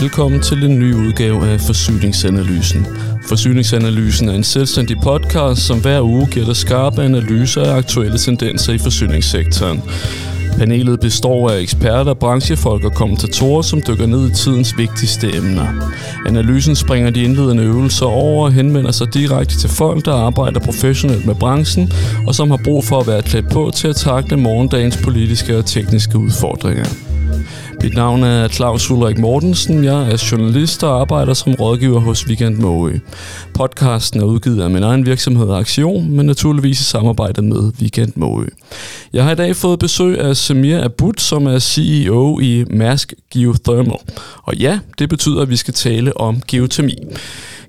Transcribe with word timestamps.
Velkommen 0.00 0.40
til 0.40 0.64
en 0.64 0.78
ny 0.78 0.94
udgave 0.94 1.48
af 1.48 1.60
Forsyningsanalysen. 1.60 2.86
Forsyningsanalysen 3.28 4.28
er 4.28 4.34
en 4.34 4.44
selvstændig 4.44 4.96
podcast, 5.02 5.60
som 5.60 5.80
hver 5.80 6.00
uge 6.00 6.26
giver 6.26 6.46
dig 6.46 6.56
skarpe 6.56 7.02
analyser 7.02 7.62
af 7.62 7.76
aktuelle 7.76 8.18
tendenser 8.18 8.72
i 8.72 8.78
forsyningssektoren. 8.78 9.82
Panelet 10.58 11.00
består 11.00 11.50
af 11.50 11.60
eksperter, 11.60 12.14
branchefolk 12.14 12.84
og 12.84 12.94
kommentatorer, 12.94 13.62
som 13.62 13.82
dykker 13.88 14.06
ned 14.06 14.30
i 14.30 14.34
tidens 14.34 14.78
vigtigste 14.78 15.36
emner. 15.36 15.92
Analysen 16.26 16.76
springer 16.76 17.10
de 17.10 17.22
indledende 17.22 17.62
øvelser 17.62 18.06
over 18.06 18.44
og 18.44 18.52
henvender 18.52 18.92
sig 18.92 19.14
direkte 19.14 19.58
til 19.58 19.70
folk, 19.70 20.04
der 20.04 20.14
arbejder 20.14 20.60
professionelt 20.60 21.26
med 21.26 21.34
branchen, 21.34 21.92
og 22.26 22.34
som 22.34 22.50
har 22.50 22.60
brug 22.64 22.84
for 22.84 23.00
at 23.00 23.06
være 23.06 23.22
klædt 23.22 23.50
på 23.50 23.70
til 23.74 23.88
at 23.88 23.96
takle 23.96 24.36
morgendagens 24.36 24.96
politiske 24.96 25.58
og 25.58 25.66
tekniske 25.66 26.18
udfordringer. 26.18 27.09
Mit 27.82 27.94
navn 27.94 28.22
er 28.22 28.48
Claus 28.48 28.90
Ulrik 28.90 29.18
Mortensen. 29.18 29.84
Jeg 29.84 30.12
er 30.12 30.28
journalist 30.32 30.84
og 30.84 31.00
arbejder 31.00 31.34
som 31.34 31.54
rådgiver 31.54 32.00
hos 32.00 32.26
Weekend 32.26 32.56
Måø. 32.56 32.98
Podcasten 33.54 34.20
er 34.20 34.24
udgivet 34.24 34.62
af 34.62 34.70
min 34.70 34.82
egen 34.82 35.06
virksomhed 35.06 35.54
Aktion, 35.54 36.10
men 36.10 36.26
naturligvis 36.26 36.80
i 36.80 36.84
samarbejde 36.84 37.42
med 37.42 37.72
Weekend 37.80 38.12
Måø. 38.16 38.46
Jeg 39.12 39.24
har 39.24 39.32
i 39.32 39.34
dag 39.34 39.56
fået 39.56 39.78
besøg 39.78 40.18
af 40.18 40.36
Samir 40.36 40.84
Abud, 40.84 41.12
som 41.18 41.46
er 41.46 41.58
CEO 41.58 42.40
i 42.40 42.64
Mask 42.70 43.14
Geothermal. 43.32 43.98
Og 44.42 44.56
ja, 44.56 44.78
det 44.98 45.08
betyder, 45.08 45.42
at 45.42 45.50
vi 45.50 45.56
skal 45.56 45.74
tale 45.74 46.16
om 46.16 46.42
geotermi. 46.48 46.94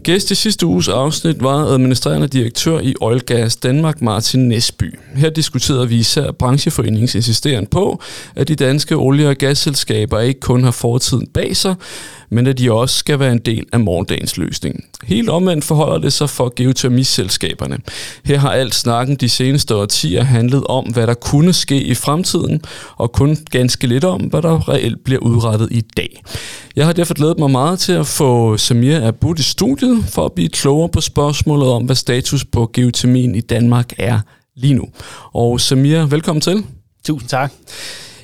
Gæst 0.04 0.32
i 0.32 0.36
sidste 0.36 0.66
uges 0.66 0.88
afsnit 0.88 1.44
var 1.44 1.66
administrerende 1.66 2.28
direktør 2.28 2.80
i 2.80 2.96
Oil 3.02 3.22
Gas 3.22 3.56
Danmark, 3.56 4.02
Martin 4.02 4.48
Nesby. 4.48 5.00
Her 5.16 5.30
diskuterede 5.30 5.90
vi 5.90 5.96
især 5.96 6.32
brancheforeningens 6.32 7.16
insisteren 7.16 7.68
på, 7.68 8.02
at 8.36 8.48
de 8.48 8.56
danske 8.56 8.96
olie- 8.96 9.30
og 9.30 9.36
gasselskaber 9.36 10.20
ikke 10.20 10.40
kun 10.40 10.64
har 10.64 10.72
fortiden 10.72 11.28
bag 11.28 11.58
sig, 11.58 11.76
men 12.32 12.48
at 12.48 12.58
de 12.58 12.72
også 12.72 12.98
skal 12.98 13.20
være 13.20 13.32
en 13.32 13.40
del 13.40 13.66
af 13.74 13.80
morgendagens 13.80 14.38
løsning. 14.38 14.86
Helt 15.04 15.30
omvendt 15.30 15.66
forholder 15.66 15.98
det 15.98 16.14
sig 16.14 16.30
for 16.30 16.54
geotermiselskaberne. 16.56 17.78
Her 18.26 18.38
har 18.38 18.52
alt 18.52 18.76
snakken 18.76 19.16
de 19.16 19.30
seneste 19.30 19.76
årtier 19.76 20.24
handlet 20.24 20.64
om, 20.68 20.86
hvad 20.86 21.08
der 21.08 21.14
kunne 21.14 21.54
ske 21.54 21.82
i 21.82 21.94
fremtiden, 21.94 22.62
og 22.98 23.12
kun 23.12 23.38
ganske 23.52 23.88
lidt 23.88 24.04
om, 24.04 24.22
hvad 24.22 24.42
der 24.42 24.70
reelt 24.70 25.04
bliver 25.04 25.20
udrettet 25.20 25.68
i 25.72 25.82
dag. 25.82 26.24
Jeg 26.76 26.86
har 26.86 26.94
derfor 26.94 27.14
glædet 27.14 27.40
mig 27.40 27.52
meget 27.52 27.80
til 27.80 27.94
at 27.94 28.08
få 28.08 28.58
Samir 28.58 29.08
Abud 29.08 29.40
i 29.40 29.44
studiet, 29.44 30.06
for 30.10 30.26
at 30.26 30.32
blive 30.34 30.50
klogere 30.50 30.90
på 30.90 31.02
spørgsmålet 31.02 31.68
om, 31.68 31.84
hvad 31.84 31.96
status 31.96 32.46
på 32.46 32.70
geotermien 32.74 33.36
i 33.36 33.42
Danmark 33.42 33.94
er 33.98 34.20
lige 34.56 34.74
nu. 34.74 34.88
Og 35.34 35.60
Samir, 35.60 36.06
velkommen 36.06 36.42
til. 36.42 36.64
Tusind 37.06 37.30
tak. 37.30 37.52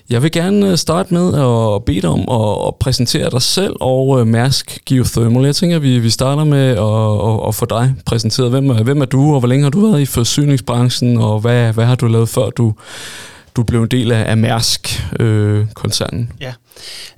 Jeg 0.10 0.24
vil 0.24 0.32
gerne 0.32 0.72
øh, 0.72 0.78
starte 0.78 1.14
med 1.14 1.28
at 1.28 1.86
bede 1.86 2.02
dig 2.02 2.10
om 2.10 2.30
at 2.68 2.76
præsentere 2.76 3.30
dig 3.30 3.42
selv 3.42 3.74
og 3.80 4.20
øh, 4.20 4.28
Mærsk 4.28 4.80
Geothermal. 4.86 5.46
Jeg 5.46 5.56
tænker, 5.56 5.76
at 5.76 5.84
vi, 5.84 6.00
vi 6.00 6.10
starter 6.10 6.44
med 6.44 6.68
at, 6.70 7.48
at 7.48 7.56
få 7.56 7.66
dig 7.66 7.96
præsenteret. 8.06 8.50
Hvem 8.50 8.70
er, 8.70 8.84
hvem 8.84 9.02
er 9.02 9.06
du, 9.06 9.34
og 9.34 9.40
hvor 9.40 9.48
længe 9.48 9.64
har 9.64 9.70
du 9.70 9.90
været 9.90 10.02
i 10.02 10.06
forsyningsbranchen, 10.06 11.18
og 11.18 11.40
hvad, 11.40 11.74
hvad 11.74 11.86
har 11.86 11.96
du 11.96 12.08
lavet 12.08 12.30
før 12.30 12.50
du, 12.50 12.74
du 13.56 13.64
blev 13.64 13.82
en 13.82 13.88
del 13.88 14.12
af, 14.12 14.30
af 14.30 14.38
Mærsk-koncernen? 14.38 16.32
Øh, 16.36 16.42
ja, 16.42 16.54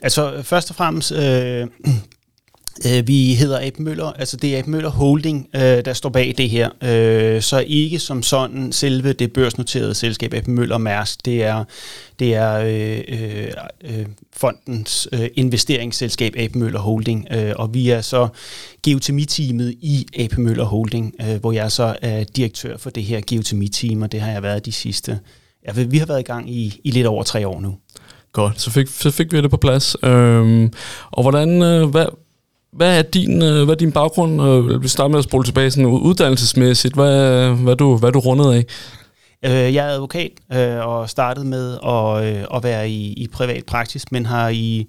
altså 0.02 0.32
først 0.44 0.70
og 0.70 0.76
fremmest... 0.76 1.12
Øh, 1.12 1.67
Øh, 2.85 3.08
vi 3.08 3.33
hedder 3.33 3.67
Abe 3.67 3.83
Møller, 3.83 4.05
altså 4.05 4.38
det 4.38 4.55
er 4.55 4.59
Abe 4.59 4.69
Møller 4.69 4.89
Holding, 4.89 5.47
øh, 5.55 5.61
der 5.61 5.94
står 5.94 6.09
bag 6.09 6.33
det 6.38 6.49
her. 6.49 6.69
Øh, 6.83 7.41
så 7.41 7.63
ikke 7.67 7.99
som 7.99 8.23
sådan 8.23 8.71
selve 8.71 9.14
det 9.14 9.33
børsnoterede 9.33 9.93
selskab 9.93 10.33
Abe 10.33 10.52
Møller 10.52 10.77
Mærsk, 10.77 11.26
det 11.26 11.43
er, 11.43 11.64
det 12.20 12.36
er 12.36 12.54
øh, 12.54 13.02
øh, 13.08 13.52
øh, 13.81 14.05
fondens 14.33 15.08
øh, 15.11 15.27
investeringsselskab 15.36 16.33
Abe 16.37 16.59
Møller 16.59 16.80
Holding, 16.80 17.27
øh, 17.31 17.54
og 17.55 17.73
vi 17.73 17.89
er 17.89 18.02
så 18.02 18.27
geotermiteamet 18.83 19.71
i 19.71 20.08
Abe 20.20 20.42
Møller 20.42 20.65
Holding, 20.65 21.15
øh, 21.21 21.39
hvor 21.39 21.52
jeg 21.52 21.71
så 21.71 21.95
er 22.02 22.23
direktør 22.23 22.77
for 22.77 22.89
det 22.89 23.04
her 23.04 23.21
geotermiteam, 23.27 24.02
og 24.02 24.11
det 24.11 24.21
har 24.21 24.31
jeg 24.31 24.43
været 24.43 24.65
de 24.65 24.71
sidste, 24.71 25.20
ja, 25.67 25.83
vi 25.83 25.98
har 25.98 26.05
været 26.05 26.20
i 26.20 26.23
gang 26.23 26.49
i, 26.49 26.80
i 26.83 26.92
lidt 26.92 27.08
over 27.08 27.23
tre 27.23 27.48
år 27.48 27.59
nu. 27.61 27.75
Godt, 28.31 28.61
så 28.61 28.71
fik, 28.71 28.87
så 28.87 29.11
fik 29.11 29.33
vi 29.33 29.42
det 29.42 29.49
på 29.49 29.58
plads. 29.58 29.95
Øhm, 30.04 30.73
og 31.11 31.21
hvordan, 31.21 31.61
øh, 31.61 31.89
hvad, 31.89 32.05
hvad 32.71 32.97
er 32.97 33.02
din, 33.02 33.41
øh, 33.41 33.63
hvad 33.63 33.75
er 33.75 33.80
din 33.80 33.91
baggrund? 33.91 34.41
Øh, 34.41 34.83
vi 34.83 34.87
starter 34.87 35.09
med 35.09 35.19
at 35.19 35.23
spole 35.23 35.45
tilbage 35.45 35.71
sådan 35.71 35.85
uddannelsesmæssigt. 35.85 36.93
Hvad, 36.93 37.49
hvad, 37.55 37.73
er 37.73 37.77
du, 37.77 37.97
hvad 37.97 38.09
er 38.09 38.13
du 38.13 38.19
rundet 38.19 38.53
af? 38.53 38.65
Øh, 39.45 39.73
jeg 39.75 39.87
er 39.87 39.89
advokat 39.89 40.31
øh, 40.53 40.87
og 40.87 41.09
startede 41.09 41.45
med 41.45 41.77
at, 41.87 42.45
at 42.55 42.63
være 42.63 42.89
i, 42.89 43.13
i 43.13 43.27
privat 43.27 43.65
praksis, 43.65 44.11
men 44.11 44.25
har 44.25 44.49
i 44.49 44.87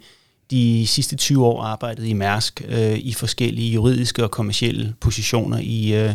de 0.51 0.87
sidste 0.87 1.17
20 1.17 1.47
år 1.47 1.63
arbejdet 1.63 2.07
i 2.07 2.13
Mærsk 2.13 2.63
i 2.97 3.13
forskellige 3.13 3.73
juridiske 3.73 4.25
og 4.25 4.31
kommersielle 4.31 4.95
positioner 5.01 5.59
i, 5.63 6.13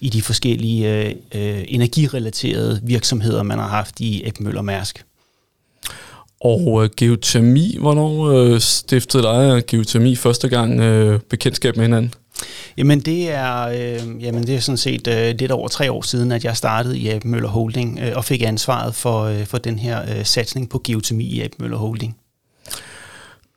i 0.00 0.08
de 0.08 0.22
forskellige 0.22 1.16
energirelaterede 1.68 2.80
virksomheder, 2.82 3.42
man 3.42 3.58
har 3.58 3.68
haft 3.68 4.00
i 4.00 4.28
Epmøller 4.28 4.62
Mærsk. 4.62 5.04
Og 6.44 6.84
øh, 6.84 6.90
geotermi, 6.96 7.76
hvornår 7.80 8.30
øh, 8.30 8.60
stiftede 8.60 9.22
dig 9.22 9.52
og 9.52 9.62
geotermi 9.66 10.16
første 10.16 10.48
gang 10.48 10.80
øh, 10.80 11.20
bekendtskab 11.20 11.76
med 11.76 11.84
hinanden? 11.84 12.14
Jamen 12.76 13.00
det 13.00 13.30
er, 13.30 13.68
øh, 13.68 14.22
jamen 14.22 14.46
det 14.46 14.54
er 14.54 14.60
sådan 14.60 14.76
set 14.76 15.08
øh, 15.08 15.34
lidt 15.38 15.50
over 15.50 15.68
tre 15.68 15.92
år 15.92 16.02
siden, 16.02 16.32
at 16.32 16.44
jeg 16.44 16.56
startede 16.56 16.98
i 16.98 17.08
Abe 17.08 17.28
Møller 17.28 17.48
Holding 17.48 17.98
øh, 18.02 18.12
og 18.16 18.24
fik 18.24 18.42
ansvaret 18.42 18.94
for, 18.94 19.22
øh, 19.22 19.46
for 19.46 19.58
den 19.58 19.78
her 19.78 20.02
øh, 20.02 20.24
satsning 20.24 20.68
på 20.68 20.80
geotermi 20.84 21.24
i 21.24 21.42
Abe 21.42 21.54
Møller 21.58 21.76
Holding. 21.76 22.16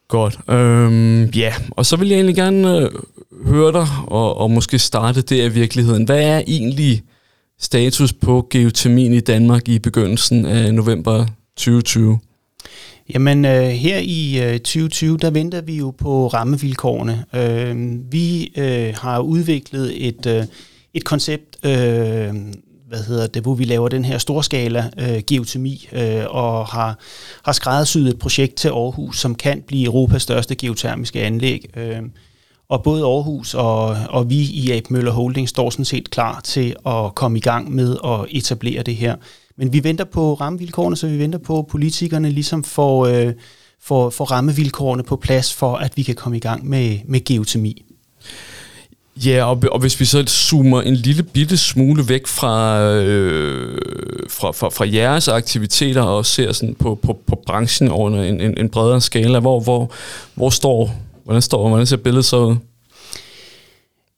Godt. 0.07 0.39
Øhm, 0.49 1.25
ja, 1.25 1.53
og 1.71 1.85
så 1.85 1.95
vil 1.95 2.07
jeg 2.07 2.15
egentlig 2.15 2.35
gerne 2.35 2.77
øh, 2.77 2.89
høre 3.45 3.71
dig 3.71 3.87
og, 4.07 4.37
og 4.37 4.51
måske 4.51 4.79
starte 4.79 5.21
det 5.21 5.41
af 5.41 5.55
virkeligheden. 5.55 6.03
Hvad 6.03 6.21
er 6.23 6.41
egentlig 6.47 7.03
status 7.59 8.13
på 8.13 8.47
geotermien 8.49 9.13
i 9.13 9.19
Danmark 9.19 9.67
i 9.67 9.79
begyndelsen 9.79 10.45
af 10.45 10.73
november 10.73 11.25
2020? 11.57 12.19
Jamen 13.13 13.45
øh, 13.45 13.63
her 13.63 13.97
i 13.97 14.39
øh, 14.43 14.59
2020, 14.59 15.17
der 15.17 15.29
venter 15.29 15.61
vi 15.61 15.77
jo 15.77 15.91
på 15.91 16.27
rammevilkårene. 16.27 17.25
Øh, 17.35 17.97
vi 18.11 18.53
øh, 18.57 18.93
har 18.97 19.19
udviklet 19.19 20.07
et, 20.07 20.25
øh, 20.25 20.43
et 20.93 21.03
koncept, 21.03 21.65
øh, 21.65 22.35
hvad 22.87 23.03
hedder 23.07 23.27
det, 23.27 23.41
hvor 23.41 23.53
vi 23.53 23.63
laver 23.63 23.89
den 23.89 24.05
her 24.05 24.17
storskala 24.17 24.89
øh, 24.97 25.21
geotermi 25.27 25.89
øh, 25.91 26.23
og 26.27 26.65
har, 26.65 26.99
har 27.45 27.51
skræddersyet 27.51 28.09
et 28.09 28.19
projekt 28.19 28.55
til 28.55 28.67
Aarhus, 28.67 29.19
som 29.19 29.35
kan 29.35 29.63
blive 29.67 29.85
Europas 29.85 30.21
største 30.21 30.55
geotermiske 30.55 31.21
anlæg. 31.21 31.69
Øh, 31.77 32.01
og 32.69 32.83
både 32.83 33.03
Aarhus 33.03 33.53
og, 33.53 33.97
og 34.09 34.29
vi 34.29 34.39
i 34.39 34.71
AP 34.71 34.89
Møller 34.89 35.11
Holding 35.11 35.49
står 35.49 35.69
sådan 35.69 35.85
set 35.85 36.09
klar 36.09 36.41
til 36.41 36.75
at 36.85 37.15
komme 37.15 37.37
i 37.37 37.41
gang 37.41 37.75
med 37.75 37.97
at 38.05 38.25
etablere 38.29 38.83
det 38.83 38.95
her. 38.95 39.15
Men 39.57 39.73
vi 39.73 39.83
venter 39.83 40.03
på 40.03 40.33
rammevilkårene, 40.33 40.97
så 40.97 41.07
vi 41.07 41.19
venter 41.19 41.39
på, 41.39 41.59
at 41.59 41.67
politikerne 41.67 42.29
ligesom 42.29 42.63
får, 42.63 43.05
øh, 43.05 43.33
får, 43.81 44.09
får 44.09 44.25
rammevilkårene 44.25 45.03
på 45.03 45.15
plads 45.15 45.53
for, 45.53 45.75
at 45.75 45.97
vi 45.97 46.03
kan 46.03 46.15
komme 46.15 46.37
i 46.37 46.39
gang 46.39 46.69
med, 46.69 46.99
med 47.05 47.23
geotermi. 47.25 47.85
Ja, 49.25 49.43
og, 49.49 49.63
og 49.71 49.79
hvis 49.79 49.99
vi 49.99 50.05
så 50.05 50.23
zoomer 50.23 50.81
en 50.81 50.95
lille 50.95 51.23
bitte 51.23 51.57
smule 51.57 52.09
væk 52.09 52.27
fra, 52.27 52.81
øh, 52.81 53.79
fra, 54.29 54.51
fra, 54.51 54.69
fra 54.69 54.85
jeres 54.93 55.27
aktiviteter 55.27 56.01
og 56.01 56.25
ser 56.25 56.51
sådan 56.51 56.75
på, 56.75 56.95
på, 56.95 57.19
på 57.27 57.43
branchen 57.45 57.91
over 57.91 58.09
en, 58.09 58.41
en, 58.41 58.57
en 58.57 58.69
bredere 58.69 59.01
skala, 59.01 59.39
hvor, 59.39 59.59
hvor, 59.59 59.91
hvor 60.35 60.49
står, 60.49 60.91
hvordan 61.23 61.41
står, 61.41 61.69
hvordan 61.69 61.85
ser 61.85 61.97
billedet 61.97 62.25
så 62.25 62.37
ud? 62.37 62.55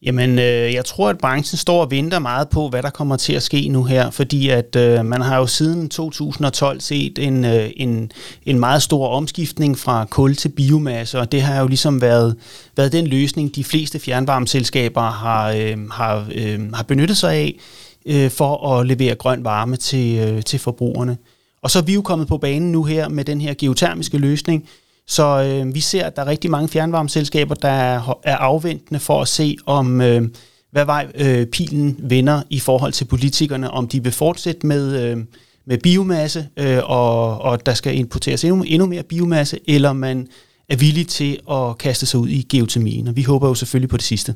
Jamen, 0.01 0.39
øh, 0.39 0.73
jeg 0.73 0.85
tror, 0.85 1.09
at 1.09 1.17
branchen 1.17 1.57
står 1.57 1.81
og 1.81 1.91
venter 1.91 2.19
meget 2.19 2.49
på, 2.49 2.69
hvad 2.69 2.83
der 2.83 2.89
kommer 2.89 3.17
til 3.17 3.33
at 3.33 3.43
ske 3.43 3.67
nu 3.67 3.83
her, 3.83 4.09
fordi 4.09 4.49
at 4.49 4.75
øh, 4.75 5.05
man 5.05 5.21
har 5.21 5.37
jo 5.37 5.47
siden 5.47 5.89
2012 5.89 6.81
set 6.81 7.19
en, 7.19 7.45
øh, 7.45 7.69
en, 7.75 8.11
en 8.45 8.59
meget 8.59 8.83
stor 8.83 9.07
omskiftning 9.07 9.77
fra 9.77 10.05
kul 10.05 10.35
til 10.35 10.49
biomasse, 10.49 11.19
og 11.19 11.31
det 11.31 11.41
har 11.41 11.61
jo 11.61 11.67
ligesom 11.67 12.01
været, 12.01 12.35
været 12.77 12.91
den 12.91 13.07
løsning, 13.07 13.55
de 13.55 13.63
fleste 13.63 13.99
fjernvarmeselskaber 13.99 15.01
har, 15.01 15.51
øh, 15.51 15.89
har, 15.91 16.27
øh, 16.35 16.73
har 16.73 16.83
benyttet 16.83 17.17
sig 17.17 17.33
af 17.33 17.59
øh, 18.05 18.31
for 18.31 18.73
at 18.73 18.87
levere 18.87 19.15
grøn 19.15 19.43
varme 19.43 19.75
til, 19.75 20.17
øh, 20.17 20.43
til 20.43 20.59
forbrugerne. 20.59 21.17
Og 21.61 21.71
så 21.71 21.79
er 21.79 21.83
vi 21.83 21.93
jo 21.93 22.01
kommet 22.01 22.27
på 22.27 22.37
banen 22.37 22.71
nu 22.71 22.83
her 22.83 23.09
med 23.09 23.25
den 23.25 23.41
her 23.41 23.53
geotermiske 23.53 24.17
løsning, 24.17 24.69
så 25.09 25.43
øh, 25.43 25.75
vi 25.75 25.79
ser, 25.79 26.05
at 26.05 26.15
der 26.15 26.21
er 26.21 26.27
rigtig 26.27 26.51
mange 26.51 26.67
fjernvarmeselskaber, 26.67 27.55
der 27.55 27.69
er, 27.69 28.19
er 28.23 28.35
afventende 28.35 28.99
for 28.99 29.21
at 29.21 29.27
se, 29.27 29.57
om 29.65 30.01
øh, 30.01 30.29
hvad 30.71 30.85
vej 30.85 31.07
øh, 31.15 31.45
pilen 31.45 31.97
vender 31.99 32.41
i 32.49 32.59
forhold 32.59 32.93
til 32.93 33.05
politikerne, 33.05 33.71
om 33.71 33.87
de 33.87 34.03
vil 34.03 34.11
fortsætte 34.11 34.67
med, 34.67 35.03
øh, 35.03 35.17
med 35.65 35.77
biomasse, 35.77 36.47
øh, 36.57 36.79
og, 36.83 37.41
og 37.41 37.65
der 37.65 37.73
skal 37.73 37.97
importeres 37.97 38.43
endnu, 38.43 38.63
endnu 38.67 38.87
mere 38.87 39.03
biomasse, 39.03 39.59
eller 39.67 39.93
man 39.93 40.27
er 40.69 40.75
villig 40.75 41.07
til 41.07 41.39
at 41.51 41.77
kaste 41.77 42.05
sig 42.05 42.19
ud 42.19 42.29
i 42.29 42.47
geotermien. 42.49 43.07
Og 43.07 43.15
vi 43.15 43.23
håber 43.23 43.47
jo 43.47 43.53
selvfølgelig 43.53 43.89
på 43.89 43.97
det 43.97 44.05
sidste. 44.05 44.35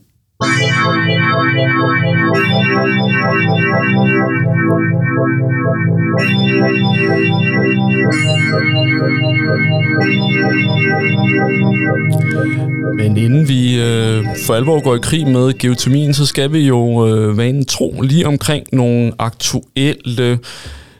Men 12.95 13.17
inden 13.17 13.47
vi 13.47 13.81
øh, 13.81 14.25
for 14.45 14.53
alvor 14.53 14.83
går 14.83 14.95
i 14.95 14.99
krig 15.01 15.27
med 15.27 15.57
geotermien, 15.59 16.13
så 16.13 16.25
skal 16.25 16.53
vi 16.53 16.67
jo 16.67 17.07
øh, 17.07 17.37
vanen 17.37 17.65
tro 17.65 18.01
lige 18.01 18.27
omkring 18.27 18.65
nogle 18.71 19.11
aktuelle 19.19 20.39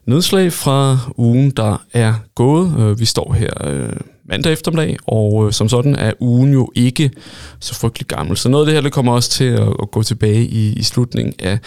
nedslag 0.06 0.54
fra 0.54 0.98
ugen, 1.18 1.52
der 1.52 1.86
er 1.94 2.14
gået. 2.36 2.74
Øh, 2.80 3.00
vi 3.00 3.06
står 3.06 3.34
her 3.34 3.68
øh, 3.68 4.13
mandag 4.30 4.54
eftermiddag, 4.54 4.98
og 5.08 5.48
øh, 5.48 5.54
som 5.54 5.70
sådan 5.70 5.96
er 5.96 6.12
ugen 6.20 6.54
jo 6.54 6.72
ikke 6.76 7.12
så 7.60 7.76
frygtelig 7.76 8.08
gammel. 8.08 8.38
Så 8.38 8.50
noget 8.50 8.64
af 8.64 8.66
det 8.66 8.74
her 8.76 8.82
det 8.82 8.92
kommer 8.92 9.14
også 9.14 9.30
til 9.30 9.44
at, 9.44 9.68
at 9.82 9.92
gå 9.92 10.04
tilbage 10.04 10.46
i, 10.46 10.74
i 10.74 10.84
slutningen 10.84 11.34
af, 11.40 11.60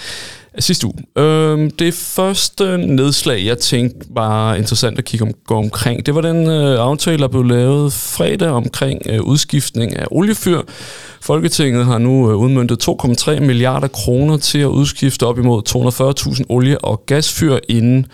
af 0.54 0.62
sidste 0.62 0.86
uge. 0.86 1.24
Øh, 1.24 1.70
det 1.78 1.94
første 1.94 2.78
nedslag, 2.78 3.44
jeg 3.44 3.58
tænkte 3.58 4.06
var 4.10 4.54
interessant 4.54 4.98
at 4.98 5.04
kigge 5.04 5.26
om, 5.26 5.32
gå 5.46 5.54
omkring, 5.54 6.06
det 6.06 6.14
var 6.14 6.20
den 6.20 6.46
øh, 6.50 6.80
aftale, 6.80 7.18
der 7.18 7.28
blev 7.28 7.44
lavet 7.44 7.92
fredag 7.92 8.48
omkring 8.48 9.02
øh, 9.06 9.22
udskiftning 9.22 9.96
af 9.96 10.06
oliefyr. 10.10 10.60
Folketinget 11.20 11.84
har 11.84 11.98
nu 11.98 12.30
øh, 12.30 12.36
udmyndtet 12.36 12.88
2,3 12.88 13.40
milliarder 13.40 13.88
kroner 13.88 14.36
til 14.36 14.58
at 14.58 14.66
udskifte 14.66 15.26
op 15.26 15.38
imod 15.38 15.62
240.000 16.38 16.42
olie- 16.48 16.84
og 16.84 17.06
gasfyr 17.06 17.58
inden 17.68 18.06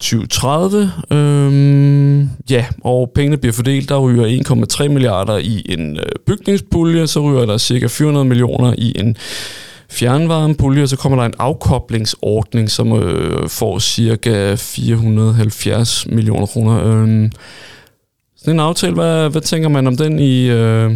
2030. 0.00 0.92
Øhm, 1.10 2.30
ja, 2.50 2.66
og 2.84 3.10
pengene 3.14 3.36
bliver 3.36 3.52
fordelt. 3.52 3.88
Der 3.88 3.98
ryger 3.98 4.42
1,3 4.82 4.88
milliarder 4.88 5.38
i 5.38 5.66
en 5.68 5.96
øh, 5.96 6.02
bygningspulje, 6.26 7.06
så 7.06 7.20
ryger 7.20 7.46
der 7.46 7.58
cirka 7.58 7.86
400 7.86 8.24
millioner 8.24 8.74
i 8.78 8.92
en 8.98 9.16
fjernvarmepulje, 9.90 10.82
og 10.82 10.88
så 10.88 10.96
kommer 10.96 11.18
der 11.18 11.24
en 11.24 11.34
afkoblingsordning, 11.38 12.70
som 12.70 12.92
øh, 12.92 13.48
får 13.48 13.78
cirka 13.78 14.54
470 14.54 16.06
millioner 16.06 16.46
kroner. 16.46 16.86
Øhm, 16.86 17.32
sådan 18.36 18.54
en 18.54 18.60
aftale, 18.60 18.94
hvad, 18.94 19.30
hvad 19.30 19.42
tænker 19.42 19.68
man 19.68 19.86
om 19.86 19.96
den 19.96 20.18
i, 20.18 20.50
øh, 20.50 20.92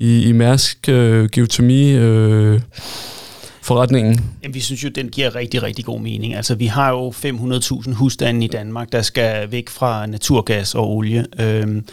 i, 0.00 0.28
i 0.28 0.32
Mærsk 0.32 0.88
øh, 0.88 1.28
Geotermi 1.32 1.92
øh, 1.92 2.60
forretningen? 3.62 4.20
Jamen, 4.42 4.54
vi 4.54 4.60
synes 4.60 4.84
jo, 4.84 4.88
den 4.88 5.08
giver 5.08 5.34
rigtig, 5.34 5.62
rigtig 5.62 5.84
god 5.84 6.00
mening. 6.00 6.34
Altså, 6.34 6.54
vi 6.54 6.66
har 6.66 6.90
jo 6.90 7.10
500.000 7.10 7.92
husstande 7.94 8.44
i 8.44 8.48
Danmark, 8.48 8.92
der 8.92 9.02
skal 9.02 9.52
væk 9.52 9.68
fra 9.68 10.06
naturgas 10.06 10.74
og 10.74 10.90
olie. 10.90 11.26
Øhm, 11.38 11.84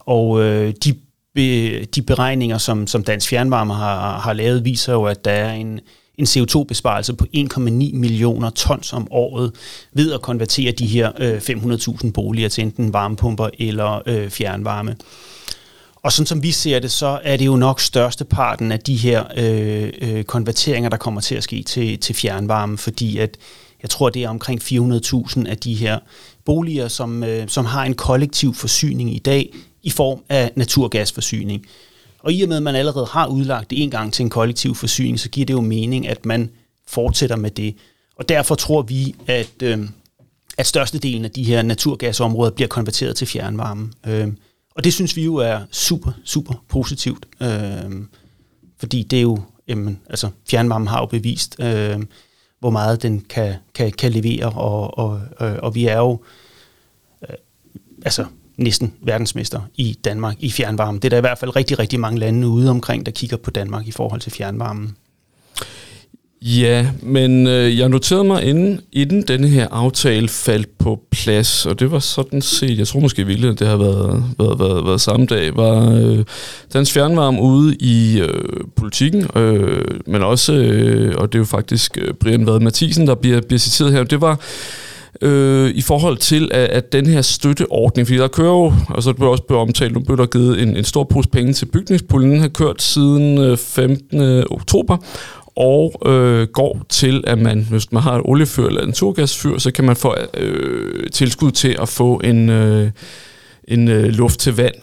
og 0.00 0.42
øh, 0.42 0.74
de, 0.84 0.94
be, 1.34 1.84
de 1.84 2.02
beregninger, 2.02 2.58
som, 2.58 2.86
som 2.86 3.04
Dansk 3.04 3.28
Fjernvarme 3.28 3.74
har, 3.74 4.18
har 4.18 4.32
lavet, 4.32 4.64
viser 4.64 4.92
jo, 4.92 5.04
at 5.04 5.24
der 5.24 5.30
er 5.30 5.52
en, 5.52 5.80
en 6.18 6.26
CO2-besparelse 6.26 7.14
på 7.14 7.26
1,9 7.36 7.60
millioner 7.94 8.50
tons 8.50 8.92
om 8.92 9.08
året 9.10 9.52
ved 9.92 10.12
at 10.12 10.22
konvertere 10.22 10.72
de 10.72 10.86
her 10.86 11.12
øh, 11.18 11.36
500.000 11.36 12.10
boliger 12.10 12.48
til 12.48 12.64
enten 12.64 12.92
varmepumper 12.92 13.48
eller 13.58 14.02
øh, 14.06 14.30
fjernvarme. 14.30 14.96
Og 16.04 16.12
sådan 16.12 16.26
som 16.26 16.42
vi 16.42 16.50
ser 16.50 16.78
det, 16.78 16.90
så 16.92 17.20
er 17.22 17.36
det 17.36 17.46
jo 17.46 17.56
nok 17.56 17.80
størsteparten 17.80 18.72
af 18.72 18.80
de 18.80 18.96
her 18.96 19.24
øh, 19.36 19.92
øh, 20.00 20.24
konverteringer, 20.24 20.90
der 20.90 20.96
kommer 20.96 21.20
til 21.20 21.34
at 21.34 21.42
ske 21.42 21.62
til, 21.62 21.98
til 21.98 22.14
fjernvarme, 22.14 22.78
fordi 22.78 23.18
at 23.18 23.36
jeg 23.82 23.90
tror, 23.90 24.10
det 24.10 24.24
er 24.24 24.28
omkring 24.28 24.62
400.000 24.62 25.48
af 25.48 25.58
de 25.58 25.74
her 25.74 25.98
boliger, 26.44 26.88
som, 26.88 27.24
øh, 27.24 27.48
som 27.48 27.64
har 27.64 27.84
en 27.84 27.94
kollektiv 27.94 28.54
forsyning 28.54 29.14
i 29.14 29.18
dag 29.18 29.54
i 29.82 29.90
form 29.90 30.22
af 30.28 30.52
naturgasforsyning. 30.56 31.66
Og 32.18 32.32
i 32.32 32.42
og 32.42 32.48
med, 32.48 32.56
at 32.56 32.62
man 32.62 32.76
allerede 32.76 33.06
har 33.06 33.26
udlagt 33.26 33.70
det 33.70 33.82
en 33.82 33.90
gang 33.90 34.12
til 34.12 34.22
en 34.22 34.30
kollektiv 34.30 34.74
forsyning, 34.74 35.20
så 35.20 35.28
giver 35.28 35.46
det 35.46 35.54
jo 35.54 35.60
mening, 35.60 36.08
at 36.08 36.26
man 36.26 36.50
fortsætter 36.88 37.36
med 37.36 37.50
det. 37.50 37.74
Og 38.16 38.28
derfor 38.28 38.54
tror 38.54 38.82
vi, 38.82 39.14
at, 39.26 39.62
øh, 39.62 39.88
at 40.58 40.66
størstedelen 40.66 41.24
af 41.24 41.30
de 41.30 41.44
her 41.44 41.62
naturgasområder 41.62 42.50
bliver 42.50 42.68
konverteret 42.68 43.16
til 43.16 43.26
fjernvarme. 43.26 43.90
Øh, 44.06 44.28
og 44.74 44.84
det 44.84 44.92
synes 44.94 45.16
vi 45.16 45.24
jo 45.24 45.36
er 45.36 45.60
super, 45.70 46.12
super 46.24 46.54
positivt, 46.68 47.26
øh, 47.40 48.02
fordi 48.78 49.02
det 49.02 49.16
er 49.16 49.22
jo, 49.22 49.38
jamen, 49.68 50.00
altså 50.10 50.30
fjernvarmen 50.50 50.88
har 50.88 51.00
jo 51.00 51.06
bevist, 51.06 51.56
øh, 51.60 52.02
hvor 52.60 52.70
meget 52.70 53.02
den 53.02 53.20
kan, 53.20 53.54
kan, 53.74 53.92
kan 53.92 54.12
levere, 54.12 54.50
og, 54.50 54.98
og, 54.98 55.20
øh, 55.40 55.58
og 55.62 55.74
vi 55.74 55.86
er 55.86 55.98
jo 55.98 56.20
øh, 57.22 57.36
altså 58.04 58.26
næsten 58.56 58.94
verdensmester 59.02 59.60
i 59.74 59.98
Danmark 60.04 60.36
i 60.38 60.50
fjernvarme. 60.50 60.98
Det 60.98 61.04
er 61.04 61.10
der 61.10 61.16
i 61.16 61.20
hvert 61.20 61.38
fald 61.38 61.56
rigtig, 61.56 61.78
rigtig 61.78 62.00
mange 62.00 62.18
lande 62.18 62.48
ude 62.48 62.70
omkring, 62.70 63.06
der 63.06 63.12
kigger 63.12 63.36
på 63.36 63.50
Danmark 63.50 63.86
i 63.86 63.90
forhold 63.90 64.20
til 64.20 64.32
fjernvarmen. 64.32 64.96
Ja, 66.46 66.86
men 67.02 67.46
øh, 67.46 67.78
jeg 67.78 67.88
noterede 67.88 68.24
mig, 68.24 68.44
inden, 68.44 68.80
inden 68.92 69.22
denne 69.22 69.48
her 69.48 69.68
aftale 69.70 70.28
faldt 70.28 70.78
på 70.78 71.00
plads, 71.10 71.66
og 71.66 71.80
det 71.80 71.90
var 71.90 71.98
sådan 71.98 72.42
set, 72.42 72.78
jeg 72.78 72.86
tror 72.86 73.00
måske 73.00 73.26
vildt, 73.26 73.44
at 73.44 73.58
det 73.58 73.66
har 73.66 73.76
været, 73.76 74.24
været, 74.38 74.58
været, 74.58 74.84
været 74.84 75.00
samme 75.00 75.26
dag, 75.26 75.56
var 75.56 75.92
øh, 75.92 76.24
Dansk 76.72 76.92
Fjernvarme 76.92 77.40
ude 77.40 77.76
i 77.80 78.20
øh, 78.20 78.44
politikken, 78.76 79.26
øh, 79.36 79.84
men 80.06 80.22
også, 80.22 80.52
øh, 80.52 81.14
og 81.18 81.32
det 81.32 81.38
er 81.38 81.40
jo 81.40 81.44
faktisk 81.44 81.98
øh, 82.00 82.14
Brian 82.14 82.46
Vad 82.46 82.60
Mathisen, 82.60 83.06
der 83.06 83.14
bliver, 83.14 83.40
bliver 83.40 83.58
citeret 83.58 83.92
her, 83.92 84.04
det 84.04 84.20
var 84.20 84.40
øh, 85.22 85.70
i 85.70 85.82
forhold 85.82 86.16
til, 86.16 86.50
at, 86.52 86.68
at 86.68 86.92
den 86.92 87.06
her 87.06 87.22
støtteordning, 87.22 88.08
fordi 88.08 88.18
der 88.18 88.28
kører 88.28 88.64
jo, 88.64 88.72
og 88.88 89.02
så 89.02 89.12
blev 89.12 89.30
også 89.30 89.42
blevet 89.42 89.62
omtalt, 89.62 89.94
nu 89.94 90.00
blev 90.00 90.16
der 90.16 90.26
givet 90.26 90.62
en, 90.62 90.76
en 90.76 90.84
stor 90.84 91.04
pose 91.04 91.28
penge 91.28 91.52
til 91.52 91.66
bygningspuljen, 91.66 92.30
den 92.30 92.40
har 92.40 92.48
kørt 92.48 92.82
siden 92.82 93.38
øh, 93.38 93.56
15. 93.56 94.44
Oktober, 94.50 94.96
og 95.56 96.02
øh, 96.06 96.48
går 96.48 96.86
til, 96.88 97.24
at 97.26 97.38
man, 97.38 97.66
hvis 97.70 97.92
man 97.92 98.02
har 98.02 98.16
et 98.16 98.22
oliefyr 98.24 98.66
eller 98.66 98.82
en 98.82 98.92
turgasfyr, 98.92 99.58
så 99.58 99.70
kan 99.70 99.84
man 99.84 99.96
få 99.96 100.14
øh, 100.34 101.10
tilskud 101.10 101.50
til 101.50 101.76
at 101.80 101.88
få 101.88 102.20
en, 102.24 102.48
øh, 102.48 102.90
en 103.68 103.88
øh, 103.88 104.04
luft 104.04 104.40
til 104.40 104.56
vand 104.56 104.74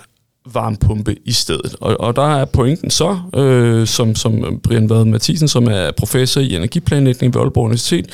varmepumpe 0.53 1.15
i 1.25 1.31
stedet. 1.31 1.75
Og, 1.81 1.99
og 1.99 2.15
der 2.15 2.35
er 2.35 2.45
pointen 2.45 2.89
så, 2.89 3.19
øh, 3.35 3.87
som, 3.87 4.15
som 4.15 4.59
Brian 4.63 4.89
Vad 4.89 5.05
Mathisen, 5.05 5.47
som 5.47 5.67
er 5.67 5.91
professor 5.97 6.41
i 6.41 6.55
energiplanlægning 6.55 7.33
ved 7.33 7.41
Aalborg 7.41 7.65
Universitet, 7.65 8.05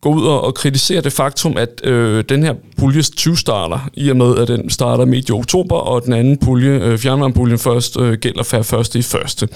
går 0.00 0.14
ud 0.14 0.26
og, 0.26 0.44
og 0.44 0.54
kritiserer 0.54 1.00
det 1.00 1.12
faktum, 1.12 1.56
at 1.56 1.80
øh, 1.84 2.24
den 2.28 2.42
her 2.42 2.54
pulje 2.78 3.02
20 3.02 3.36
starter, 3.36 3.90
i 3.94 4.10
og 4.10 4.16
med 4.16 4.38
at 4.38 4.48
den 4.48 4.70
starter 4.70 5.04
medio 5.04 5.38
oktober, 5.38 5.76
og 5.76 6.04
den 6.04 6.12
anden 6.12 6.36
pulje, 6.36 6.70
øh, 6.70 6.98
fjernvarmepuljen 6.98 7.58
først, 7.58 8.00
øh, 8.00 8.18
gælder 8.18 8.42
færre 8.42 8.64
første 8.64 8.98
i 8.98 9.02
første 9.02 9.48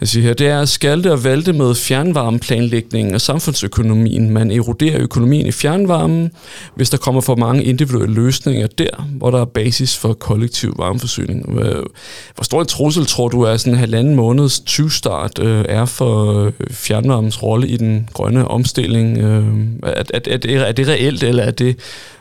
jeg 0.00 0.08
siger 0.08 0.26
her, 0.26 0.34
det 0.34 0.46
er 0.46 0.60
at 0.60 0.68
skalte 0.68 1.12
og 1.12 1.24
valte 1.24 1.52
med 1.52 1.74
fjernvarmeplanlægningen 1.74 3.14
og 3.14 3.20
samfundsøkonomien. 3.20 4.30
Man 4.30 4.50
eroderer 4.50 5.02
økonomien 5.02 5.46
i 5.46 5.52
fjernvarmen, 5.52 6.30
hvis 6.74 6.90
der 6.90 6.96
kommer 6.96 7.20
for 7.20 7.36
mange 7.36 7.64
individuelle 7.64 8.14
løsninger 8.14 8.66
der, 8.66 9.08
hvor 9.10 9.30
der 9.30 9.40
er 9.40 9.44
basis 9.44 9.96
for 9.96 10.12
kollektiv 10.12 10.74
varmeforsyning. 10.78 11.58
Øh, 11.58 11.82
hvor 12.34 12.44
stor 12.44 12.60
en 12.60 12.66
trussel 12.66 13.06
tror 13.06 13.28
du, 13.28 13.46
at 13.46 13.60
sådan 13.60 13.72
en 13.72 13.78
halvanden 13.78 14.14
måneds 14.14 14.62
20-start 14.70 15.38
øh, 15.38 15.64
er 15.68 15.84
for 15.84 16.44
øh, 16.44 16.52
fjernvarmens 16.70 17.42
rolle 17.42 17.68
i 17.68 17.76
den 17.76 18.08
grønne 18.12 18.48
omstilling? 18.48 19.18
Øh, 19.18 19.44
er, 19.82 20.02
er, 20.14 20.20
er, 20.30 20.36
det, 20.36 20.54
er 20.54 20.72
det 20.72 20.88
reelt, 20.88 21.22
eller 21.22 21.42
er 21.42 21.50
det 21.50 21.76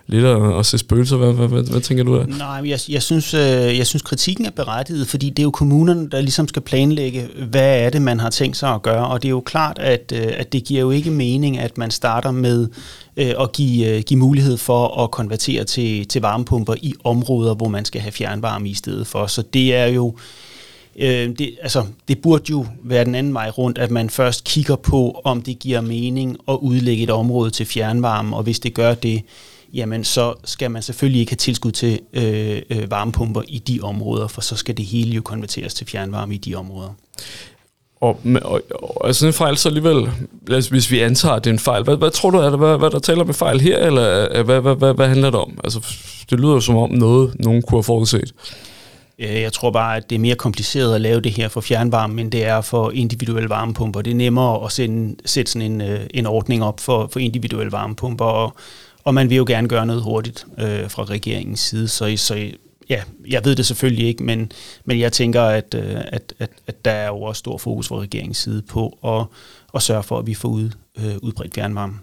lidt 0.07 0.25
at, 0.25 0.59
at 0.59 0.65
se 0.65 0.77
spøgelser. 0.77 1.17
Hvad, 1.17 1.33
hvad, 1.33 1.47
hvad, 1.47 1.63
hvad 1.63 1.81
tænker 1.81 2.03
du 2.03 2.15
der? 2.15 2.25
Nej, 2.25 2.69
jeg, 2.69 2.79
jeg, 2.89 3.03
synes, 3.03 3.33
øh, 3.33 3.77
jeg 3.77 3.88
synes, 3.88 4.01
kritikken 4.01 4.45
er 4.45 4.51
berettiget, 4.51 5.07
fordi 5.07 5.29
det 5.29 5.39
er 5.39 5.43
jo 5.43 5.51
kommunerne, 5.51 6.09
der 6.09 6.21
ligesom 6.21 6.47
skal 6.47 6.62
planlægge, 6.62 7.27
hvad 7.50 7.79
er 7.79 7.89
det, 7.89 8.01
man 8.01 8.19
har 8.19 8.29
tænkt 8.29 8.57
sig 8.57 8.69
at 8.69 8.81
gøre. 8.81 9.07
Og 9.07 9.21
det 9.21 9.27
er 9.27 9.31
jo 9.31 9.41
klart, 9.41 9.79
at, 9.79 10.13
øh, 10.15 10.33
at 10.38 10.53
det 10.53 10.63
giver 10.63 10.81
jo 10.81 10.91
ikke 10.91 11.12
mening, 11.12 11.57
at 11.57 11.77
man 11.77 11.91
starter 11.91 12.31
med 12.31 12.67
øh, 13.17 13.33
at 13.39 13.51
give, 13.51 14.01
give 14.01 14.19
mulighed 14.19 14.57
for 14.57 15.03
at 15.03 15.12
konvertere 15.12 15.63
til, 15.63 16.07
til 16.07 16.21
varmepumper 16.21 16.74
i 16.81 16.93
områder, 17.03 17.55
hvor 17.55 17.67
man 17.67 17.85
skal 17.85 18.01
have 18.01 18.12
fjernvarme 18.12 18.69
i 18.69 18.74
stedet 18.74 19.07
for. 19.07 19.27
Så 19.27 19.43
det 19.53 19.75
er 19.75 19.85
jo 19.85 20.15
Øh, 21.00 21.29
det, 21.38 21.55
altså, 21.62 21.83
det 22.07 22.21
burde 22.21 22.43
jo 22.50 22.65
være 22.83 23.05
den 23.05 23.15
anden 23.15 23.33
vej 23.33 23.50
rundt, 23.50 23.77
at 23.77 23.91
man 23.91 24.09
først 24.09 24.43
kigger 24.43 24.75
på, 24.75 25.21
om 25.24 25.41
det 25.41 25.59
giver 25.59 25.81
mening 25.81 26.38
at 26.47 26.57
udlægge 26.62 27.03
et 27.03 27.09
område 27.09 27.51
til 27.51 27.65
fjernvarme, 27.65 28.35
og 28.35 28.43
hvis 28.43 28.59
det 28.59 28.74
gør 28.74 28.93
det, 28.93 29.21
jamen 29.75 30.03
så 30.03 30.34
skal 30.44 30.72
man 30.72 30.82
selvfølgelig 30.82 31.20
ikke 31.20 31.32
have 31.32 31.38
tilskud 31.38 31.72
til 31.72 32.00
øh, 32.13 32.62
øh, 32.70 32.91
varmepumper 32.91 33.41
i 33.48 33.60
de 33.60 33.79
områder, 33.84 34.27
for 34.27 34.41
så 34.41 34.55
skal 34.55 34.77
det 34.77 34.86
hele 34.86 35.12
jo 35.12 35.22
konverteres 35.22 35.74
til 35.74 35.88
fjernvarme 35.88 36.34
i 36.34 36.38
de 36.38 36.55
områder. 36.55 36.89
Og, 38.01 38.20
og, 38.41 38.62
og 38.79 39.10
er 39.10 39.12
sådan 39.12 39.29
en 39.29 39.34
fejl 39.34 39.58
så 39.58 39.70
alligevel, 39.70 40.10
altså, 40.51 40.70
hvis 40.70 40.91
vi 40.91 41.00
antager, 41.00 41.36
at 41.36 41.44
det 41.44 41.50
er 41.50 41.53
en 41.53 41.60
fejl, 41.60 41.84
hvad, 41.84 41.98
hvad 41.98 42.12
tror 42.12 42.29
du, 42.29 42.38
er 42.38 42.50
der, 42.50 42.58
hvad, 42.58 42.77
hvad 42.77 42.89
der 42.89 43.00
taler 43.00 43.24
med 43.24 43.34
fejl 43.34 43.62
her, 43.62 43.77
eller 43.77 44.44
hvad, 44.44 44.62
hvad, 44.62 44.75
hvad, 44.75 44.94
hvad 44.94 45.08
handler 45.08 45.29
det 45.29 45.39
om? 45.39 45.60
Altså, 45.63 45.79
det 46.29 46.39
lyder 46.39 46.53
jo 46.53 46.60
som 46.60 46.75
om 46.75 46.91
noget, 46.91 47.36
nogen 47.39 47.62
kunne 47.62 47.77
have 47.77 47.84
forudset. 47.84 48.34
Jeg 49.20 49.53
tror 49.53 49.72
bare, 49.72 49.98
at 49.98 50.10
det 50.10 50.15
er 50.15 50.20
mere 50.20 50.36
kompliceret 50.36 50.96
at 50.96 51.01
lave 51.01 51.22
det 51.22 51.32
her 51.32 51.48
for 51.48 51.62
fjernvarme, 51.62 52.22
end 52.22 52.32
det 52.32 52.46
er 52.46 52.62
for 52.62 52.91
individuelle 52.91 53.50
varmepumper. 53.50 54.01
Det 54.01 54.12
er 54.12 54.15
nemmere 54.15 54.65
at 54.65 54.72
sende, 54.72 55.15
sætte 55.25 55.51
sådan 55.51 55.72
en, 55.72 55.82
øh, 55.82 56.00
en 56.13 56.25
ordning 56.25 56.63
op 56.63 56.79
for, 56.79 57.10
for 57.12 57.20
individuelle 57.20 57.72
varmepumper, 57.72 58.25
og 58.25 58.55
og 59.05 59.13
man 59.13 59.29
vil 59.29 59.38
jo 59.38 59.45
gerne 59.47 59.67
gøre 59.67 59.85
noget 59.85 60.03
hurtigt 60.03 60.45
øh, 60.57 60.89
fra 60.89 61.03
regeringens 61.03 61.59
side, 61.59 61.88
så, 61.88 62.13
så 62.17 62.50
ja, 62.89 63.01
jeg 63.27 63.45
ved 63.45 63.55
det 63.55 63.65
selvfølgelig 63.65 64.07
ikke, 64.07 64.24
men, 64.24 64.51
men 64.85 65.00
jeg 65.00 65.12
tænker, 65.12 65.41
at, 65.41 65.75
øh, 65.77 65.95
at, 66.07 66.33
at, 66.39 66.50
at 66.67 66.85
der 66.85 66.91
er 66.91 67.07
jo 67.07 67.21
også 67.21 67.39
stor 67.39 67.57
fokus 67.57 67.88
fra 67.88 68.00
regeringens 68.00 68.38
side 68.38 68.62
på 68.62 68.97
at, 69.05 69.25
at 69.75 69.81
sørge 69.81 70.03
for, 70.03 70.19
at 70.19 70.27
vi 70.27 70.33
får 70.33 70.50
ud, 70.50 70.69
øh, 70.97 71.15
udbredt 71.21 71.53
fjernvarme. 71.55 71.93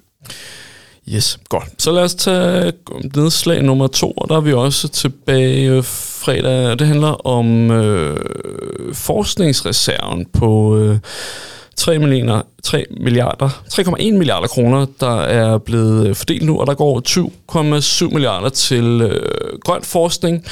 Yes, 1.08 1.38
godt. 1.48 1.82
Så 1.82 1.92
lad 1.92 2.02
os 2.02 2.14
tage 2.14 2.72
nedslag 3.16 3.62
nummer 3.62 3.86
to, 3.86 4.10
og 4.10 4.28
der 4.28 4.36
er 4.36 4.40
vi 4.40 4.52
også 4.52 4.88
tilbage 4.88 5.82
fredag. 5.82 6.78
Det 6.78 6.86
handler 6.86 7.26
om 7.26 7.70
øh, 7.70 8.16
forskningsreserven 8.94 10.26
på 10.26 10.78
øh, 10.78 10.98
3 11.76 11.98
milliarder, 11.98 12.42
3 12.64 12.84
milliarder 13.00 13.48
3,1 13.48 14.12
milliarder 14.12 14.48
kroner, 14.48 14.86
der 15.00 15.20
er 15.20 15.58
blevet 15.58 16.08
øh, 16.08 16.14
fordelt 16.14 16.42
nu, 16.42 16.60
og 16.60 16.66
der 16.66 16.74
går 16.74 17.02
20,7 18.08 18.12
milliarder 18.12 18.48
til 18.48 19.00
øh, 19.00 19.26
grøn 19.64 19.82
forskning, 19.82 20.44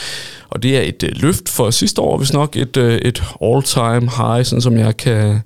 og 0.50 0.62
det 0.62 0.76
er 0.76 0.82
et 0.82 1.02
øh, 1.02 1.10
løft 1.14 1.48
for 1.48 1.70
sidste 1.70 2.00
år, 2.00 2.18
hvis 2.18 2.32
nok 2.32 2.56
et, 2.56 2.76
øh, 2.76 2.94
et 2.94 3.22
all-time 3.42 4.10
high, 4.16 4.44
sådan 4.44 4.60
som 4.60 4.78
jeg 4.78 4.96
kan, 4.96 5.40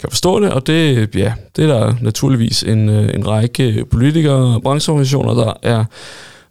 kan 0.00 0.10
forstå 0.10 0.40
det, 0.40 0.52
og 0.52 0.66
det, 0.66 1.08
ja, 1.14 1.32
det 1.56 1.64
er 1.64 1.78
der 1.78 1.94
naturligvis 2.00 2.62
en, 2.62 2.88
øh, 2.88 3.14
en 3.14 3.28
række 3.28 3.84
politikere 3.90 4.54
og 4.54 4.62
brancheorganisationer, 4.62 5.34
der 5.34 5.52
er 5.62 5.84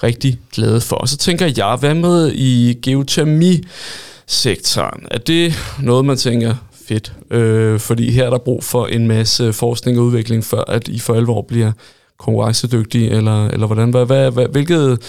rigtig 0.04 0.40
glade 0.54 0.82
for. 0.82 0.96
Og 0.96 1.10
så 1.10 1.18
tænker 1.18 1.52
jeg, 1.58 1.78
hvad 1.80 1.94
med 1.94 2.32
i 2.34 2.74
geotermi-sektoren? 2.84 5.08
Er 5.12 5.18
det 5.18 5.54
noget, 5.80 6.06
man 6.06 6.18
tænker, 6.18 6.54
fedt? 6.88 7.14
Øh, 7.32 7.80
fordi 7.80 8.12
her 8.12 8.26
er 8.26 8.30
der 8.30 8.38
brug 8.38 8.64
for 8.64 8.86
en 8.86 9.08
masse 9.08 9.54
forskning 9.54 10.00
og 10.00 10.06
udvikling, 10.06 10.44
før 10.44 10.64
at 10.68 10.88
I 10.88 11.00
for 11.00 11.14
alvor 11.14 11.42
bliver 11.42 11.72
konkurrencedygtige, 12.18 13.10
eller, 13.10 13.48
eller 13.48 13.68
hvordan? 13.68 13.90
Hvad, 13.90 14.06
hvad, 14.06 14.32
hvad, 14.32 14.48
hvilket, 14.48 15.00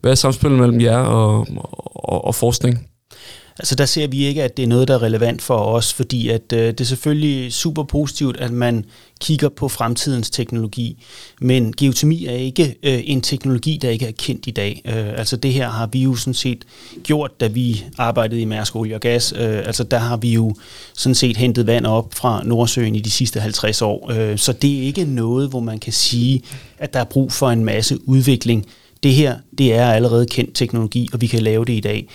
hvad 0.00 0.10
er 0.10 0.14
samspillet 0.14 0.60
mellem 0.60 0.80
jer 0.80 0.98
og, 0.98 1.46
og, 1.94 2.24
og 2.24 2.34
forskning? 2.34 2.89
Altså 3.60 3.74
der 3.74 3.86
ser 3.86 4.06
vi 4.06 4.24
ikke, 4.24 4.42
at 4.42 4.56
det 4.56 4.62
er 4.62 4.66
noget, 4.66 4.88
der 4.88 4.94
er 4.94 5.02
relevant 5.02 5.42
for 5.42 5.56
os, 5.56 5.92
fordi 5.92 6.28
at 6.28 6.52
øh, 6.52 6.66
det 6.66 6.80
er 6.80 6.84
selvfølgelig 6.84 7.52
super 7.52 7.82
positivt, 7.82 8.36
at 8.36 8.50
man 8.50 8.84
kigger 9.20 9.48
på 9.48 9.68
fremtidens 9.68 10.30
teknologi. 10.30 11.04
Men 11.40 11.72
geotermi 11.76 12.26
er 12.26 12.32
ikke 12.32 12.76
øh, 12.82 13.00
en 13.04 13.20
teknologi, 13.20 13.78
der 13.82 13.90
ikke 13.90 14.06
er 14.06 14.12
kendt 14.18 14.46
i 14.46 14.50
dag. 14.50 14.82
Øh, 14.84 15.18
altså 15.18 15.36
det 15.36 15.52
her 15.52 15.68
har 15.68 15.86
vi 15.86 16.02
jo 16.02 16.14
sådan 16.14 16.34
set 16.34 16.64
gjort, 17.02 17.40
da 17.40 17.46
vi 17.46 17.84
arbejdede 17.98 18.40
i 18.40 18.44
Mærsk 18.44 18.76
Olie 18.76 18.94
og 18.94 19.00
Gas. 19.00 19.32
Øh, 19.36 19.58
altså 19.58 19.84
der 19.84 19.98
har 19.98 20.16
vi 20.16 20.32
jo 20.32 20.54
sådan 20.94 21.14
set 21.14 21.36
hentet 21.36 21.66
vand 21.66 21.86
op 21.86 22.14
fra 22.14 22.42
Nordsøen 22.44 22.94
i 22.94 23.00
de 23.00 23.10
sidste 23.10 23.40
50 23.40 23.82
år. 23.82 24.10
Øh, 24.12 24.38
så 24.38 24.52
det 24.52 24.78
er 24.78 24.82
ikke 24.82 25.04
noget, 25.04 25.48
hvor 25.48 25.60
man 25.60 25.78
kan 25.78 25.92
sige, 25.92 26.42
at 26.78 26.94
der 26.94 27.00
er 27.00 27.04
brug 27.04 27.32
for 27.32 27.50
en 27.50 27.64
masse 27.64 28.08
udvikling. 28.08 28.66
Det 29.02 29.14
her, 29.14 29.36
det 29.58 29.74
er 29.74 29.92
allerede 29.92 30.26
kendt 30.26 30.54
teknologi, 30.54 31.08
og 31.12 31.20
vi 31.20 31.26
kan 31.26 31.42
lave 31.42 31.64
det 31.64 31.72
i 31.72 31.80
dag. 31.80 32.08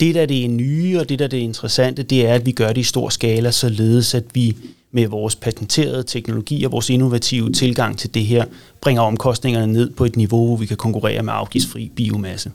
Det, 0.00 0.14
der 0.14 0.26
det 0.26 0.44
er 0.44 0.48
nye, 0.48 1.00
og 1.00 1.08
det, 1.08 1.18
der 1.18 1.26
det 1.26 1.38
er 1.38 1.42
interessante, 1.42 2.02
det 2.02 2.26
er, 2.26 2.34
at 2.34 2.46
vi 2.46 2.52
gør 2.52 2.68
det 2.68 2.80
i 2.80 2.84
stor 2.84 3.08
skala, 3.08 3.50
således 3.50 4.14
at 4.14 4.24
vi 4.34 4.56
med 4.92 5.06
vores 5.06 5.36
patenterede 5.36 6.02
teknologi 6.02 6.64
og 6.64 6.72
vores 6.72 6.90
innovative 6.90 7.52
tilgang 7.52 7.98
til 7.98 8.14
det 8.14 8.24
her, 8.24 8.44
bringer 8.80 9.02
omkostningerne 9.02 9.72
ned 9.72 9.90
på 9.90 10.04
et 10.04 10.16
niveau, 10.16 10.46
hvor 10.46 10.56
vi 10.56 10.66
kan 10.66 10.76
konkurrere 10.76 11.22
med 11.22 11.32
afgiftsfri 11.36 11.90
biomasse. 11.96 12.50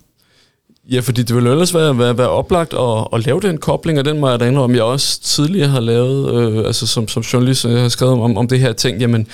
Ja, 0.91 0.99
fordi 0.99 1.23
det 1.23 1.35
vil 1.35 1.47
ellers 1.47 1.73
være, 1.73 1.97
være, 1.97 2.17
være 2.17 2.29
oplagt 2.29 2.73
at, 2.73 3.07
at 3.13 3.25
lave 3.25 3.41
den 3.41 3.57
kobling, 3.57 3.99
og 3.99 4.05
den 4.05 4.19
må 4.19 4.29
jeg 4.29 4.39
da 4.39 4.47
indrømme, 4.47 4.75
jeg 4.75 4.83
også 4.83 5.21
tidligere 5.21 5.69
har 5.69 5.79
lavet, 5.79 6.33
øh, 6.33 6.65
altså 6.65 6.87
som, 6.87 7.07
som 7.07 7.23
journalist, 7.23 7.65
jeg 7.65 7.81
har 7.81 7.89
skrevet 7.89 8.13
om, 8.13 8.37
om 8.37 8.47
det 8.47 8.59
her 8.59 8.73
ting, 8.73 8.99
jamen, 8.99 9.27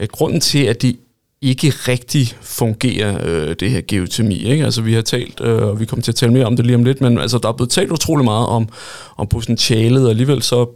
øh, 0.00 0.08
grunden 0.12 0.40
til, 0.40 0.58
at 0.58 0.82
de 0.82 0.96
ikke 1.50 1.70
rigtig 1.70 2.34
fungerer, 2.40 3.18
øh, 3.24 3.56
det 3.60 3.70
her 3.70 3.80
geotermi. 3.88 4.34
Ikke? 4.34 4.64
Altså, 4.64 4.82
vi 4.82 4.94
har 4.94 5.02
talt, 5.02 5.40
øh, 5.40 5.62
og 5.62 5.80
vi 5.80 5.84
kommer 5.84 6.02
til 6.02 6.12
at 6.12 6.16
tale 6.16 6.32
mere 6.32 6.44
om 6.44 6.56
det 6.56 6.66
lige 6.66 6.76
om 6.76 6.84
lidt, 6.84 7.00
men 7.00 7.18
altså, 7.18 7.38
der 7.38 7.48
er 7.48 7.52
blevet 7.52 7.70
talt 7.70 7.90
utrolig 7.90 8.24
meget 8.24 8.46
om, 8.46 8.68
om 9.16 9.26
potentialet, 9.26 10.04
og 10.04 10.10
alligevel 10.10 10.42
så, 10.42 10.66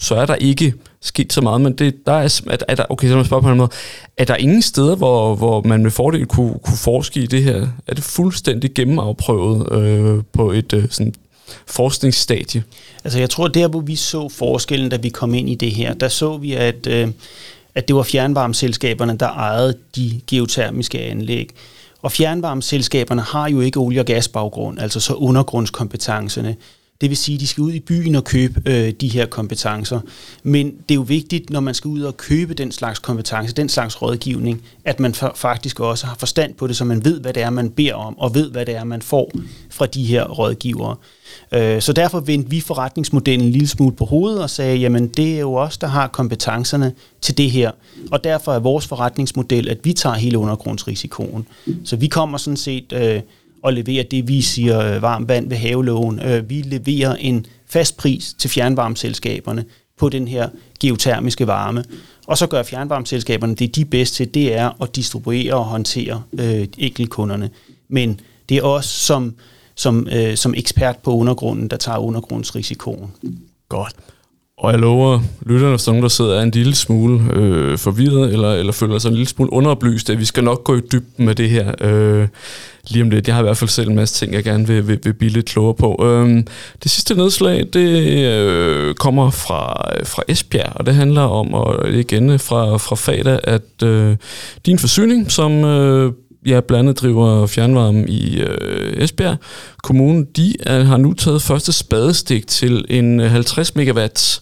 så 0.00 0.14
er 0.14 0.26
der 0.26 0.34
ikke 0.34 0.74
sket 1.02 1.32
så 1.32 1.40
meget, 1.40 1.60
men 1.60 1.72
det, 1.72 1.94
der 2.06 2.12
er, 2.12 2.40
er, 2.46 2.56
er 2.68 2.74
der, 2.74 2.84
okay, 2.88 3.08
så 3.08 3.16
man 3.16 3.24
spørger 3.24 3.42
på 3.42 3.50
en 3.50 3.58
måde, 3.58 3.70
er 4.16 4.24
der 4.24 4.36
ingen 4.36 4.62
steder, 4.62 4.96
hvor, 4.96 5.34
hvor 5.34 5.62
man 5.62 5.82
med 5.82 5.90
fordel 5.90 6.26
kunne, 6.26 6.54
kunne 6.64 6.76
forske 6.76 7.20
i 7.20 7.26
det 7.26 7.42
her? 7.42 7.66
Er 7.86 7.94
det 7.94 8.04
fuldstændig 8.04 8.74
gennemafprøvet 8.74 9.72
øh, 9.72 10.22
på 10.32 10.52
et 10.52 10.72
øh, 10.72 10.84
sådan 10.90 11.14
forskningsstadie? 11.66 12.64
Altså 13.04 13.18
jeg 13.18 13.30
tror, 13.30 13.48
der 13.48 13.68
hvor 13.68 13.80
vi 13.80 13.96
så 13.96 14.28
forskellen, 14.28 14.88
da 14.88 14.96
vi 14.96 15.08
kom 15.08 15.34
ind 15.34 15.50
i 15.50 15.54
det 15.54 15.70
her, 15.70 15.94
der 15.94 16.08
så 16.08 16.36
vi, 16.36 16.52
at 16.52 16.86
øh, 16.86 17.08
at 17.78 17.88
det 17.88 17.96
var 17.96 18.02
fjernvarmeselskaberne, 18.02 19.16
der 19.16 19.28
ejede 19.28 19.74
de 19.96 20.20
geotermiske 20.26 21.00
anlæg. 21.00 21.50
Og 22.02 22.12
fjernvarmeselskaberne 22.12 23.22
har 23.22 23.48
jo 23.48 23.60
ikke 23.60 23.80
olie- 23.80 24.00
og 24.00 24.06
gasbaggrund, 24.06 24.80
altså 24.80 25.00
så 25.00 25.14
undergrundskompetencerne. 25.14 26.56
Det 27.00 27.10
vil 27.10 27.16
sige, 27.16 27.34
at 27.34 27.40
de 27.40 27.46
skal 27.46 27.62
ud 27.62 27.72
i 27.72 27.80
byen 27.80 28.14
og 28.14 28.24
købe 28.24 28.62
øh, 28.66 28.92
de 29.00 29.08
her 29.08 29.26
kompetencer. 29.26 30.00
Men 30.42 30.66
det 30.66 30.90
er 30.90 30.94
jo 30.94 31.02
vigtigt, 31.02 31.50
når 31.50 31.60
man 31.60 31.74
skal 31.74 31.88
ud 31.88 32.02
og 32.02 32.16
købe 32.16 32.54
den 32.54 32.72
slags 32.72 32.98
kompetence, 32.98 33.54
den 33.54 33.68
slags 33.68 34.02
rådgivning, 34.02 34.62
at 34.84 35.00
man 35.00 35.14
faktisk 35.34 35.80
også 35.80 36.06
har 36.06 36.16
forstand 36.18 36.54
på 36.54 36.66
det, 36.66 36.76
så 36.76 36.84
man 36.84 37.04
ved, 37.04 37.20
hvad 37.20 37.32
det 37.32 37.42
er, 37.42 37.50
man 37.50 37.70
beder 37.70 37.94
om, 37.94 38.18
og 38.18 38.34
ved, 38.34 38.50
hvad 38.50 38.66
det 38.66 38.76
er, 38.76 38.84
man 38.84 39.02
får 39.02 39.30
fra 39.70 39.86
de 39.86 40.04
her 40.04 40.24
rådgivere. 40.24 40.96
Øh, 41.52 41.82
så 41.82 41.92
derfor 41.92 42.20
vendte 42.20 42.50
vi 42.50 42.60
forretningsmodellen 42.60 43.46
en 43.46 43.52
lille 43.52 43.68
smule 43.68 43.96
på 43.96 44.04
hovedet 44.04 44.42
og 44.42 44.50
sagde, 44.50 44.76
jamen 44.76 45.08
det 45.08 45.34
er 45.34 45.40
jo 45.40 45.54
os, 45.54 45.78
der 45.78 45.86
har 45.86 46.06
kompetencerne 46.06 46.92
til 47.20 47.38
det 47.38 47.50
her. 47.50 47.70
Og 48.10 48.24
derfor 48.24 48.52
er 48.52 48.58
vores 48.58 48.86
forretningsmodel, 48.86 49.68
at 49.68 49.78
vi 49.84 49.92
tager 49.92 50.16
hele 50.16 50.38
undergrundsrisikoen. 50.38 51.46
Så 51.84 51.96
vi 51.96 52.06
kommer 52.06 52.38
sådan 52.38 52.56
set 52.56 52.92
øh, 52.92 53.20
og 53.62 53.72
leverer 53.72 54.04
det, 54.04 54.28
vi 54.28 54.42
siger 54.42 54.80
øh, 54.80 55.02
varmt 55.02 55.28
vand 55.28 55.48
ved 55.48 55.56
havelågen. 55.56 56.20
Øh, 56.20 56.50
vi 56.50 56.62
leverer 56.62 57.14
en 57.14 57.46
fast 57.66 57.96
pris 57.96 58.34
til 58.38 58.50
fjernvarmeselskaberne 58.50 59.64
på 59.98 60.08
den 60.08 60.28
her 60.28 60.48
geotermiske 60.80 61.46
varme. 61.46 61.84
Og 62.26 62.38
så 62.38 62.46
gør 62.46 62.62
fjernvarmeselskaberne 62.62 63.54
det, 63.54 63.74
de 63.74 63.80
er 63.80 63.84
bedst 63.84 64.14
til, 64.14 64.34
det 64.34 64.54
er 64.54 64.82
at 64.82 64.96
distribuere 64.96 65.54
og 65.54 65.64
håndtere 65.64 66.22
øh, 66.40 66.66
enkeltkunderne. 66.78 67.50
Men 67.88 68.20
det 68.48 68.56
er 68.56 68.62
os 68.62 68.86
som 68.86 69.34
som, 69.78 70.08
øh, 70.12 70.36
som 70.36 70.54
ekspert 70.56 70.96
på 70.98 71.16
undergrunden, 71.16 71.68
der 71.68 71.76
tager 71.76 71.98
undergrundsrisikoen. 71.98 73.10
Godt. 73.68 73.96
Og 74.58 74.72
jeg 74.72 74.80
lover 74.80 75.20
lytterne, 75.46 75.70
hvis 75.70 75.84
der 75.84 75.90
er 75.90 75.92
nogen, 75.92 76.02
der 76.02 76.08
sidder 76.08 76.42
en 76.42 76.50
lille 76.50 76.74
smule 76.74 77.20
øh, 77.32 77.78
forvirret, 77.78 78.32
eller, 78.32 78.52
eller 78.52 78.72
føler 78.72 78.98
sig 78.98 79.08
en 79.08 79.14
lille 79.14 79.28
smule 79.28 79.52
underoplyst, 79.52 80.10
at 80.10 80.18
vi 80.18 80.24
skal 80.24 80.44
nok 80.44 80.64
gå 80.64 80.76
i 80.76 80.80
dybden 80.92 81.26
med 81.26 81.34
det 81.34 81.50
her 81.50 81.74
øh, 81.80 82.28
lige 82.90 83.02
om 83.02 83.10
lidt. 83.10 83.26
Jeg 83.26 83.34
har 83.34 83.42
i 83.42 83.44
hvert 83.44 83.56
fald 83.56 83.70
selv 83.70 83.88
en 83.88 83.94
masse 83.96 84.14
ting, 84.14 84.34
jeg 84.34 84.44
gerne 84.44 84.66
vil, 84.66 84.88
vil, 84.88 84.98
vil 85.04 85.12
blive 85.12 85.32
lidt 85.32 85.46
klogere 85.46 85.74
på. 85.74 86.04
Øh, 86.04 86.44
det 86.82 86.90
sidste 86.90 87.14
nedslag, 87.14 87.66
det 87.72 88.08
øh, 88.24 88.94
kommer 88.94 89.30
fra, 89.30 89.82
fra 90.04 90.22
Esbjerg, 90.28 90.72
og 90.74 90.86
det 90.86 90.94
handler 90.94 91.22
om, 91.22 91.54
og 91.54 91.90
igen 91.90 92.38
fra, 92.38 92.76
fra 92.76 92.96
fredag, 92.96 93.40
at 93.44 93.82
øh, 93.82 94.16
din 94.66 94.78
forsyning, 94.78 95.32
som 95.32 95.64
øh, 95.64 96.12
ja, 96.48 96.60
blandt 96.60 96.88
andet 96.88 97.00
driver 97.02 97.46
fjernvarme 97.46 98.08
i 98.08 98.40
øh, 98.40 99.02
Esbjerg 99.02 99.36
Kommune, 99.82 100.26
de 100.36 100.54
er, 100.60 100.82
har 100.82 100.96
nu 100.96 101.12
taget 101.12 101.42
første 101.42 101.72
spadestik 101.72 102.46
til 102.46 102.84
en 102.88 103.20
øh, 103.20 103.30
50 103.30 103.74
megawatt 103.74 104.40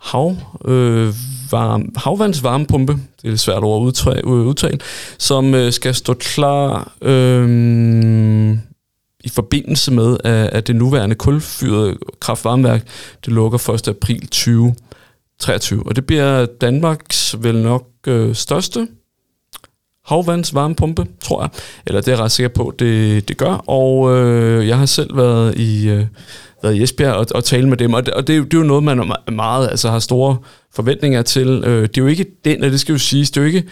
hav, 0.00 0.36
øh, 0.64 1.14
varme, 1.50 1.86
havvandsvarmepumpe, 1.96 2.96
det 3.22 3.32
er 3.32 3.36
svært 3.36 3.56
at 3.56 3.62
udtale, 3.62 4.20
øh, 4.20 4.46
udtale 4.46 4.78
som 5.18 5.54
øh, 5.54 5.72
skal 5.72 5.94
stå 5.94 6.14
klar 6.14 6.92
øh, 7.02 8.58
i 9.24 9.28
forbindelse 9.28 9.92
med, 9.92 10.16
at, 10.24 10.48
at 10.48 10.66
det 10.66 10.76
nuværende 10.76 11.14
kulfyrede 11.14 11.96
kraftvarmeværk, 12.20 12.86
det 13.24 13.32
lukker 13.32 13.70
1. 13.70 13.88
april 13.88 14.20
2023. 14.20 15.86
Og 15.86 15.96
det 15.96 16.06
bliver 16.06 16.46
Danmarks 16.46 17.36
vel 17.42 17.62
nok 17.62 17.86
øh, 18.06 18.34
største 18.34 18.88
havvandsvarmepumpe, 20.10 21.06
tror 21.20 21.42
jeg. 21.42 21.50
Eller 21.86 22.00
det 22.00 22.08
er 22.08 22.12
jeg 22.12 22.24
ret 22.24 22.32
sikker 22.32 22.48
på, 22.48 22.74
det, 22.78 23.28
det 23.28 23.36
gør. 23.36 23.64
Og 23.66 24.16
øh, 24.16 24.68
jeg 24.68 24.78
har 24.78 24.86
selv 24.86 25.16
været 25.16 25.58
i, 25.58 25.88
øh, 25.88 26.04
været 26.62 26.74
i 26.74 26.82
Esbjerg 26.82 27.14
og, 27.14 27.26
og 27.34 27.44
tale 27.44 27.68
med 27.68 27.76
dem, 27.76 27.94
og 27.94 28.06
det, 28.06 28.14
og 28.14 28.26
det, 28.26 28.36
er 28.36 28.42
det 28.42 28.54
er 28.54 28.58
jo 28.58 28.64
noget, 28.64 28.84
man 28.84 29.12
meget 29.32 29.68
altså, 29.70 29.90
har 29.90 29.98
store 29.98 30.36
forventninger 30.74 31.22
til. 31.22 31.48
Øh, 31.48 31.82
det 31.82 31.98
er 31.98 32.02
jo 32.02 32.06
ikke 32.06 32.26
den, 32.44 32.64
og 32.64 32.70
det 32.70 32.80
skal 32.80 32.92
jo 32.92 32.98
siges, 32.98 33.30
det 33.30 33.36
er 33.36 33.40
jo 33.40 33.46
ikke 33.46 33.64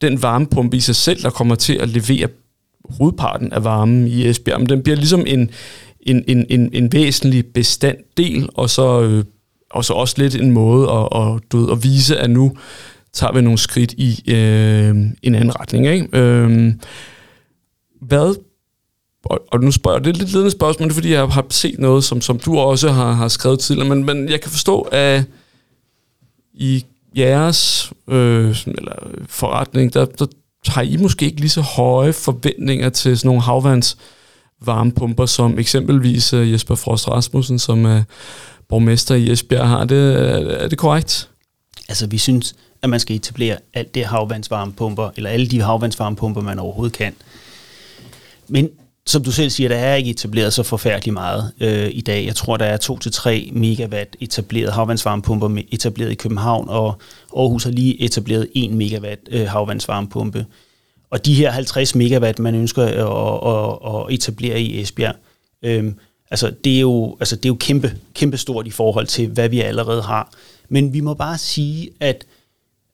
den 0.00 0.22
varmepumpe 0.22 0.76
i 0.76 0.80
sig 0.80 0.96
selv, 0.96 1.22
der 1.22 1.30
kommer 1.30 1.54
til 1.54 1.74
at 1.74 1.88
levere 1.88 2.28
hovedparten 2.90 3.52
af 3.52 3.64
varmen 3.64 4.08
i 4.08 4.28
Esbjerg, 4.28 4.60
men 4.60 4.68
den 4.68 4.82
bliver 4.82 4.96
ligesom 4.96 5.24
en, 5.26 5.50
en, 6.00 6.24
en, 6.28 6.46
en, 6.48 6.70
en 6.72 6.92
væsentlig 6.92 7.46
bestanddel, 7.46 8.48
og 8.54 8.70
så, 8.70 9.02
øh, 9.02 9.24
og 9.70 9.84
så 9.84 9.92
også 9.92 10.14
lidt 10.18 10.34
en 10.34 10.50
måde 10.50 10.90
at, 10.90 11.08
at, 11.22 11.40
du 11.52 11.58
ved, 11.58 11.72
at 11.72 11.84
vise, 11.84 12.18
at 12.18 12.30
nu 12.30 12.52
tager 13.12 13.32
vi 13.32 13.40
nogle 13.40 13.58
skridt 13.58 13.92
i 13.92 14.30
øh, 14.30 14.96
en 15.22 15.34
anden 15.34 15.60
retning. 15.60 15.86
Ikke? 15.86 16.08
Øh, 16.12 16.72
hvad 18.00 18.34
og, 19.24 19.40
og 19.50 19.60
nu 19.60 19.70
spørger 19.70 19.98
jeg, 19.98 20.04
det 20.04 20.14
er 20.14 20.18
lidt 20.18 20.32
ledende 20.32 20.50
spørgsmål, 20.50 20.88
det 20.88 20.92
er, 20.92 20.94
fordi 20.94 21.12
jeg 21.12 21.28
har 21.28 21.46
set 21.50 21.78
noget, 21.78 22.04
som, 22.04 22.20
som 22.20 22.38
du 22.38 22.58
også 22.58 22.92
har, 22.92 23.12
har 23.12 23.28
skrevet 23.28 23.58
tidligere, 23.58 23.88
men, 23.88 24.04
men 24.04 24.28
jeg 24.28 24.40
kan 24.40 24.50
forstå, 24.50 24.80
at 24.80 25.24
i 26.54 26.84
jeres 27.16 27.92
øh, 28.08 28.56
eller 28.66 29.06
øh, 29.06 29.24
forretning, 29.28 29.94
der, 29.94 30.04
der 30.04 30.26
har 30.66 30.82
I 30.82 30.96
måske 30.96 31.26
ikke 31.26 31.40
lige 31.40 31.50
så 31.50 31.60
høje 31.60 32.12
forventninger 32.12 32.90
til 32.90 33.18
sådan 33.18 33.28
nogle 33.28 33.42
havvands 33.42 33.96
varmepumper, 34.64 35.26
som 35.26 35.58
eksempelvis 35.58 36.32
øh, 36.32 36.52
Jesper 36.52 36.74
Frost 36.74 37.08
Rasmussen, 37.08 37.58
som 37.58 37.84
er 37.84 38.02
borgmester 38.68 39.14
i 39.14 39.30
Esbjerg, 39.30 39.68
har. 39.68 39.84
Det, 39.84 39.96
øh, 39.96 40.56
er 40.58 40.68
det 40.68 40.78
korrekt? 40.78 41.28
Altså, 41.88 42.06
vi 42.06 42.18
synes, 42.18 42.54
at 42.82 42.90
man 42.90 43.00
skal 43.00 43.16
etablere 43.16 43.56
alt 43.74 43.94
det 43.94 44.04
havvandsvarmepumper, 44.04 45.10
eller 45.16 45.30
alle 45.30 45.46
de 45.46 45.60
havvandsvarmepumper, 45.60 46.40
man 46.40 46.58
overhovedet 46.58 46.96
kan. 46.96 47.14
Men 48.48 48.70
som 49.06 49.24
du 49.24 49.32
selv 49.32 49.50
siger, 49.50 49.68
der 49.68 49.76
er 49.76 49.94
ikke 49.94 50.10
etableret 50.10 50.52
så 50.52 50.62
forfærdeligt 50.62 51.14
meget 51.14 51.52
øh, 51.60 51.88
i 51.92 52.00
dag. 52.00 52.26
Jeg 52.26 52.36
tror, 52.36 52.56
der 52.56 52.64
er 52.64 53.46
2-3 53.48 53.58
megawatt 53.58 54.16
etableret 54.20 54.72
havvandsvarmepumper 54.72 55.62
etableret 55.70 56.10
i 56.10 56.14
København, 56.14 56.68
og 56.68 56.96
Aarhus 57.36 57.64
har 57.64 57.70
lige 57.70 58.02
etableret 58.02 58.48
1 58.54 58.70
megawatt 58.70 59.20
øh, 59.30 59.48
havvandsvarmepumpe. 59.48 60.46
Og 61.10 61.26
de 61.26 61.34
her 61.34 61.50
50 61.50 61.94
megawatt, 61.94 62.38
man 62.38 62.54
ønsker 62.54 62.84
øh, 62.84 62.90
at, 62.90 63.94
at, 63.94 64.00
at 64.00 64.14
etablere 64.14 64.60
i 64.60 64.80
Esbjerg, 64.80 65.14
øh, 65.62 65.92
altså, 66.30 66.52
det 66.64 66.76
er 66.76 66.80
jo, 66.80 67.16
altså, 67.20 67.36
det 67.36 67.44
er 67.44 67.50
jo 67.50 67.56
kæmpe, 67.60 67.96
kæmpe 68.14 68.36
stort 68.36 68.66
i 68.66 68.70
forhold 68.70 69.06
til, 69.06 69.28
hvad 69.28 69.48
vi 69.48 69.60
allerede 69.60 70.02
har. 70.02 70.32
Men 70.68 70.92
vi 70.92 71.00
må 71.00 71.14
bare 71.14 71.38
sige, 71.38 71.90
at 72.00 72.26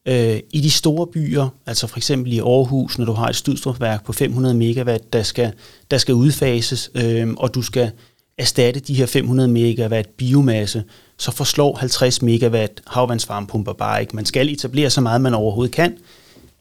Øh, 0.09 0.41
I 0.51 0.61
de 0.61 0.71
store 0.71 1.07
byer, 1.07 1.49
altså 1.67 1.87
for 1.87 1.97
eksempel 1.97 2.33
i 2.33 2.39
Aarhus, 2.39 2.99
når 2.99 3.05
du 3.05 3.13
har 3.13 3.29
et 3.29 3.37
studstrupværk 3.37 4.05
på 4.05 4.13
500 4.13 4.55
megawatt, 4.55 5.13
der 5.13 5.23
skal, 5.23 5.53
der 5.91 5.99
skal 5.99 6.15
udfases, 6.15 6.91
øh, 6.95 7.29
og 7.37 7.55
du 7.55 7.63
skal 7.63 7.91
erstatte 8.39 8.81
de 8.81 8.95
her 8.95 9.07
500 9.07 9.49
megawatt 9.49 10.17
biomasse, 10.17 10.85
så 11.19 11.31
forslår 11.31 11.77
50 11.77 12.23
megawatt 12.23 12.81
havvandsvarmepumper 12.87 13.73
bare 13.73 14.01
ikke. 14.01 14.17
Man 14.17 14.25
skal 14.25 14.49
etablere 14.49 14.91
så 14.91 15.01
meget, 15.01 15.21
man 15.21 15.35
overhovedet 15.35 15.75
kan, 15.75 15.97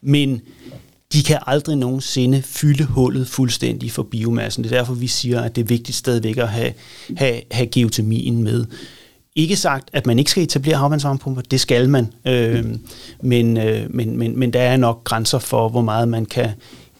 men 0.00 0.40
de 1.12 1.22
kan 1.22 1.38
aldrig 1.46 1.76
nogensinde 1.76 2.42
fylde 2.42 2.84
hullet 2.84 3.28
fuldstændig 3.28 3.92
for 3.92 4.02
biomassen. 4.02 4.64
Det 4.64 4.72
er 4.72 4.76
derfor, 4.76 4.94
vi 4.94 5.06
siger, 5.06 5.40
at 5.40 5.56
det 5.56 5.62
er 5.62 5.66
vigtigt 5.66 5.96
stadigvæk 5.96 6.36
at 6.36 6.48
have, 6.48 6.72
have, 7.16 7.40
have 7.50 7.66
geotermien 7.66 8.42
med. 8.42 8.66
Ikke 9.38 9.56
sagt, 9.56 9.90
at 9.92 10.06
man 10.06 10.18
ikke 10.18 10.30
skal 10.30 10.42
etablere 10.42 10.76
havvandsvarmepumper, 10.76 11.42
det 11.42 11.60
skal 11.60 11.88
man, 11.88 12.12
øh, 12.24 12.64
men, 13.22 13.56
øh, 13.56 13.94
men, 13.94 14.16
men, 14.16 14.38
men 14.38 14.52
der 14.52 14.60
er 14.60 14.76
nok 14.76 15.04
grænser 15.04 15.38
for, 15.38 15.68
hvor 15.68 15.80
meget 15.80 16.08
man 16.08 16.26
kan 16.26 16.50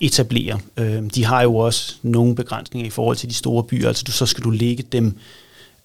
etablere. 0.00 0.58
Øh, 0.76 1.02
de 1.14 1.24
har 1.24 1.42
jo 1.42 1.56
også 1.56 1.94
nogle 2.02 2.34
begrænsninger 2.34 2.86
i 2.86 2.90
forhold 2.90 3.16
til 3.16 3.28
de 3.28 3.34
store 3.34 3.64
byer, 3.64 3.88
altså 3.88 4.04
du, 4.06 4.12
så 4.12 4.26
skal 4.26 4.44
du 4.44 4.50
lægge 4.50 4.84
dem 4.92 5.18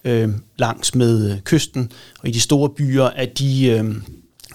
øh, 0.04 0.28
langs 0.56 0.94
med 0.94 1.32
øh, 1.32 1.40
kysten, 1.40 1.92
og 2.20 2.28
i 2.28 2.32
de 2.32 2.40
store 2.40 2.68
byer 2.68 3.04
er 3.04 3.26
de 3.26 3.66
øh, 3.66 3.94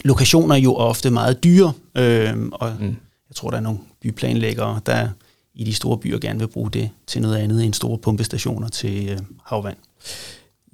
lokationer 0.03 0.55
jo 0.55 0.75
ofte 0.75 1.09
meget 1.09 1.43
dyre, 1.43 1.73
øh, 1.95 2.33
og 2.51 2.75
mm. 2.79 2.85
jeg 3.29 3.35
tror, 3.35 3.49
der 3.49 3.57
er 3.57 3.61
nogle 3.61 3.79
byplanlæggere, 4.01 4.79
der 4.85 5.07
i 5.55 5.63
de 5.63 5.73
store 5.73 5.97
byer 5.97 6.19
gerne 6.19 6.39
vil 6.39 6.47
bruge 6.47 6.71
det 6.71 6.89
til 7.07 7.21
noget 7.21 7.37
andet 7.37 7.65
end 7.65 7.73
store 7.73 7.97
pumpestationer 7.97 8.67
til 8.67 9.09
øh, 9.09 9.17
havvand. 9.45 9.77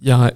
Jeg 0.02 0.32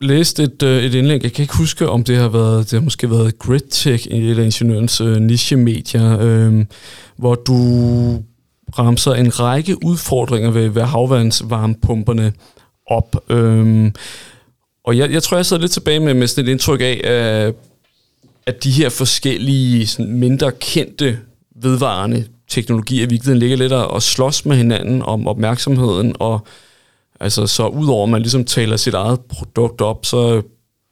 læste 0.00 0.42
et, 0.42 0.62
øh, 0.62 0.84
et 0.84 0.94
indlæg, 0.94 1.22
jeg 1.22 1.32
kan 1.32 1.42
ikke 1.42 1.56
huske, 1.56 1.88
om 1.88 2.04
det 2.04 2.16
har 2.16 2.28
været, 2.28 2.70
det 2.70 2.72
har 2.72 2.84
måske 2.84 3.10
været 3.10 3.38
GridTech, 3.38 4.06
et 4.10 4.38
af 4.38 4.44
ingeniørens 4.44 5.00
øh, 5.00 5.16
nichemedier, 5.16 6.18
øh, 6.20 6.64
hvor 7.16 7.34
du 7.34 7.58
ramser 8.78 9.14
en 9.14 9.40
række 9.40 9.84
udfordringer 9.84 10.50
ved, 10.50 10.68
ved 10.68 10.82
havvandsvarmepumperne 10.82 12.32
op. 12.86 13.16
Øh, 13.30 13.90
og 14.84 14.98
jeg, 14.98 15.12
jeg 15.12 15.22
tror, 15.22 15.36
jeg 15.36 15.46
sidder 15.46 15.60
lidt 15.60 15.72
tilbage 15.72 16.00
med, 16.00 16.14
med 16.14 16.26
sådan 16.26 16.48
et 16.48 16.50
indtryk 16.50 16.80
af, 16.80 17.00
at, 17.04 17.54
at 18.46 18.64
de 18.64 18.70
her 18.70 18.88
forskellige 18.88 19.86
sådan 19.86 20.12
mindre 20.12 20.52
kendte 20.52 21.18
vedvarende 21.62 22.24
teknologier 22.48 23.02
i 23.02 23.08
virkeligheden 23.08 23.38
ligger 23.38 23.56
lidt 23.56 23.72
og 23.72 24.02
slås 24.02 24.46
med 24.46 24.56
hinanden 24.56 25.02
om 25.02 25.28
opmærksomheden 25.28 26.14
og 26.18 26.46
Altså, 27.20 27.46
så 27.46 27.66
udover 27.66 28.02
at 28.02 28.10
man 28.10 28.22
ligesom 28.22 28.44
taler 28.44 28.76
sit 28.76 28.94
eget 28.94 29.20
produkt 29.20 29.80
op, 29.80 30.06
så 30.06 30.42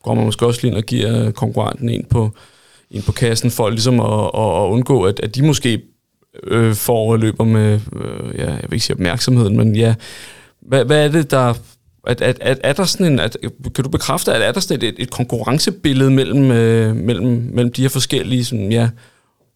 går 0.03 0.15
man 0.15 0.25
måske 0.25 0.47
også 0.47 0.61
lige 0.63 0.71
ind 0.71 0.79
og 0.79 0.85
giver 0.85 1.31
konkurrenten 1.31 1.89
en 1.89 2.05
på, 2.11 2.31
en 2.91 3.03
på 3.03 3.13
kassen 3.13 3.51
for 3.51 3.71
ligesom 3.71 4.01
at, 4.01 4.31
at, 4.35 4.65
at 4.65 4.71
undgå, 4.71 5.03
at, 5.03 5.21
at 5.21 5.35
de 5.35 5.43
måske 5.43 5.83
øh, 6.43 6.75
får 6.75 7.17
løber 7.17 7.45
med, 7.45 7.81
øh, 7.97 8.39
ja, 8.39 8.51
jeg 8.51 8.63
vil 8.63 8.73
ikke 8.73 8.87
sige 8.87 8.95
opmærksomheden, 8.95 9.57
men 9.57 9.77
ja, 9.77 9.95
hvad, 10.61 10.85
hvad 10.85 11.05
er 11.05 11.09
det, 11.09 11.31
der 11.31 11.55
at, 12.07 12.21
at, 12.21 12.39
at, 12.41 12.59
er 12.65 12.73
der 12.73 12.85
sådan 12.85 13.13
en, 13.13 13.21
at, 13.21 13.37
kan 13.75 13.85
du 13.85 13.91
bekræfte, 13.91 14.33
at 14.33 14.43
er 14.43 14.53
der 14.53 14.61
sådan 14.61 14.89
et, 14.89 14.95
et 14.99 15.11
konkurrencebillede 15.11 16.11
mellem, 16.11 16.51
øh, 16.51 16.97
mellem, 16.97 17.51
mellem 17.53 17.73
de 17.73 17.83
her 17.83 17.89
forskellige 17.89 18.45
sådan, 18.45 18.73
ja, 18.73 18.89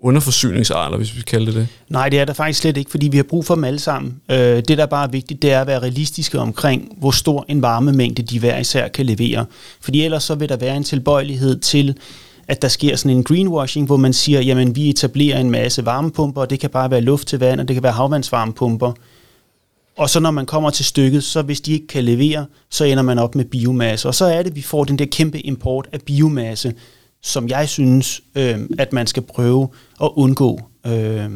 underforsyningsarter, 0.03 0.97
hvis 0.97 1.17
vi 1.17 1.23
kalder 1.23 1.47
det 1.47 1.55
det? 1.55 1.69
Nej, 1.89 2.09
det 2.09 2.21
er 2.21 2.25
der 2.25 2.33
faktisk 2.33 2.61
slet 2.61 2.77
ikke, 2.77 2.91
fordi 2.91 3.09
vi 3.09 3.17
har 3.17 3.25
brug 3.25 3.45
for 3.47 3.55
dem 3.55 3.65
alle 3.65 3.79
sammen. 3.79 4.21
Øh, 4.31 4.37
det, 4.39 4.69
der 4.79 4.87
bare 4.87 5.07
er 5.07 5.11
vigtigt, 5.11 5.43
det 5.43 5.53
er 5.53 5.61
at 5.61 5.67
være 5.67 5.79
realistiske 5.79 6.39
omkring, 6.39 6.93
hvor 6.97 7.11
stor 7.11 7.45
en 7.49 7.63
varmemængde 7.63 8.23
de 8.23 8.39
hver 8.39 8.59
især 8.59 8.89
kan 8.89 9.07
levere. 9.07 9.47
Fordi 9.81 10.05
ellers 10.05 10.23
så 10.23 10.35
vil 10.35 10.49
der 10.49 10.57
være 10.57 10.77
en 10.77 10.85
tilbøjelighed 10.85 11.59
til, 11.59 11.97
at 12.49 12.63
der 12.63 12.69
sker 12.69 12.97
sådan 12.97 13.17
en 13.17 13.25
greenwashing, 13.25 13.87
hvor 13.87 13.97
man 13.97 14.13
siger, 14.13 14.41
jamen 14.41 14.77
vi 14.77 14.91
etablerer 14.91 15.41
en 15.41 15.51
masse 15.51 15.87
varmepumper, 15.87 16.41
og 16.41 16.51
det 16.51 16.61
kan 16.61 16.71
bare 16.71 16.91
være 16.91 17.01
luft 17.01 17.29
til 17.29 17.39
vand, 17.39 17.61
og 17.61 17.69
det 17.69 17.75
kan 17.75 17.83
være 17.83 17.93
havvandsvarmepumper. 17.93 18.93
Og 19.97 20.11
så 20.11 20.21
når 20.21 20.31
man 20.31 20.47
kommer 20.47 20.71
til 20.71 20.85
stykket, 20.85 21.25
så 21.25 21.43
hvis 21.43 21.61
de 21.61 21.73
ikke 21.73 21.87
kan 21.87 22.05
levere, 22.05 22.47
så 22.71 22.85
ender 22.85 23.03
man 23.03 23.19
op 23.19 23.35
med 23.35 23.45
biomasse. 23.45 24.09
Og 24.09 24.15
så 24.15 24.25
er 24.25 24.43
det, 24.43 24.51
at 24.51 24.57
vi 24.57 24.63
får 24.63 24.85
den 24.85 24.99
der 24.99 25.05
kæmpe 25.05 25.41
import 25.41 25.89
af 25.93 26.01
biomasse, 26.01 26.75
som 27.23 27.49
jeg 27.49 27.69
synes, 27.69 28.21
øh, 28.35 28.59
at 28.79 28.93
man 28.93 29.07
skal 29.07 29.23
prøve 29.23 29.69
at 30.03 30.11
undgå. 30.15 30.61
Øh, 30.87 31.31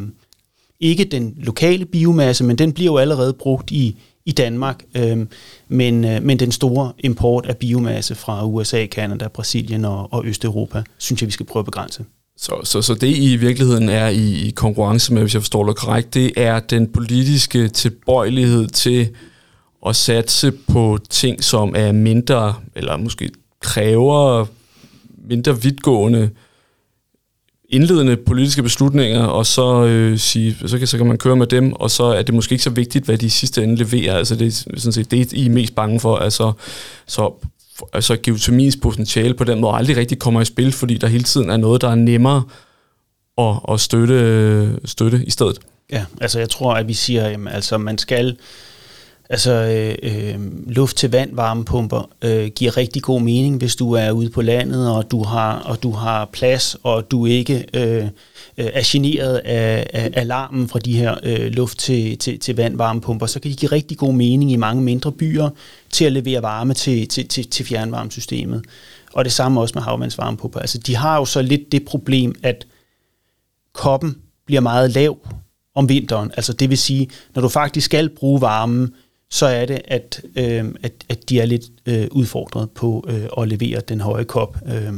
ikke 0.80 1.04
den 1.04 1.34
lokale 1.36 1.84
biomasse, 1.84 2.44
men 2.44 2.58
den 2.58 2.72
bliver 2.72 2.92
jo 2.92 2.98
allerede 2.98 3.32
brugt 3.32 3.70
i, 3.70 3.96
i 4.24 4.32
Danmark, 4.32 4.82
øh, 4.96 5.26
men, 5.68 6.04
øh, 6.04 6.22
men 6.22 6.38
den 6.38 6.52
store 6.52 6.92
import 6.98 7.46
af 7.46 7.56
biomasse 7.56 8.14
fra 8.14 8.46
USA, 8.46 8.86
Kanada, 8.86 9.28
Brasilien 9.28 9.84
og, 9.84 10.12
og 10.12 10.26
Østeuropa, 10.26 10.82
synes 10.98 11.22
jeg, 11.22 11.26
vi 11.26 11.32
skal 11.32 11.46
prøve 11.46 11.60
at 11.60 11.64
begrænse. 11.64 12.04
Så, 12.36 12.60
så, 12.64 12.82
så 12.82 12.94
det 12.94 13.16
i 13.16 13.36
virkeligheden 13.36 13.88
er 13.88 14.08
i, 14.08 14.48
i 14.48 14.50
konkurrence 14.50 15.12
med, 15.12 15.22
hvis 15.22 15.34
jeg 15.34 15.42
forstår 15.42 15.66
det 15.66 15.76
korrekt, 15.76 16.14
det 16.14 16.32
er 16.36 16.60
den 16.60 16.92
politiske 16.92 17.68
tilbøjelighed 17.68 18.68
til 18.68 19.08
at 19.86 19.96
satse 19.96 20.52
på 20.52 20.98
ting, 21.10 21.44
som 21.44 21.74
er 21.76 21.92
mindre, 21.92 22.54
eller 22.74 22.96
måske 22.96 23.30
kræver 23.60 24.46
mindre 25.28 25.62
vidtgående 25.62 26.30
indledende 27.68 28.16
politiske 28.16 28.62
beslutninger, 28.62 29.24
og 29.24 29.46
så, 29.46 29.84
øh, 29.84 30.18
sige, 30.18 30.56
så, 30.66 30.78
kan, 30.78 30.86
så 30.86 30.96
kan 30.96 31.06
man 31.06 31.18
køre 31.18 31.36
med 31.36 31.46
dem, 31.46 31.72
og 31.72 31.90
så 31.90 32.04
er 32.04 32.22
det 32.22 32.34
måske 32.34 32.52
ikke 32.52 32.64
så 32.64 32.70
vigtigt, 32.70 33.04
hvad 33.04 33.18
de 33.18 33.30
sidste 33.30 33.62
ende 33.62 33.76
leverer. 33.76 34.16
Altså 34.16 34.36
det 34.36 34.46
er 34.46 34.50
sådan 34.50 34.92
set 34.92 35.10
det, 35.10 35.32
I 35.32 35.46
er 35.46 35.50
mest 35.50 35.74
bange 35.74 36.00
for. 36.00 36.16
Altså, 36.16 36.52
så 37.06 37.32
altså 37.92 38.16
geotermiens 38.22 38.76
potentiale 38.82 39.34
på 39.34 39.44
den 39.44 39.60
måde 39.60 39.74
aldrig 39.74 39.96
rigtig 39.96 40.18
kommer 40.18 40.40
i 40.40 40.44
spil, 40.44 40.72
fordi 40.72 40.98
der 40.98 41.06
hele 41.06 41.24
tiden 41.24 41.50
er 41.50 41.56
noget, 41.56 41.80
der 41.80 41.88
er 41.88 41.94
nemmere 41.94 42.42
at, 43.38 43.54
at 43.72 43.80
støtte, 43.80 44.14
øh, 44.14 44.68
støtte 44.84 45.24
i 45.26 45.30
stedet. 45.30 45.58
Ja, 45.92 46.04
altså 46.20 46.38
jeg 46.38 46.50
tror, 46.50 46.74
at 46.74 46.88
vi 46.88 46.94
siger, 46.94 47.24
at 47.26 47.38
altså 47.50 47.78
man 47.78 47.98
skal 47.98 48.36
Altså 49.30 49.52
øh, 49.52 49.94
øh, 50.02 50.68
luft 50.68 50.96
til 50.96 51.10
vand 51.10 51.34
varmepumper 51.34 52.10
øh, 52.22 52.46
giver 52.46 52.76
rigtig 52.76 53.02
god 53.02 53.20
mening, 53.20 53.58
hvis 53.58 53.76
du 53.76 53.92
er 53.92 54.10
ude 54.10 54.30
på 54.30 54.42
landet, 54.42 54.90
og 54.90 55.10
du 55.10 55.22
har, 55.22 55.58
og 55.58 55.82
du 55.82 55.90
har 55.90 56.24
plads, 56.24 56.76
og 56.82 57.10
du 57.10 57.26
ikke 57.26 57.66
øh, 57.74 58.04
øh 58.04 58.10
er 58.56 58.82
generet 58.84 59.36
af, 59.36 59.86
af 59.92 60.10
alarmen 60.14 60.68
fra 60.68 60.78
de 60.78 60.96
her 60.96 61.14
øh, 61.22 61.46
luft 61.46 61.78
til, 61.78 62.18
til, 62.18 62.38
til 62.38 62.56
vand 62.56 62.76
varmepumper, 62.76 63.26
så 63.26 63.40
kan 63.40 63.50
de 63.50 63.56
give 63.56 63.72
rigtig 63.72 63.98
god 63.98 64.14
mening 64.14 64.52
i 64.52 64.56
mange 64.56 64.82
mindre 64.82 65.12
byer 65.12 65.50
til 65.90 66.04
at 66.04 66.12
levere 66.12 66.42
varme 66.42 66.74
til, 66.74 67.08
til, 67.08 67.28
til, 67.28 67.50
til 67.50 67.66
fjernvarmesystemet. 67.66 68.64
Og 69.12 69.24
det 69.24 69.32
samme 69.32 69.60
også 69.60 69.72
med 69.74 69.82
havvandsvarmepumper. 69.82 70.60
Altså 70.60 70.78
de 70.78 70.96
har 70.96 71.16
jo 71.16 71.24
så 71.24 71.42
lidt 71.42 71.72
det 71.72 71.84
problem, 71.84 72.34
at 72.42 72.66
koppen 73.72 74.16
bliver 74.46 74.60
meget 74.60 74.90
lav 74.90 75.18
om 75.74 75.88
vinteren. 75.88 76.30
Altså 76.36 76.52
det 76.52 76.70
vil 76.70 76.78
sige, 76.78 77.10
når 77.34 77.42
du 77.42 77.48
faktisk 77.48 77.84
skal 77.84 78.08
bruge 78.08 78.40
varmen, 78.40 78.94
så 79.30 79.46
er 79.46 79.66
det, 79.66 79.80
at, 79.84 80.22
øh, 80.36 80.64
at, 80.82 80.92
at 81.08 81.28
de 81.28 81.40
er 81.40 81.46
lidt 81.46 81.64
øh, 81.86 82.08
udfordret 82.10 82.70
på 82.70 83.04
øh, 83.08 83.28
at 83.38 83.48
levere 83.48 83.80
den 83.80 84.00
høje 84.00 84.24
kop. 84.24 84.56
Øh. 84.66 84.92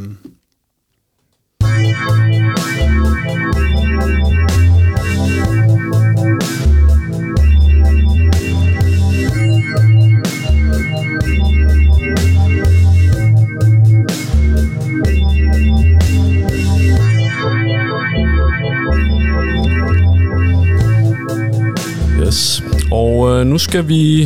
Skal 23.77 23.89
vi... 23.89 24.23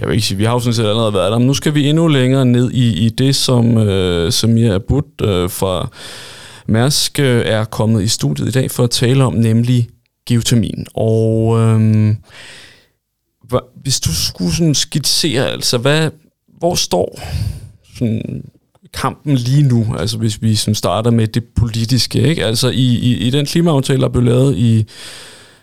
Jeg 0.00 0.08
vil 0.08 0.14
ikke 0.14 0.26
sige, 0.26 0.38
vi 0.38 0.44
har 0.44 0.52
jo 0.52 0.60
sådan 0.60 0.74
set 0.74 0.86
allerede 0.86 1.14
været 1.14 1.32
der, 1.32 1.38
men 1.38 1.46
nu 1.46 1.54
skal 1.54 1.74
vi 1.74 1.88
endnu 1.88 2.08
længere 2.08 2.46
ned 2.46 2.70
i, 2.70 3.06
i 3.06 3.08
det, 3.08 3.36
som 3.36 3.78
øh, 3.78 4.32
Samir 4.32 4.74
Abud 4.74 5.22
øh, 5.22 5.50
fra 5.50 5.88
Mærsk 6.66 7.18
øh, 7.20 7.42
er 7.46 7.64
kommet 7.64 8.02
i 8.02 8.08
studiet 8.08 8.48
i 8.48 8.50
dag 8.50 8.70
for 8.70 8.84
at 8.84 8.90
tale 8.90 9.24
om, 9.24 9.32
nemlig 9.32 9.88
geotermin. 10.28 10.86
Og 10.94 11.58
øh, 11.60 12.14
hvis 13.82 14.00
du 14.00 14.14
skulle 14.14 14.52
sådan 14.52 14.74
skitsere, 14.74 15.46
altså 15.46 15.78
hvad, 15.78 16.10
hvor 16.58 16.74
står 16.74 17.20
sådan 17.98 18.42
kampen 18.94 19.34
lige 19.34 19.62
nu, 19.62 19.86
altså 19.98 20.18
hvis 20.18 20.42
vi 20.42 20.54
sådan 20.54 20.74
starter 20.74 21.10
med 21.10 21.26
det 21.26 21.44
politiske, 21.56 22.22
ikke? 22.22 22.46
Altså 22.46 22.68
i, 22.68 22.94
i, 22.94 23.16
i 23.16 23.30
den 23.30 23.46
klimaaftale, 23.46 24.00
der 24.00 24.08
blev 24.08 24.24
lavet 24.24 24.56
i, 24.56 24.86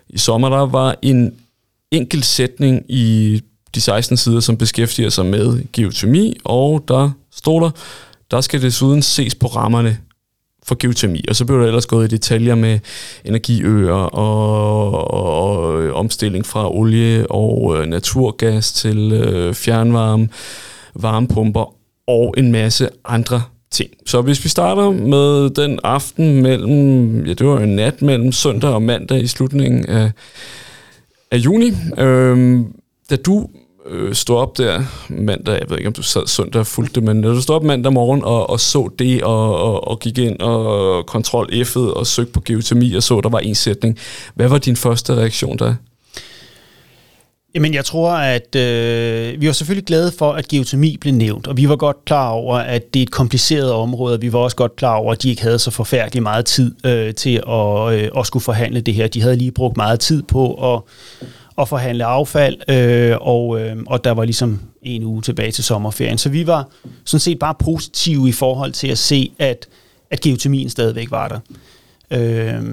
i 0.10 0.18
sommer, 0.18 0.50
der 0.50 0.66
var 0.66 0.96
en 1.02 1.34
enkelt 1.92 2.26
sætning 2.26 2.86
i 2.90 3.42
de 3.76 3.82
16 3.82 4.18
sider, 4.18 4.40
som 4.40 4.58
beskæftiger 4.58 5.10
sig 5.10 5.26
med 5.26 5.72
geotermi, 5.74 6.38
og 6.44 6.84
der 6.88 7.12
står 7.32 7.60
der, 7.60 7.70
der 8.32 8.42
skal 8.42 8.62
desuden 8.62 9.02
ses 9.02 9.36
på 9.36 9.48
rammerne 9.48 9.98
for 10.64 10.76
geotermi. 10.80 11.26
Og 11.28 11.36
så 11.36 11.46
blev 11.46 11.60
der 11.60 11.68
ellers 11.68 11.86
gået 11.86 12.12
i 12.12 12.16
detaljer 12.16 12.56
med 12.56 12.80
energiøer 13.26 13.94
og, 13.94 14.92
og, 14.92 15.64
og 15.64 15.94
omstilling 15.94 16.46
fra 16.46 16.76
olie 16.76 17.32
og 17.32 17.78
øh, 17.78 17.86
naturgas 17.86 18.74
til 18.74 19.12
øh, 19.12 19.54
fjernvarme, 19.54 20.30
varmepumper 20.96 21.76
og 22.08 22.34
en 22.38 22.52
masse 22.52 22.90
andre 23.06 23.42
ting. 23.72 23.90
Så 24.06 24.22
hvis 24.22 24.44
vi 24.44 24.50
starter 24.50 24.92
med 24.92 25.50
den 25.50 25.80
aften 25.84 26.42
mellem, 26.42 27.26
ja 27.26 27.34
det 27.34 27.48
var 27.48 27.60
en 27.60 27.76
nat 27.76 28.02
mellem 28.02 28.32
søndag 28.32 28.70
og 28.70 28.82
mandag 28.82 29.22
i 29.22 29.28
slutningen 29.28 29.86
af, 29.86 30.12
af 31.32 31.38
juni, 31.38 31.72
øh, 31.98 32.60
da 33.10 33.16
du 33.16 33.48
øh, 33.86 34.14
stod 34.14 34.38
op 34.38 34.58
der 34.58 34.84
mandag, 35.10 35.60
jeg 35.60 35.70
ved 35.70 35.78
ikke 35.78 35.88
om 35.88 35.94
du 35.94 36.04
sad 36.04 36.28
søndag 36.28 36.60
og 36.60 36.68
fulgte 36.68 36.96
det, 36.96 37.04
men 37.04 37.22
da 37.22 37.30
du 37.30 37.42
stod 37.42 37.56
op 37.56 37.64
mandag 37.64 37.94
morgen 37.94 38.24
og, 38.24 38.50
og 38.50 38.60
så 38.60 38.90
det 39.00 39.24
og, 39.24 39.56
og, 39.56 39.88
og 39.88 40.00
gik 40.00 40.18
ind 40.18 40.40
og 40.40 41.06
kontrol 41.06 41.50
F'et 41.54 41.80
og 41.80 42.08
søgte 42.08 42.34
på 42.34 42.42
geotermi 42.46 42.94
og 42.94 43.04
så, 43.04 43.22
der 43.22 43.30
var 43.30 43.40
en 43.40 43.56
sætning. 43.56 43.98
Hvad 44.36 44.48
var 44.48 44.58
din 44.58 44.76
første 44.76 45.16
reaktion 45.16 45.58
der? 45.58 45.76
Jamen, 47.56 47.74
jeg 47.74 47.86
tror, 47.86 48.12
at 48.12 48.56
øh, 48.56 49.42
vi 49.42 49.48
var 49.48 49.54
selvfølgelig 49.54 49.86
glade 49.86 50.12
for, 50.18 50.32
at 50.34 50.48
geotermi 50.48 50.98
blev 50.98 51.14
nævnt, 51.14 51.48
og 51.48 51.58
vi 51.58 51.70
var 51.70 51.76
godt 51.76 52.06
klar 52.06 52.30
over, 52.30 52.58
at 52.58 52.94
det 52.94 53.00
er 53.00 53.04
et 53.04 53.12
kompliceret 53.12 53.72
område, 53.72 54.16
og 54.16 54.22
vi 54.22 54.34
var 54.34 54.40
også 54.40 54.58
godt 54.58 54.76
klar 54.76 54.96
over, 54.96 55.12
at 55.12 55.24
de 55.24 55.30
ikke 55.30 55.42
havde 55.42 55.60
så 55.60 55.72
forfærdelig 55.72 56.24
meget 56.24 56.46
tid 56.46 56.86
øh, 56.86 57.14
til 57.14 57.44
at, 57.48 57.94
øh, 57.94 58.10
at 58.18 58.28
skulle 58.28 58.44
forhandle 58.44 58.82
det 58.82 58.94
her. 58.94 59.08
De 59.08 59.22
havde 59.22 59.36
lige 59.36 59.52
brugt 59.52 59.78
meget 59.78 60.00
tid 60.00 60.24
på 60.24 60.74
at, 60.76 60.82
at 61.58 61.70
forhandle 61.70 62.06
affald, 62.06 62.70
øh, 62.70 63.18
og, 63.22 63.62
øh, 63.62 63.78
og 63.88 64.04
der 64.04 64.12
var 64.12 64.26
ligesom 64.26 64.60
en 64.82 65.04
uge 65.04 65.22
tilbage 65.22 65.52
til 65.52 65.64
sommerferien. 65.64 66.18
Så 66.18 66.30
vi 66.30 66.48
var 66.48 66.70
sådan 67.06 67.20
set 67.20 67.40
bare 67.40 67.56
positive 67.60 68.30
i 68.30 68.32
forhold 68.32 68.72
til 68.72 68.88
at 68.88 68.98
se, 68.98 69.32
at, 69.40 69.68
at 70.12 70.22
geotermien 70.22 70.70
stadigvæk 70.70 71.12
var 71.12 71.28
der. 71.28 71.40
Øh, 72.12 72.64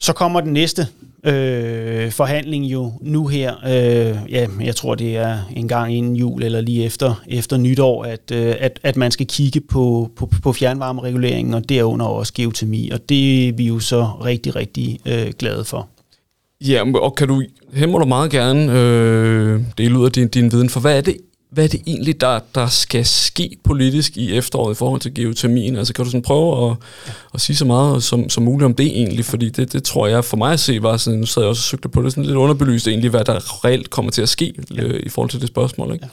så 0.00 0.12
kommer 0.12 0.40
den 0.40 0.52
næste 0.52 0.88
øh, 1.24 2.10
forhandling 2.10 2.64
jo 2.64 2.92
nu 3.00 3.26
her. 3.26 3.54
Øh, 3.64 4.32
ja, 4.32 4.46
jeg 4.60 4.76
tror, 4.76 4.94
det 4.94 5.16
er 5.16 5.38
en 5.56 5.68
gang 5.68 5.94
inden 5.94 6.16
jul 6.16 6.42
eller 6.42 6.60
lige 6.60 6.84
efter, 6.84 7.22
efter 7.28 7.56
nytår, 7.56 8.04
at, 8.04 8.30
øh, 8.32 8.54
at, 8.58 8.80
at 8.82 8.96
man 8.96 9.10
skal 9.10 9.26
kigge 9.26 9.60
på, 9.60 10.10
på, 10.16 10.30
på 10.42 10.52
fjernvarmereguleringen, 10.52 11.54
og 11.54 11.68
derunder 11.68 12.06
også 12.06 12.32
geotermi. 12.36 12.90
Og 12.90 13.08
det 13.08 13.48
er 13.48 13.52
vi 13.52 13.66
jo 13.66 13.78
så 13.78 14.08
rigtig, 14.24 14.56
rigtig 14.56 14.98
øh, 15.06 15.32
glade 15.38 15.64
for. 15.64 15.88
Ja, 16.60 16.82
og 16.94 17.14
kan 17.14 17.28
du, 17.28 17.42
her 17.72 17.86
må 17.86 17.98
du 17.98 18.04
meget 18.04 18.30
gerne 18.30 18.72
øh, 18.78 19.60
dele 19.78 19.98
ud 19.98 20.04
af 20.04 20.12
din, 20.12 20.28
din 20.28 20.52
viden, 20.52 20.68
for 20.68 20.80
hvad 20.80 20.96
er 20.96 21.00
det 21.00 21.16
hvad 21.50 21.64
er 21.64 21.68
det 21.68 21.80
egentlig, 21.86 22.20
der, 22.20 22.40
der 22.54 22.66
skal 22.66 23.06
ske 23.06 23.56
politisk 23.64 24.16
i 24.16 24.36
efteråret 24.36 24.74
i 24.74 24.78
forhold 24.78 25.00
til 25.00 25.14
geotermien? 25.14 25.76
Altså 25.76 25.92
kan 25.92 26.04
du 26.04 26.10
sådan 26.10 26.22
prøve 26.22 26.70
at, 26.70 26.76
at 27.34 27.40
sige 27.40 27.56
så 27.56 27.64
meget 27.64 28.02
som, 28.02 28.28
som 28.28 28.42
muligt 28.42 28.64
om 28.64 28.74
det 28.74 28.86
egentlig? 28.86 29.24
Fordi 29.24 29.48
det, 29.48 29.72
det 29.72 29.84
tror 29.84 30.06
jeg 30.06 30.24
for 30.24 30.36
mig 30.36 30.52
at 30.52 30.60
se 30.60 30.82
var 30.82 30.96
sådan, 30.96 31.18
nu 31.18 31.26
sad 31.26 31.42
jeg 31.42 31.48
også 31.48 31.60
og 31.60 31.64
søgte 31.64 31.88
på 31.88 32.02
det, 32.02 32.12
sådan 32.12 32.24
lidt 32.24 32.36
underbelyst 32.36 32.88
egentlig, 32.88 33.10
hvad 33.10 33.24
der 33.24 33.64
reelt 33.64 33.90
kommer 33.90 34.10
til 34.10 34.22
at 34.22 34.28
ske 34.28 34.54
ja. 34.74 34.82
øh, 34.82 35.00
i 35.06 35.08
forhold 35.08 35.30
til 35.30 35.40
det 35.40 35.48
spørgsmål. 35.48 35.92
Ikke? 35.92 36.04
Ja. 36.04 36.08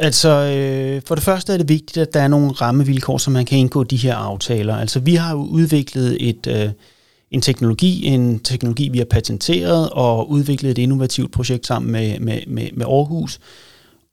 Altså, 0.00 0.28
øh, 0.28 1.02
for 1.06 1.14
det 1.14 1.24
første 1.24 1.52
er 1.52 1.56
det 1.56 1.68
vigtigt, 1.68 1.96
at 1.96 2.14
der 2.14 2.20
er 2.20 2.28
nogle 2.28 2.50
rammevilkår, 2.50 3.18
så 3.18 3.30
man 3.30 3.46
kan 3.46 3.58
indgå 3.58 3.84
de 3.84 3.96
her 3.96 4.14
aftaler. 4.14 4.76
Altså, 4.76 5.00
vi 5.00 5.14
har 5.14 5.32
jo 5.32 5.44
udviklet 5.44 6.28
et, 6.28 6.46
øh, 6.46 6.70
en 7.30 7.40
teknologi, 7.40 8.06
en 8.06 8.38
teknologi, 8.38 8.88
vi 8.88 8.98
har 8.98 9.04
patenteret 9.04 9.90
og 9.90 10.30
udviklet 10.30 10.70
et 10.70 10.78
innovativt 10.78 11.32
projekt 11.32 11.66
sammen 11.66 11.92
med, 11.92 12.20
med, 12.20 12.40
med, 12.46 12.68
med 12.72 12.86
Aarhus, 12.86 13.40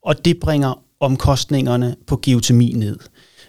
og 0.06 0.26
det 0.26 0.40
bringer 0.40 0.84
omkostningerne 1.00 1.96
på 2.08 2.20
geotermi 2.24 2.74
ned. 2.76 3.00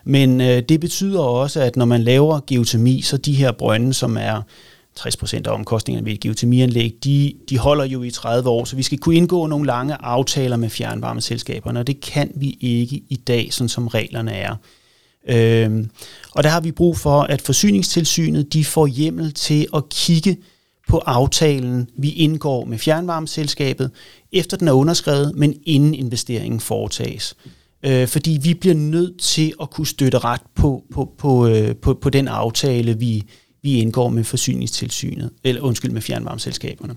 Men 0.05 0.41
øh, 0.41 0.63
det 0.69 0.81
betyder 0.81 1.21
også, 1.21 1.61
at 1.61 1.77
når 1.77 1.85
man 1.85 2.03
laver 2.03 2.41
geotermi, 2.47 3.03
så 3.03 3.17
de 3.17 3.35
her 3.35 3.53
brønde, 3.53 3.95
som 3.95 4.17
er 4.17 4.43
60% 5.01 5.41
af 5.45 5.51
omkostningerne 5.51 6.07
ved 6.07 6.13
et 6.13 6.21
geotermianlæg, 6.21 6.95
de, 7.05 7.33
de 7.51 7.59
holder 7.59 7.85
jo 7.85 8.03
i 8.03 8.11
30 8.11 8.49
år, 8.49 8.65
så 8.65 8.77
vi 8.77 8.83
skal 8.83 8.99
kunne 8.99 9.17
indgå 9.17 9.47
nogle 9.47 9.67
lange 9.67 9.95
aftaler 9.95 10.57
med 10.57 10.71
fjernvarmeselskaberne, 10.71 11.81
og 11.81 11.87
det 11.87 12.01
kan 12.01 12.31
vi 12.37 12.59
ikke 12.61 13.03
i 13.09 13.17
dag, 13.17 13.53
sådan 13.53 13.69
som 13.69 13.89
reglerne 13.89 14.33
er. 14.33 14.55
Øhm, 15.29 15.91
og 16.33 16.43
der 16.43 16.49
har 16.49 16.61
vi 16.61 16.73
brug 16.73 16.97
for, 16.97 17.21
at 17.21 17.43
forsyningstilsynet 17.43 18.53
de 18.53 18.65
får 18.65 18.87
hjemmel 18.87 19.33
til 19.33 19.67
at 19.75 19.89
kigge 19.89 20.37
på 20.89 20.99
aftalen, 20.99 21.89
vi 21.99 22.11
indgår 22.11 22.65
med 22.65 22.79
fjernvarmeselskabet, 22.79 23.91
efter 24.33 24.57
den 24.57 24.69
er 24.69 24.73
underskrevet, 24.73 25.33
men 25.37 25.55
inden 25.67 25.95
investeringen 25.95 26.61
foretages. 26.61 27.37
Øh, 27.83 28.09
fordi 28.09 28.39
vi 28.43 28.55
bliver 28.55 28.75
nødt 28.75 29.21
til 29.21 29.53
at 29.61 29.71
kunne 29.71 29.87
støtte 29.87 30.19
ret 30.19 30.41
på, 30.55 30.85
på, 30.95 31.13
på, 31.19 31.47
øh, 31.47 31.77
på, 31.77 31.95
på 31.95 32.11
den 32.11 32.29
aftale, 32.29 32.99
vi, 32.99 33.23
vi 33.63 33.81
indgår 33.81 34.09
med 34.09 34.25
forsyningstilsynet, 34.25 35.31
eller 35.45 35.63
undskyld, 35.63 35.91
med 35.91 36.03
fjernvarmeselskaberne. 36.03 36.95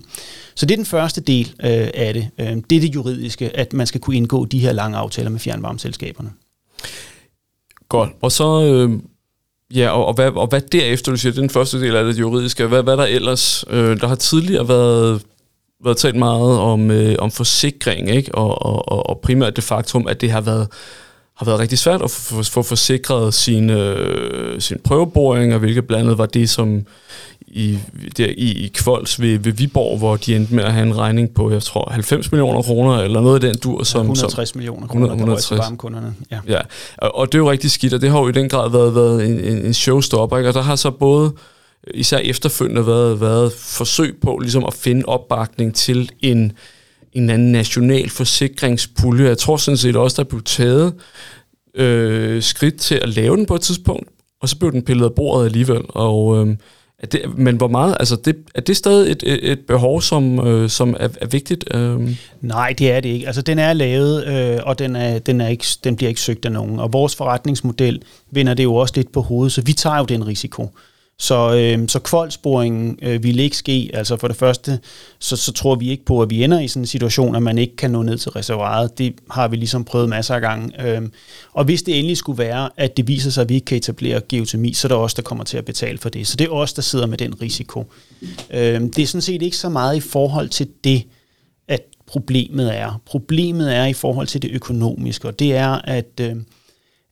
Så 0.54 0.66
det 0.66 0.74
er 0.74 0.76
den 0.76 0.86
første 0.86 1.20
del 1.20 1.46
øh, 1.46 1.88
af 1.94 2.14
det. 2.14 2.28
Øh, 2.38 2.56
det 2.70 2.76
er 2.76 2.80
det 2.80 2.94
juridiske, 2.94 3.56
at 3.56 3.72
man 3.72 3.86
skal 3.86 4.00
kunne 4.00 4.16
indgå 4.16 4.44
de 4.44 4.58
her 4.58 4.72
lange 4.72 4.98
aftaler 4.98 5.30
med 5.30 5.40
fjernvarmeselskaberne. 5.40 6.30
Godt. 7.88 8.10
Og 8.20 8.32
så 8.32 8.64
øh, 8.64 9.00
Ja, 9.74 9.90
og, 9.90 10.06
og, 10.06 10.14
hvad, 10.14 10.30
og 10.30 10.46
hvad 10.46 10.60
derefter, 10.60 11.12
du 11.12 11.18
siger, 11.18 11.32
det 11.32 11.40
den 11.40 11.50
første 11.50 11.80
del 11.80 11.96
af 11.96 12.04
det 12.04 12.18
juridiske, 12.20 12.66
hvad, 12.66 12.82
hvad 12.82 12.96
der 12.96 13.04
ellers? 13.04 13.64
Øh, 13.70 14.00
der 14.00 14.08
har 14.08 14.14
tidligere 14.14 14.68
været, 14.68 15.22
været 15.84 15.96
talt 15.96 16.16
meget 16.16 16.58
om, 16.58 16.90
øh, 16.90 17.16
om 17.18 17.30
forsikring, 17.30 18.10
ikke? 18.10 18.34
Og, 18.34 18.62
og, 18.66 19.10
og 19.10 19.20
primært 19.22 19.56
det 19.56 19.64
faktum, 19.64 20.06
at 20.06 20.20
det 20.20 20.30
har 20.30 20.40
været 20.40 20.68
har 21.40 21.46
været 21.46 21.60
rigtig 21.60 21.78
svært 21.78 22.02
at 22.02 22.10
få, 22.10 22.42
få 22.42 22.62
forsikret 22.62 23.34
sine, 23.34 23.72
øh, 23.72 24.60
sin 24.60 24.78
prøveboringer, 24.84 25.58
hvilket 25.58 25.86
blandt 25.86 26.04
andet 26.04 26.18
var 26.18 26.26
det, 26.26 26.50
som 26.50 26.86
i, 27.50 27.78
der 28.16 28.26
i, 28.26 28.50
i 28.64 28.70
Kvols 28.74 29.20
ved, 29.20 29.38
ved 29.38 29.52
Viborg, 29.52 29.98
hvor 29.98 30.16
de 30.16 30.36
endte 30.36 30.54
med 30.54 30.64
at 30.64 30.72
have 30.72 30.86
en 30.86 30.98
regning 30.98 31.34
på, 31.34 31.50
jeg 31.50 31.62
tror, 31.62 31.90
90 31.90 32.32
millioner 32.32 32.62
kroner, 32.62 32.98
eller 32.98 33.20
noget 33.20 33.34
af 33.34 33.40
den 33.40 33.58
dur. 33.58 33.84
Som, 33.84 34.06
ja, 34.06 34.12
160 34.12 34.48
som, 34.48 34.58
millioner 34.58 34.86
kroner, 34.86 35.06
100, 35.06 35.12
160. 35.12 35.48
der 35.48 35.56
varmekunderne. 35.56 36.14
Ja. 36.30 36.38
ja, 36.48 36.60
og, 36.98 37.18
og 37.18 37.26
det 37.26 37.34
er 37.34 37.38
jo 37.38 37.50
rigtig 37.50 37.70
skidt, 37.70 37.94
og 37.94 38.00
det 38.00 38.10
har 38.10 38.20
jo 38.20 38.28
i 38.28 38.32
den 38.32 38.48
grad 38.48 38.70
været, 38.70 38.94
været 38.94 39.26
en, 39.26 39.40
en, 39.40 39.64
en 39.66 39.74
showstopper, 39.74 40.38
ikke? 40.38 40.48
og 40.48 40.54
der 40.54 40.62
har 40.62 40.76
så 40.76 40.90
både 40.90 41.32
især 41.94 42.18
efterfølgende 42.18 42.86
været, 42.86 43.20
været 43.20 43.52
forsøg 43.52 44.16
på 44.22 44.38
ligesom 44.38 44.64
at 44.64 44.74
finde 44.74 45.04
opbakning 45.06 45.74
til 45.74 46.10
en, 46.20 46.52
en 47.12 47.30
anden 47.30 47.52
national 47.52 48.10
forsikringspulje. 48.10 49.28
Jeg 49.28 49.38
tror 49.38 49.56
sådan 49.56 49.78
set 49.78 49.96
også, 49.96 50.22
der 50.22 50.28
blev 50.28 50.42
taget 50.42 50.94
øh, 51.74 52.42
skridt 52.42 52.76
til 52.76 52.94
at 52.94 53.08
lave 53.08 53.36
den 53.36 53.46
på 53.46 53.54
et 53.54 53.60
tidspunkt, 53.60 54.08
og 54.40 54.48
så 54.48 54.58
blev 54.58 54.72
den 54.72 54.82
pillet 54.82 55.04
af 55.04 55.14
bordet 55.14 55.44
alligevel, 55.46 55.82
og... 55.88 56.46
Øh, 56.48 56.56
er 57.02 57.06
det, 57.06 57.38
men 57.38 57.56
hvor 57.56 57.68
meget, 57.68 57.96
altså 58.00 58.16
det, 58.16 58.36
er 58.54 58.60
det 58.60 58.76
stadig 58.76 59.10
et, 59.10 59.22
et, 59.26 59.52
et 59.52 59.60
behov, 59.60 60.02
som, 60.02 60.46
øh, 60.46 60.68
som 60.68 60.96
er, 61.00 61.08
er 61.20 61.26
vigtigt? 61.26 61.64
Øh? 61.74 62.16
Nej, 62.40 62.74
det 62.78 62.90
er 62.92 63.00
det 63.00 63.08
ikke. 63.08 63.26
Altså 63.26 63.42
den 63.42 63.58
er 63.58 63.72
lavet, 63.72 64.26
øh, 64.26 64.58
og 64.62 64.78
den, 64.78 64.96
er, 64.96 65.18
den, 65.18 65.40
er 65.40 65.48
ikke, 65.48 65.64
den 65.84 65.96
bliver 65.96 66.08
ikke 66.08 66.20
søgt 66.20 66.44
af 66.44 66.52
nogen. 66.52 66.80
Og 66.80 66.92
vores 66.92 67.16
forretningsmodel 67.16 68.02
vinder 68.30 68.54
det 68.54 68.64
jo 68.64 68.74
også 68.74 68.94
lidt 68.96 69.12
på 69.12 69.20
hovedet, 69.20 69.52
så 69.52 69.62
vi 69.62 69.72
tager 69.72 69.98
jo 69.98 70.04
den 70.04 70.26
risiko. 70.26 70.68
Så, 71.20 71.54
øh, 71.54 71.88
så 71.88 71.98
kvoldsporingen 71.98 72.98
øh, 73.02 73.22
vil 73.22 73.40
ikke 73.40 73.56
ske. 73.56 73.90
Altså 73.94 74.16
for 74.16 74.28
det 74.28 74.36
første, 74.36 74.78
så, 75.18 75.36
så 75.36 75.52
tror 75.52 75.74
vi 75.74 75.90
ikke 75.90 76.04
på, 76.04 76.22
at 76.22 76.30
vi 76.30 76.44
ender 76.44 76.60
i 76.60 76.68
sådan 76.68 76.82
en 76.82 76.86
situation, 76.86 77.36
at 77.36 77.42
man 77.42 77.58
ikke 77.58 77.76
kan 77.76 77.90
nå 77.90 78.02
ned 78.02 78.18
til 78.18 78.30
reservoiret. 78.30 78.98
Det 78.98 79.14
har 79.30 79.48
vi 79.48 79.56
ligesom 79.56 79.84
prøvet 79.84 80.08
masser 80.08 80.34
af 80.34 80.40
gange. 80.40 80.86
Øh, 80.86 81.02
og 81.52 81.64
hvis 81.64 81.82
det 81.82 81.98
endelig 81.98 82.16
skulle 82.16 82.38
være, 82.38 82.70
at 82.76 82.96
det 82.96 83.08
viser 83.08 83.30
sig, 83.30 83.42
at 83.42 83.48
vi 83.48 83.54
ikke 83.54 83.64
kan 83.64 83.76
etablere 83.76 84.20
geotermi, 84.28 84.72
så 84.72 84.86
er 84.86 84.88
det 84.88 84.98
os, 84.98 85.14
der 85.14 85.22
kommer 85.22 85.44
til 85.44 85.58
at 85.58 85.64
betale 85.64 85.98
for 85.98 86.08
det. 86.08 86.26
Så 86.26 86.36
det 86.36 86.44
er 86.44 86.50
os, 86.50 86.72
der 86.72 86.82
sidder 86.82 87.06
med 87.06 87.18
den 87.18 87.42
risiko. 87.42 87.84
Øh, 88.50 88.80
det 88.80 88.98
er 88.98 89.06
sådan 89.06 89.22
set 89.22 89.42
ikke 89.42 89.56
så 89.56 89.68
meget 89.68 89.96
i 89.96 90.00
forhold 90.00 90.48
til 90.48 90.68
det, 90.84 91.04
at 91.68 91.82
problemet 92.06 92.76
er. 92.76 93.00
Problemet 93.06 93.76
er 93.76 93.86
i 93.86 93.92
forhold 93.92 94.26
til 94.26 94.42
det 94.42 94.50
økonomiske, 94.50 95.28
og 95.28 95.38
det 95.38 95.56
er, 95.56 95.70
at, 95.70 96.20
øh, 96.20 96.36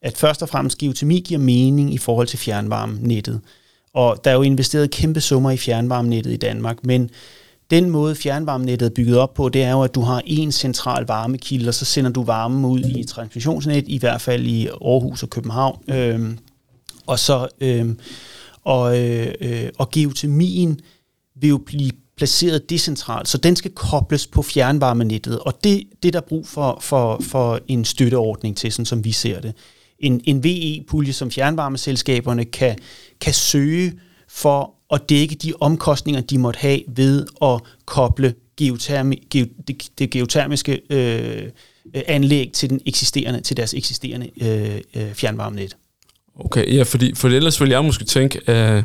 at 0.02 0.16
først 0.16 0.42
og 0.42 0.48
fremmest 0.48 0.78
geotermi 0.78 1.20
giver 1.20 1.40
mening 1.40 1.94
i 1.94 1.98
forhold 1.98 2.26
til 2.26 2.38
fjernvarmenettet. 2.38 3.40
Og 3.92 4.20
der 4.24 4.30
er 4.30 4.34
jo 4.34 4.42
investeret 4.42 4.90
kæmpe 4.90 5.20
summer 5.20 5.50
i 5.50 5.56
fjernvarmenettet 5.56 6.32
i 6.32 6.36
Danmark, 6.36 6.84
men 6.84 7.10
den 7.70 7.90
måde 7.90 8.14
fjernvarmenettet 8.14 8.86
er 8.86 8.90
bygget 8.94 9.18
op 9.18 9.34
på, 9.34 9.48
det 9.48 9.62
er 9.62 9.70
jo, 9.70 9.82
at 9.82 9.94
du 9.94 10.00
har 10.00 10.22
en 10.26 10.52
central 10.52 11.04
varmekilde, 11.06 11.68
og 11.68 11.74
så 11.74 11.84
sender 11.84 12.10
du 12.10 12.22
varmen 12.22 12.64
ud 12.64 12.80
i 12.80 13.04
transmissionsnet, 13.04 13.84
i 13.88 13.98
hvert 13.98 14.20
fald 14.20 14.46
i 14.46 14.66
Aarhus 14.66 15.22
og 15.22 15.30
København. 15.30 15.82
Øhm, 15.88 16.38
og 17.06 17.18
så 17.18 17.48
øhm, 17.60 17.98
og, 18.64 18.98
øh, 18.98 19.34
øh, 19.40 19.68
og 19.78 19.90
geotermien 19.90 20.80
vil 21.40 21.48
jo 21.48 21.58
blive 21.58 21.90
placeret 22.16 22.70
decentralt, 22.70 23.28
så 23.28 23.38
den 23.38 23.56
skal 23.56 23.70
kobles 23.70 24.26
på 24.26 24.42
fjernvarmenettet, 24.42 25.38
og 25.38 25.64
det, 25.64 25.82
det 26.02 26.08
er 26.08 26.12
der 26.12 26.20
brug 26.20 26.46
for, 26.46 26.78
for, 26.80 27.20
for 27.22 27.60
en 27.68 27.84
støtteordning 27.84 28.56
til, 28.56 28.72
sådan 28.72 28.86
som 28.86 29.04
vi 29.04 29.12
ser 29.12 29.40
det. 29.40 29.54
En, 29.98 30.20
en 30.24 30.44
VE-pulje, 30.44 31.12
som 31.12 31.30
fjernvarmeselskaberne 31.30 32.44
kan, 32.44 32.76
kan 33.20 33.34
søge 33.34 33.92
for 34.28 34.74
at 34.92 35.08
dække 35.08 35.34
de 35.34 35.52
omkostninger, 35.60 36.20
de 36.20 36.38
måtte 36.38 36.58
have 36.58 36.80
ved 36.86 37.26
at 37.42 37.60
koble 37.84 38.34
geotermi, 38.56 39.26
ge, 39.30 39.48
det, 39.68 39.88
det 39.98 40.10
geotermiske 40.10 40.80
øh, 40.90 41.50
anlæg 41.94 42.50
til, 42.52 42.70
den 42.70 42.80
eksisterende, 42.86 43.40
til 43.40 43.56
deres 43.56 43.74
eksisterende 43.74 44.28
øh, 44.40 44.80
øh, 44.96 45.14
fjernvarmenet. 45.14 45.76
Okay, 46.34 46.74
ja, 46.76 46.82
fordi 46.82 47.14
for 47.14 47.28
ellers 47.28 47.60
ville 47.60 47.74
jeg 47.74 47.84
måske 47.84 48.04
tænke, 48.04 48.50
at, 48.50 48.84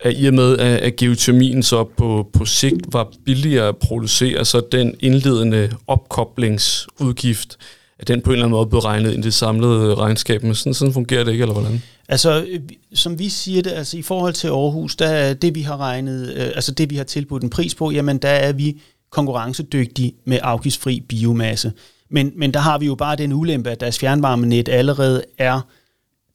at 0.00 0.14
i 0.16 0.26
og 0.26 0.34
med, 0.34 0.58
at, 0.58 0.78
at 0.78 0.96
geotermien 0.96 1.62
så 1.62 1.84
på, 1.84 2.30
på 2.32 2.44
sigt 2.44 2.92
var 2.92 3.12
billigere 3.24 3.68
at 3.68 3.76
producere, 3.76 4.44
så 4.44 4.62
den 4.72 4.94
indledende 5.00 5.72
opkoblingsudgift, 5.86 7.58
at 8.00 8.08
den 8.08 8.20
på 8.20 8.30
en 8.30 8.32
eller 8.32 8.44
anden 8.44 8.56
måde 8.56 8.66
blev 8.66 8.80
regnet 8.80 9.12
ind 9.12 9.24
i 9.24 9.26
det 9.26 9.34
samlede 9.34 9.90
øh, 9.90 9.98
regnskab, 9.98 10.42
men 10.42 10.54
sådan, 10.54 10.74
sådan 10.74 10.94
fungerer 10.94 11.24
det 11.24 11.32
ikke, 11.32 11.42
eller 11.42 11.54
hvordan? 11.54 11.82
Altså, 12.08 12.44
øh, 12.48 12.60
som 12.94 13.18
vi 13.18 13.28
siger 13.28 13.62
det, 13.62 13.70
altså 13.70 13.96
i 13.96 14.02
forhold 14.02 14.32
til 14.32 14.48
Aarhus, 14.48 14.96
der 14.96 15.06
er 15.06 15.34
det, 15.34 15.54
vi 15.54 15.60
har 15.60 15.76
regnet, 15.76 16.32
øh, 16.36 16.46
altså 16.54 16.72
det, 16.72 16.90
vi 16.90 16.96
har 16.96 17.04
tilbudt 17.04 17.42
en 17.42 17.50
pris 17.50 17.74
på, 17.74 17.90
jamen 17.90 18.18
der 18.18 18.28
er 18.28 18.52
vi 18.52 18.80
konkurrencedygtige 19.10 20.14
med 20.24 20.38
afgiftsfri 20.42 21.00
biomasse. 21.08 21.72
Men, 22.10 22.32
men 22.36 22.54
der 22.54 22.60
har 22.60 22.78
vi 22.78 22.86
jo 22.86 22.94
bare 22.94 23.16
den 23.16 23.32
ulempe, 23.32 23.70
at 23.70 23.80
deres 23.80 23.98
fjernvarmenet 23.98 24.68
allerede 24.68 25.22
er 25.38 25.60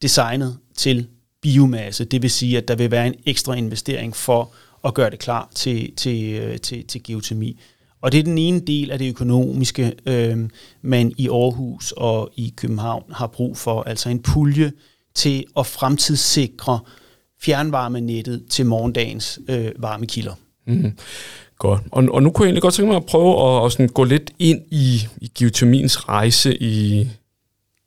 designet 0.01 0.57
til 0.75 1.07
biomasse. 1.41 2.05
Det 2.05 2.21
vil 2.21 2.31
sige, 2.31 2.57
at 2.57 2.67
der 2.67 2.75
vil 2.75 2.91
være 2.91 3.07
en 3.07 3.15
ekstra 3.25 3.53
investering 3.53 4.15
for 4.15 4.51
at 4.85 4.93
gøre 4.93 5.09
det 5.09 5.19
klar 5.19 5.49
til, 5.55 5.95
til, 5.95 6.33
øh, 6.33 6.57
til, 6.59 6.87
til 6.87 7.03
geotermi. 7.03 7.59
Og 8.05 8.11
det 8.11 8.19
er 8.19 8.23
den 8.23 8.37
ene 8.37 8.59
del 8.59 8.91
af 8.91 8.99
det 8.99 9.09
økonomiske, 9.09 9.93
øh, 10.05 10.37
man 10.81 11.11
i 11.17 11.29
Aarhus 11.29 11.93
og 11.97 12.29
i 12.35 12.53
København 12.57 13.03
har 13.11 13.27
brug 13.27 13.57
for, 13.57 13.83
altså 13.83 14.09
en 14.09 14.21
pulje 14.21 14.71
til 15.15 15.45
at 15.57 15.65
fremtidssikre 15.65 16.79
fjernvarmenettet 17.41 18.45
til 18.49 18.65
morgendagens 18.65 19.39
øh, 19.49 19.71
varmekilder. 19.77 20.33
Mm. 20.67 20.97
Godt. 21.59 21.81
Og, 21.91 22.03
og 22.11 22.23
nu 22.23 22.31
kunne 22.31 22.43
jeg 22.43 22.49
egentlig 22.49 22.61
godt 22.61 22.73
tænke 22.73 22.87
mig 22.87 22.97
at 22.97 23.05
prøve 23.05 23.57
at, 23.57 23.65
at 23.65 23.71
sådan 23.71 23.89
gå 23.89 24.03
lidt 24.03 24.31
ind 24.39 24.61
i, 24.71 25.07
i 25.17 25.31
geotermiens 25.37 26.09
rejse 26.09 26.63
i, 26.63 27.01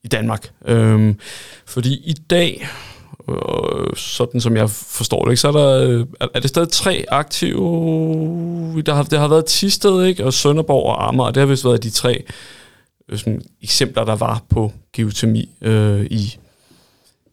i 0.05 0.09
Danmark. 0.09 0.53
Øhm, 0.65 1.19
fordi 1.67 1.95
i 1.95 2.13
dag, 2.13 2.67
og 3.29 3.81
øh, 3.81 3.97
sådan 3.97 4.41
som 4.41 4.57
jeg 4.57 4.71
forstår 4.71 5.25
det, 5.25 5.33
ikke, 5.33 5.41
så 5.41 5.49
er 5.49 5.53
der 5.53 5.89
øh, 5.89 6.07
er 6.35 6.41
det 6.41 6.51
stadig 6.51 6.69
tre 6.69 7.05
aktive. 7.09 8.83
Der 8.87 8.95
har, 8.95 9.03
det 9.03 9.19
har 9.19 9.29
været 9.29 9.47
Tisted, 9.47 10.05
ikke, 10.05 10.25
og 10.25 10.33
Sønderborg 10.33 10.87
og 10.87 11.09
Amager, 11.09 11.31
det 11.31 11.41
har 11.41 11.47
vist 11.47 11.65
været 11.65 11.83
de 11.83 11.91
tre 11.91 12.25
øh, 13.09 13.19
sådan, 13.19 13.43
eksempler, 13.63 14.05
der 14.05 14.17
var 14.17 14.43
på 14.51 14.73
geotermi 14.93 15.49
øh, 15.61 16.05
i 16.05 16.39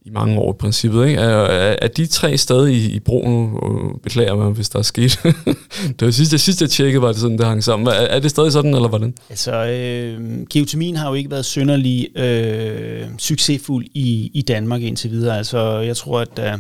i 0.06 0.10
mange 0.10 0.40
år 0.40 0.54
i 0.54 0.58
princippet. 0.60 1.08
Ikke? 1.08 1.20
Er, 1.20 1.28
er, 1.28 1.76
er 1.82 1.88
de 1.88 2.06
tre 2.06 2.38
stadig 2.38 2.76
i, 2.76 2.96
i 2.96 3.00
brug 3.00 3.30
nu? 3.30 3.60
Beklager 4.04 4.36
mig, 4.36 4.52
hvis 4.52 4.70
der 4.70 4.80
er 4.80 4.84
sket. 4.84 5.20
det 6.00 6.06
var 6.06 6.12
sidste, 6.12 6.38
sidste 6.38 6.64
jeg 6.64 6.70
tjekkede, 6.70 7.02
var 7.02 7.08
det 7.08 7.18
sådan, 7.18 7.38
det 7.38 7.46
hang 7.46 7.64
sammen. 7.64 7.88
Er, 7.88 7.92
er 7.92 8.20
det 8.20 8.32
stadig 8.32 8.52
sådan, 8.52 8.74
eller 8.74 8.90
hvordan? 8.90 9.14
Altså, 9.30 9.66
øh, 9.66 10.46
geotermien 10.50 10.96
har 10.96 11.10
jo 11.10 11.14
ikke 11.14 11.32
været 11.32 11.46
synderlig 11.46 12.18
øh, 12.18 13.08
succesfuld 13.18 13.86
i, 13.94 14.32
i 14.34 14.42
Danmark 14.42 14.82
indtil 14.82 15.12
videre. 15.12 15.38
Altså, 15.38 15.80
jeg 15.80 15.98
tror, 15.98 16.20
at 16.20 16.38
der, 16.38 16.58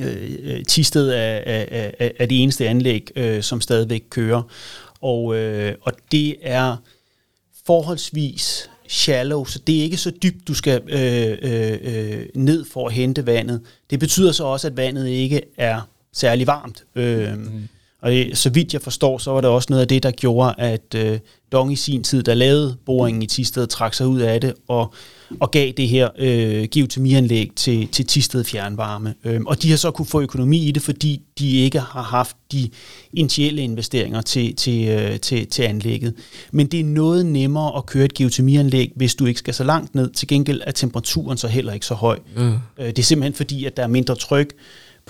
øh, 0.00 0.30
øh 0.42 0.64
Tisted 0.64 1.08
er, 1.08 1.40
er, 1.46 1.90
er, 1.98 2.08
er 2.18 2.26
det 2.26 2.42
eneste 2.42 2.68
anlæg, 2.68 3.10
øh, 3.16 3.42
som 3.42 3.60
stadigvæk 3.60 4.02
kører. 4.10 4.42
Og, 5.02 5.36
øh, 5.36 5.74
og 5.82 5.92
det 6.12 6.36
er 6.42 6.76
forholdsvis 7.66 8.70
shallow, 8.90 9.44
så 9.44 9.58
det 9.66 9.78
er 9.78 9.82
ikke 9.82 9.96
så 9.96 10.10
dybt, 10.22 10.48
du 10.48 10.54
skal 10.54 10.82
øh, 10.88 11.38
øh, 11.42 11.78
øh, 11.82 12.26
ned 12.34 12.64
for 12.64 12.86
at 12.86 12.92
hente 12.92 13.26
vandet. 13.26 13.60
Det 13.90 13.98
betyder 14.00 14.32
så 14.32 14.44
også, 14.44 14.66
at 14.66 14.76
vandet 14.76 15.08
ikke 15.08 15.42
er 15.56 15.80
særlig 16.12 16.46
varmt. 16.46 16.84
Øh, 16.94 17.38
mm. 17.38 17.68
Og 18.02 18.10
det, 18.10 18.38
så 18.38 18.50
vidt 18.50 18.72
jeg 18.72 18.82
forstår, 18.82 19.18
så 19.18 19.30
var 19.30 19.40
det 19.40 19.50
også 19.50 19.66
noget 19.70 19.82
af 19.82 19.88
det, 19.88 20.02
der 20.02 20.10
gjorde, 20.10 20.54
at 20.58 20.94
øh, 20.96 21.18
Dong 21.52 21.72
i 21.72 21.76
sin 21.76 22.02
tid, 22.02 22.22
der 22.22 22.34
lavede 22.34 22.76
boringen 22.86 23.22
i 23.22 23.26
Tisted, 23.26 23.66
trak 23.66 23.94
sig 23.94 24.06
ud 24.06 24.20
af 24.20 24.40
det 24.40 24.54
og, 24.68 24.94
og 25.40 25.50
gav 25.50 25.72
det 25.72 25.88
her 25.88 26.08
øh, 26.18 26.68
geotermianlæg 26.70 27.50
til, 27.56 27.88
til 27.88 28.06
Tisted 28.06 28.44
Fjernvarme. 28.44 29.14
Øh, 29.24 29.40
og 29.46 29.62
de 29.62 29.70
har 29.70 29.76
så 29.76 29.90
kunne 29.90 30.06
få 30.06 30.20
økonomi 30.20 30.68
i 30.68 30.70
det, 30.70 30.82
fordi 30.82 31.22
de 31.38 31.56
ikke 31.56 31.80
har 31.80 32.02
haft 32.02 32.36
de 32.52 32.70
initielle 33.12 33.62
investeringer 33.62 34.20
til, 34.20 34.56
til, 34.56 34.88
øh, 34.88 35.20
til, 35.20 35.46
til 35.46 35.62
anlægget. 35.62 36.14
Men 36.52 36.66
det 36.66 36.80
er 36.80 36.84
noget 36.84 37.26
nemmere 37.26 37.76
at 37.76 37.86
køre 37.86 38.04
et 38.04 38.14
geotermianlæg, 38.14 38.92
hvis 38.96 39.14
du 39.14 39.26
ikke 39.26 39.38
skal 39.38 39.54
så 39.54 39.64
langt 39.64 39.94
ned. 39.94 40.10
Til 40.10 40.28
gengæld 40.28 40.60
er 40.66 40.72
temperaturen 40.72 41.38
så 41.38 41.48
heller 41.48 41.72
ikke 41.72 41.86
så 41.86 41.94
høj. 41.94 42.18
Mm. 42.36 42.52
Øh, 42.78 42.86
det 42.86 42.98
er 42.98 43.02
simpelthen 43.02 43.34
fordi, 43.34 43.64
at 43.64 43.76
der 43.76 43.82
er 43.82 43.86
mindre 43.86 44.14
tryk, 44.14 44.52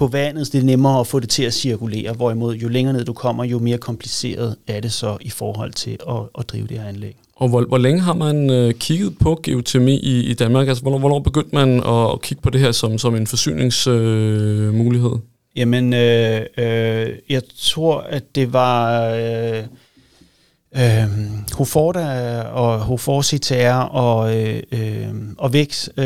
på 0.00 0.06
vandet, 0.06 0.46
så 0.46 0.50
det 0.52 0.60
er 0.60 0.64
nemmere 0.64 1.00
at 1.00 1.06
få 1.06 1.20
det 1.20 1.28
til 1.28 1.42
at 1.42 1.54
cirkulere, 1.54 2.12
hvorimod 2.12 2.54
jo 2.54 2.68
længere 2.68 2.94
ned 2.94 3.04
du 3.04 3.12
kommer, 3.12 3.44
jo 3.44 3.58
mere 3.58 3.78
kompliceret 3.78 4.56
er 4.66 4.80
det 4.80 4.92
så 4.92 5.16
i 5.20 5.30
forhold 5.30 5.72
til 5.72 5.98
at, 6.08 6.16
at 6.38 6.48
drive 6.48 6.66
det 6.66 6.78
her 6.78 6.88
anlæg. 6.88 7.16
Og 7.36 7.48
hvor, 7.48 7.64
hvor 7.64 7.78
længe 7.78 8.00
har 8.00 8.14
man 8.14 8.50
øh, 8.50 8.74
kigget 8.74 9.18
på 9.18 9.40
geotermi 9.42 9.98
i, 9.98 10.30
i 10.30 10.34
Danmark? 10.34 10.68
Altså, 10.68 10.82
hvornår, 10.82 10.98
hvornår 10.98 11.18
begyndte 11.18 11.54
man 11.54 11.68
at, 11.68 12.12
at 12.12 12.20
kigge 12.22 12.42
på 12.42 12.50
det 12.50 12.60
her 12.60 12.72
som, 12.72 12.98
som 12.98 13.14
en 13.14 13.26
forsyningsmulighed? 13.26 15.12
Øh, 15.12 15.18
Jamen, 15.56 15.94
øh, 15.94 16.40
øh, 16.58 17.08
jeg 17.28 17.42
tror, 17.58 18.00
at 18.00 18.34
det 18.34 18.52
var... 18.52 19.04
Øh, 19.10 19.62
Øhm, 20.76 20.82
øh, 20.82 21.56
Hoforda 21.56 22.40
og 22.42 22.78
Hofor 22.78 23.22
CTR 23.22 23.72
og, 23.74 24.36
øh, 24.36 24.62
øh, 24.72 25.08
og 25.38 25.52
Vex, 25.52 25.88
øh, 25.96 26.04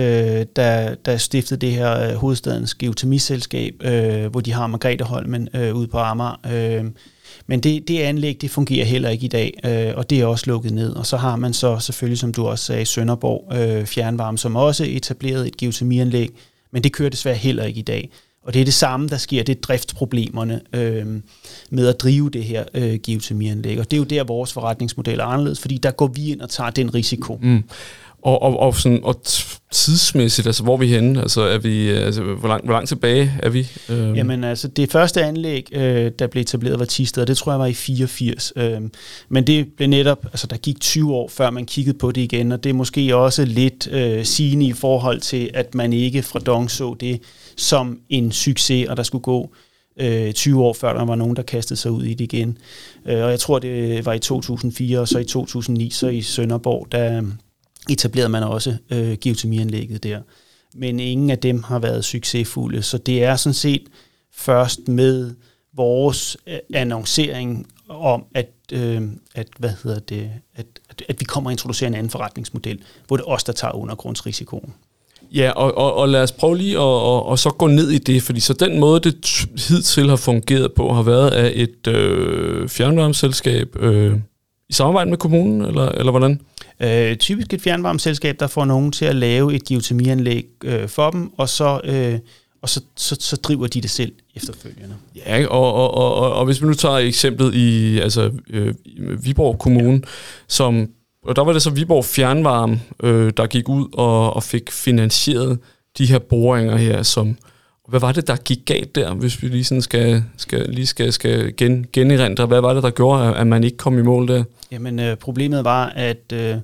der, 0.56 0.94
der 0.94 1.16
stiftede 1.16 1.60
det 1.60 1.72
her 1.72 2.10
øh, 2.10 2.14
hovedstadens 2.14 2.74
geotermiselskab, 2.74 3.74
øh, 3.82 4.26
hvor 4.26 4.40
de 4.40 4.52
har 4.52 4.66
Margrethe 4.66 5.04
Holmen 5.04 5.48
øh, 5.54 5.74
ude 5.74 5.86
på 5.86 5.98
Amager. 5.98 6.40
Øh, 6.52 6.84
men 7.46 7.60
det, 7.60 7.88
det 7.88 8.00
anlæg, 8.00 8.40
det 8.40 8.50
fungerer 8.50 8.84
heller 8.84 9.08
ikke 9.08 9.24
i 9.24 9.28
dag, 9.28 9.54
øh, 9.64 9.96
og 9.96 10.10
det 10.10 10.20
er 10.20 10.26
også 10.26 10.44
lukket 10.46 10.72
ned. 10.72 10.92
Og 10.92 11.06
så 11.06 11.16
har 11.16 11.36
man 11.36 11.52
så 11.52 11.78
selvfølgelig, 11.78 12.18
som 12.18 12.32
du 12.32 12.46
også 12.46 12.64
sagde, 12.64 12.86
Sønderborg 12.86 13.56
øh, 13.56 13.86
Fjernvarme, 13.86 14.38
som 14.38 14.56
også 14.56 14.84
etableret 14.88 15.46
et 15.46 15.56
geotermianlæg, 15.56 16.30
men 16.72 16.84
det 16.84 16.92
kører 16.92 17.10
desværre 17.10 17.36
heller 17.36 17.64
ikke 17.64 17.80
i 17.80 17.82
dag. 17.82 18.10
Og 18.44 18.54
det 18.54 18.60
er 18.60 18.64
det 18.64 18.74
samme, 18.74 19.08
der 19.08 19.16
sker, 19.16 19.42
det 19.42 19.56
er 19.56 19.60
driftsproblemerne 19.60 20.60
øh, 20.72 21.06
med 21.70 21.88
at 21.88 22.00
drive 22.00 22.30
det 22.30 22.44
her 22.44 22.64
øh, 22.74 22.98
geotermianlæg. 23.02 23.78
Og 23.78 23.90
det 23.90 23.96
er 23.96 23.98
jo 23.98 24.04
der, 24.04 24.24
vores 24.24 24.52
forretningsmodel 24.52 25.20
er 25.20 25.24
anderledes, 25.24 25.60
fordi 25.60 25.78
der 25.78 25.90
går 25.90 26.06
vi 26.06 26.32
ind 26.32 26.40
og 26.40 26.50
tager 26.50 26.70
den 26.70 26.94
risiko. 26.94 27.38
Mm. 27.42 27.64
Og, 28.24 28.42
og, 28.42 28.60
og, 28.60 28.76
sådan, 28.76 29.00
og 29.02 29.22
tidsmæssigt, 29.72 30.46
altså 30.46 30.62
hvor 30.62 30.72
er 30.74 30.78
vi 30.78 30.88
henne? 30.88 31.20
Altså, 31.20 31.42
er 31.42 31.58
vi, 31.58 31.90
øh, 31.90 32.06
altså, 32.06 32.22
hvor, 32.22 32.48
langt, 32.48 32.64
hvor 32.64 32.72
langt 32.72 32.88
tilbage 32.88 33.32
er 33.42 33.48
vi? 33.48 33.68
Øhm. 33.88 34.14
Jamen 34.14 34.44
altså, 34.44 34.68
det 34.68 34.92
første 34.92 35.24
anlæg, 35.24 35.68
øh, 35.72 36.12
der 36.18 36.26
blev 36.26 36.40
etableret, 36.40 36.78
var 36.78 36.84
Tisted, 36.84 37.22
og 37.22 37.28
det 37.28 37.36
tror 37.36 37.52
jeg 37.52 37.58
var 37.58 37.66
i 37.66 37.74
84. 37.74 38.52
Øhm, 38.56 38.92
men 39.28 39.46
det 39.46 39.66
blev 39.76 39.88
netop, 39.88 40.26
altså 40.26 40.46
der 40.46 40.56
gik 40.56 40.80
20 40.80 41.14
år, 41.14 41.28
før 41.28 41.50
man 41.50 41.66
kiggede 41.66 41.98
på 41.98 42.12
det 42.12 42.20
igen, 42.20 42.52
og 42.52 42.64
det 42.64 42.70
er 42.70 42.74
måske 42.74 43.16
også 43.16 43.44
lidt 43.44 43.88
øh, 43.92 44.24
sigende 44.24 44.66
i 44.66 44.72
forhold 44.72 45.20
til, 45.20 45.50
at 45.54 45.74
man 45.74 45.92
ikke 45.92 46.22
fra 46.22 46.38
Dong 46.38 46.70
så 46.70 46.94
det 47.00 47.20
som 47.56 47.98
en 48.08 48.32
succes, 48.32 48.88
og 48.88 48.96
der 48.96 49.02
skulle 49.02 49.22
gå 49.22 49.50
øh, 50.00 50.32
20 50.32 50.62
år 50.62 50.72
før 50.72 50.92
der 50.92 51.04
var 51.04 51.14
nogen, 51.14 51.36
der 51.36 51.42
kastede 51.42 51.80
sig 51.80 51.90
ud 51.90 52.04
i 52.04 52.14
det 52.14 52.32
igen. 52.32 52.58
Øh, 53.06 53.24
og 53.24 53.30
jeg 53.30 53.40
tror, 53.40 53.58
det 53.58 54.06
var 54.06 54.12
i 54.12 54.18
2004, 54.18 55.00
og 55.00 55.08
så 55.08 55.18
i 55.18 55.24
2009, 55.24 55.90
så 55.90 56.08
i 56.08 56.22
Sønderborg, 56.22 56.86
der 56.92 57.22
etablerede 57.90 58.28
man 58.28 58.42
også 58.42 58.76
øh, 58.90 59.16
geotermianlægget 59.20 60.02
der. 60.02 60.20
Men 60.74 61.00
ingen 61.00 61.30
af 61.30 61.38
dem 61.38 61.62
har 61.62 61.78
været 61.78 62.04
succesfulde, 62.04 62.82
så 62.82 62.98
det 62.98 63.24
er 63.24 63.36
sådan 63.36 63.54
set 63.54 63.82
først 64.32 64.88
med 64.88 65.34
vores 65.76 66.36
øh, 66.46 66.58
annoncering 66.74 67.66
om, 67.88 68.24
at, 68.34 68.50
øh, 68.72 69.02
at, 69.34 69.48
hvad 69.58 69.70
hedder 69.82 69.98
det, 69.98 70.30
at, 70.54 70.66
at, 70.90 71.02
at 71.08 71.20
vi 71.20 71.24
kommer 71.24 71.50
at 71.50 71.54
introducere 71.54 71.86
en 71.86 71.94
anden 71.94 72.10
forretningsmodel, 72.10 72.82
hvor 73.06 73.16
det 73.16 73.24
er 73.24 73.28
os, 73.28 73.44
der 73.44 73.52
tager 73.52 73.74
undergrundsrisikoen. 73.74 74.74
Ja, 75.32 75.50
og, 75.50 75.78
og, 75.78 75.94
og 75.94 76.08
lad 76.08 76.22
os 76.22 76.32
prøve 76.32 76.56
lige 76.56 76.74
at 76.74 76.80
og, 76.80 77.26
og 77.26 77.38
så 77.38 77.50
gå 77.50 77.66
ned 77.66 77.90
i 77.90 77.98
det, 77.98 78.22
fordi 78.22 78.40
så 78.40 78.52
den 78.52 78.80
måde, 78.80 79.00
det 79.00 79.46
hidtil 79.68 80.08
har 80.08 80.16
fungeret 80.16 80.72
på, 80.72 80.92
har 80.92 81.02
været 81.02 81.30
af 81.30 81.52
et 81.54 81.86
øh, 81.86 82.68
fjernvarmeselskab 82.68 83.76
øh, 83.76 84.18
i 84.68 84.72
samarbejde 84.72 85.10
med 85.10 85.18
kommunen, 85.18 85.62
eller, 85.62 85.88
eller 85.88 86.10
hvordan? 86.10 86.40
Øh, 86.80 87.16
typisk 87.16 87.52
et 87.54 87.60
fjernvarmeselskab, 87.60 88.40
der 88.40 88.46
får 88.46 88.64
nogen 88.64 88.92
til 88.92 89.04
at 89.04 89.16
lave 89.16 89.54
et 89.54 89.64
geotermianlæg 89.64 90.46
øh, 90.64 90.88
for 90.88 91.10
dem, 91.10 91.32
og 91.38 91.48
så... 91.48 91.80
Øh, 91.84 92.18
og 92.62 92.70
så, 92.70 92.80
så, 92.96 93.16
så 93.20 93.36
driver 93.36 93.66
de 93.66 93.80
det 93.80 93.90
selv 93.90 94.12
efterfølgende. 94.34 94.94
Ja, 95.16 95.46
og, 95.46 95.74
og, 95.74 95.94
og, 95.94 96.14
og, 96.14 96.32
og 96.32 96.44
hvis 96.44 96.62
vi 96.62 96.66
nu 96.66 96.74
tager 96.74 96.96
eksemplet 96.96 97.54
i 97.54 97.98
altså, 97.98 98.30
øh, 98.50 98.74
Viborg 99.24 99.58
Kommune, 99.58 99.92
ja. 99.92 100.00
som 100.48 100.88
og 101.24 101.36
der 101.36 101.44
var 101.44 101.52
det 101.52 101.62
så 101.62 101.70
Viborg 101.70 102.04
Fjernvarme, 102.04 102.80
øh, 103.02 103.32
der 103.36 103.46
gik 103.46 103.68
ud 103.68 103.88
og, 103.92 104.36
og 104.36 104.42
fik 104.42 104.70
finansieret 104.70 105.58
de 105.98 106.06
her 106.06 106.18
boringer 106.18 106.76
her, 106.76 107.02
som 107.02 107.36
hvad 107.88 108.00
var 108.00 108.12
det, 108.12 108.26
der 108.26 108.36
gik 108.36 108.58
galt 108.66 108.94
der, 108.94 109.14
hvis 109.14 109.42
vi 109.42 109.48
lige 109.48 109.64
sådan 109.64 109.82
skal, 109.82 110.24
skal, 110.36 110.68
lige 110.68 110.86
skal, 110.86 111.12
skal 111.12 111.56
gen, 111.56 111.86
generindre? 111.92 112.46
Hvad 112.46 112.60
var 112.60 112.74
det, 112.74 112.82
der 112.82 112.90
gjorde, 112.90 113.36
at 113.36 113.46
man 113.46 113.64
ikke 113.64 113.76
kom 113.76 113.98
i 113.98 114.02
mål 114.02 114.28
der? 114.28 114.44
Jamen, 114.70 114.98
øh, 114.98 115.16
problemet 115.16 115.64
var, 115.64 115.86
at, 115.86 116.32
øh, 116.32 116.56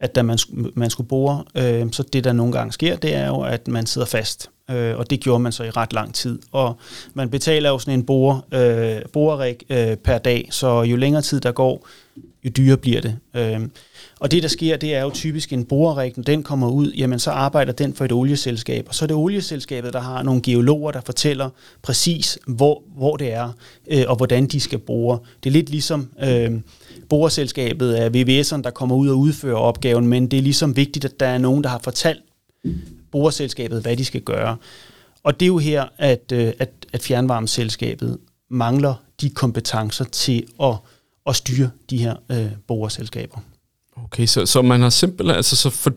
at 0.00 0.14
da 0.14 0.22
man, 0.22 0.38
man 0.74 0.90
skulle 0.90 1.08
bore, 1.08 1.44
øh, 1.54 1.86
så 1.92 2.02
det, 2.02 2.24
der 2.24 2.32
nogle 2.32 2.52
gange 2.52 2.72
sker, 2.72 2.96
det 2.96 3.14
er 3.14 3.26
jo, 3.26 3.40
at 3.40 3.68
man 3.68 3.86
sidder 3.86 4.06
fast. 4.06 4.50
Øh, 4.70 4.96
og 4.96 5.10
det 5.10 5.20
gjorde 5.20 5.42
man 5.42 5.52
så 5.52 5.64
i 5.64 5.70
ret 5.70 5.92
lang 5.92 6.14
tid. 6.14 6.38
Og 6.52 6.78
man 7.14 7.30
betaler 7.30 7.70
jo 7.70 7.78
sådan 7.78 7.98
en 7.98 8.06
bore, 8.06 8.40
øh, 8.52 9.00
øh, 9.70 9.96
per 9.96 10.18
dag, 10.18 10.48
så 10.50 10.82
jo 10.82 10.96
længere 10.96 11.22
tid 11.22 11.40
der 11.40 11.52
går, 11.52 11.86
jo 12.46 12.50
dyrere 12.56 12.76
bliver 12.76 13.00
det. 13.00 13.16
Øh, 13.34 13.60
og 14.20 14.30
det, 14.30 14.42
der 14.42 14.48
sker, 14.48 14.76
det 14.76 14.94
er 14.94 15.02
jo 15.02 15.10
typisk 15.10 15.52
en 15.52 15.64
borerig, 15.64 16.12
når 16.16 16.22
den 16.22 16.42
kommer 16.42 16.70
ud, 16.70 16.92
jamen 16.92 17.18
så 17.18 17.30
arbejder 17.30 17.72
den 17.72 17.94
for 17.94 18.04
et 18.04 18.12
olieselskab. 18.12 18.86
Og 18.88 18.94
så 18.94 19.04
er 19.04 19.06
det 19.06 19.16
olieselskabet, 19.16 19.92
der 19.92 20.00
har 20.00 20.22
nogle 20.22 20.42
geologer, 20.42 20.90
der 20.90 21.00
fortæller 21.00 21.50
præcis, 21.82 22.38
hvor, 22.46 22.82
hvor 22.96 23.16
det 23.16 23.32
er, 23.32 23.52
øh, 23.90 24.04
og 24.08 24.16
hvordan 24.16 24.46
de 24.46 24.60
skal 24.60 24.78
bore. 24.78 25.18
Det 25.44 25.50
er 25.50 25.52
lidt 25.52 25.70
ligesom 25.70 26.10
øh, 26.22 26.52
boreselskabet 27.08 27.92
af 27.92 28.08
VVS'eren, 28.08 28.62
der 28.62 28.70
kommer 28.70 28.96
ud 28.96 29.08
og 29.08 29.18
udfører 29.18 29.56
opgaven, 29.56 30.06
men 30.06 30.30
det 30.30 30.38
er 30.38 30.42
ligesom 30.42 30.76
vigtigt, 30.76 31.04
at 31.04 31.20
der 31.20 31.26
er 31.26 31.38
nogen, 31.38 31.64
der 31.64 31.70
har 31.70 31.80
fortalt 31.84 32.22
boreselskabet, 33.12 33.82
hvad 33.82 33.96
de 33.96 34.04
skal 34.04 34.20
gøre. 34.20 34.56
Og 35.22 35.40
det 35.40 35.46
er 35.46 35.48
jo 35.48 35.58
her, 35.58 35.84
at, 35.98 36.32
øh, 36.32 36.52
at, 36.58 36.70
at 36.92 37.02
fjernvarmeselskabet 37.02 38.18
mangler 38.50 38.94
de 39.20 39.30
kompetencer 39.30 40.04
til 40.04 40.46
at, 40.62 40.74
at 41.26 41.36
styre 41.36 41.70
de 41.90 41.98
her 41.98 42.14
øh, 42.30 42.46
borgerselskaber. 42.68 43.38
Okay, 44.04 44.26
så, 44.26 44.46
så 44.46 44.62
man 44.62 44.80
har 44.80 44.90
simpelthen, 44.90 45.36
altså 45.36 45.56
så, 45.56 45.70
for, 45.70 45.92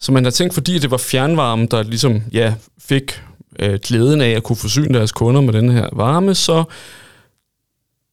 så 0.00 0.12
man 0.12 0.24
har 0.24 0.30
tænkt, 0.30 0.54
fordi 0.54 0.78
det 0.78 0.90
var 0.90 0.96
fjernvarme, 0.96 1.66
der 1.66 1.82
ligesom, 1.82 2.22
ja, 2.32 2.54
fik 2.78 3.22
øh, 3.58 3.78
glæden 3.82 4.20
af 4.20 4.30
at 4.30 4.42
kunne 4.42 4.56
forsyne 4.56 4.98
deres 4.98 5.12
kunder 5.12 5.40
med 5.40 5.52
den 5.52 5.70
her 5.70 5.88
varme, 5.92 6.34
så 6.34 6.64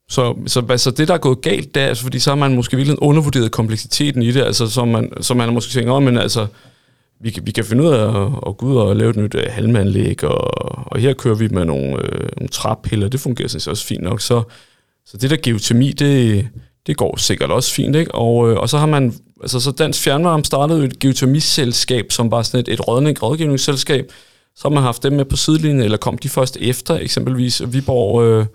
så, 0.09 0.35
så 0.47 0.65
altså 0.69 0.91
det, 0.91 1.07
der 1.07 1.13
er 1.13 1.17
gået 1.17 1.41
galt, 1.41 1.75
der, 1.75 1.85
altså, 1.85 2.03
fordi 2.03 2.19
så 2.19 2.29
har 2.29 2.35
man 2.35 2.55
måske 2.55 2.77
virkelig 2.77 3.01
undervurderet 3.01 3.51
kompleksiteten 3.51 4.21
i 4.21 4.31
det, 4.31 4.41
altså 4.41 4.67
så 4.67 4.85
man, 4.85 5.11
så 5.21 5.33
man 5.33 5.47
har 5.47 5.53
måske 5.53 5.73
tænkt, 5.73 5.89
oh, 5.89 6.03
men 6.03 6.17
altså, 6.17 6.47
vi 7.21 7.29
kan, 7.29 7.45
vi 7.45 7.51
kan 7.51 7.65
finde 7.65 7.83
ud 7.83 7.89
af 7.89 8.21
at, 8.21 8.31
at 8.47 8.57
gå 8.57 8.65
ud 8.65 8.75
og 8.77 8.95
lave 8.95 9.09
et 9.09 9.15
nyt 9.15 9.35
øh, 9.35 9.43
halmanlæg, 9.49 10.23
og, 10.23 10.67
og 10.87 10.99
her 10.99 11.13
kører 11.13 11.35
vi 11.35 11.47
med 11.47 11.65
nogle, 11.65 12.05
øh, 12.05 12.29
nogle 12.37 12.49
trappiller, 12.51 13.07
det 13.07 13.19
fungerer 13.19 13.47
sådan 13.47 13.71
også 13.71 13.85
fint 13.85 14.03
nok. 14.03 14.21
Så, 14.21 14.43
så 15.11 15.17
det 15.17 15.29
der 15.29 15.37
geotermi, 15.43 15.91
det, 15.91 16.47
det 16.87 16.97
går 16.97 17.17
sikkert 17.17 17.51
også 17.51 17.73
fint, 17.73 17.95
ikke? 17.95 18.15
Og, 18.15 18.51
øh, 18.51 18.57
og 18.57 18.69
så 18.69 18.77
har 18.77 18.85
man, 18.85 19.13
altså 19.41 19.59
så 19.59 19.71
Dansk 19.71 20.01
Fjernvarme 20.01 20.45
startede 20.45 20.85
et 20.85 20.99
geotermiselskab, 20.99 22.11
som 22.11 22.31
var 22.31 22.41
sådan 22.41 22.59
et, 22.59 22.73
et 22.73 22.87
rådning, 22.87 23.23
rådgivningsselskab. 23.23 24.11
Så 24.55 24.67
har 24.67 24.69
man 24.69 24.83
haft 24.83 25.03
dem 25.03 25.13
med 25.13 25.25
på 25.25 25.35
sidelinjen, 25.35 25.81
eller 25.81 25.97
kom 25.97 26.17
de 26.17 26.29
først 26.29 26.57
efter, 26.61 26.95
eksempelvis 26.95 27.61
Viborg, 27.67 28.23
øh, 28.23 28.45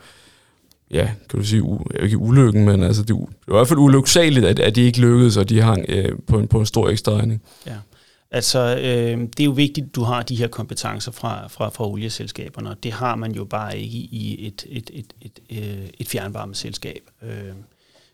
ja, 0.91 1.09
kan 1.31 1.41
du 1.41 1.45
sige, 1.47 1.63
u, 1.63 1.81
ikke 2.03 2.19
ulykken, 2.19 2.65
men 2.65 2.83
altså, 2.83 3.03
det, 3.03 3.09
det 3.09 3.19
var 3.49 3.55
i 3.55 3.59
hvert 3.59 3.69
fald 3.69 3.79
ulyksaligt, 3.79 4.47
at, 4.47 4.59
at 4.59 4.77
de 4.77 4.81
ikke 4.81 5.01
lykkedes, 5.01 5.37
og 5.37 5.49
de 5.49 5.61
hang 5.61 5.85
øh, 5.89 6.13
på, 6.27 6.39
en, 6.39 6.49
på 6.49 6.59
en 6.59 6.67
stor 6.67 6.89
ekstra 6.89 7.13
regning. 7.13 7.43
Ja. 7.67 7.73
Altså, 8.35 8.59
øh, 8.59 9.21
det 9.21 9.41
er 9.41 9.45
jo 9.45 9.51
vigtigt, 9.51 9.87
at 9.87 9.95
du 9.95 10.03
har 10.03 10.23
de 10.23 10.37
her 10.37 10.49
kompetencer 10.49 11.13
fra, 11.13 11.47
fra, 11.49 11.69
fra 11.69 11.89
olieselskaberne, 11.89 12.71
og 12.71 12.83
det 12.83 12.93
har 12.93 13.15
man 13.15 13.33
jo 13.33 13.45
bare 13.45 13.79
ikke 13.79 13.99
i 13.99 14.47
et, 14.47 14.67
et, 14.69 14.91
et, 14.93 15.13
et, 15.21 15.41
et, 15.49 15.91
et 15.99 16.09
fjernvarmeselskab. 16.09 17.11
Øh, 17.23 17.55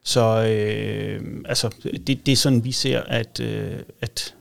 så 0.03 0.21
øh, 0.21 1.21
altså, 1.45 1.71
det, 2.07 2.27
det 2.27 2.33
er 2.33 2.37
sådan, 2.37 2.65
vi 2.65 2.73
ser, 2.73 3.01
at, 3.01 3.41
øh, 3.41 3.79
at, 4.01 4.35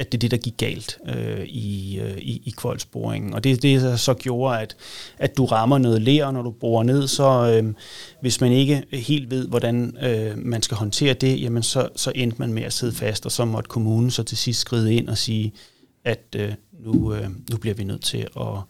at 0.00 0.12
det 0.12 0.18
er 0.18 0.20
det, 0.20 0.30
der 0.30 0.36
gik 0.36 0.56
galt 0.56 0.98
øh, 1.06 1.44
i, 1.44 2.00
øh, 2.00 2.18
i, 2.18 2.42
i 2.44 2.54
kvoldsboringen. 2.56 3.34
Og 3.34 3.44
det 3.44 3.52
er 3.52 3.56
det, 3.56 3.82
der 3.82 3.96
så 3.96 4.14
gjorde, 4.14 4.60
at, 4.60 4.76
at 5.18 5.36
du 5.36 5.44
rammer 5.44 5.78
noget 5.78 6.02
ler, 6.02 6.30
når 6.30 6.42
du 6.42 6.50
borer 6.50 6.82
ned, 6.82 7.08
så 7.08 7.60
øh, 7.62 7.74
hvis 8.20 8.40
man 8.40 8.52
ikke 8.52 8.82
helt 8.92 9.30
ved, 9.30 9.48
hvordan 9.48 9.96
øh, 10.02 10.38
man 10.38 10.62
skal 10.62 10.76
håndtere 10.76 11.14
det, 11.14 11.42
jamen 11.42 11.62
så, 11.62 11.88
så 11.96 12.12
endte 12.14 12.38
man 12.38 12.52
med 12.52 12.62
at 12.62 12.72
sidde 12.72 12.92
fast, 12.92 13.26
og 13.26 13.32
så 13.32 13.44
måtte 13.44 13.68
kommunen 13.68 14.10
så 14.10 14.22
til 14.22 14.38
sidst 14.38 14.60
skride 14.60 14.94
ind 14.94 15.08
og 15.08 15.18
sige, 15.18 15.52
at 16.04 16.36
øh, 16.36 16.52
nu, 16.72 17.14
øh, 17.14 17.28
nu 17.50 17.56
bliver 17.56 17.74
vi 17.74 17.84
nødt 17.84 18.02
til 18.02 18.18
at, 18.18 18.30
og, 18.34 18.62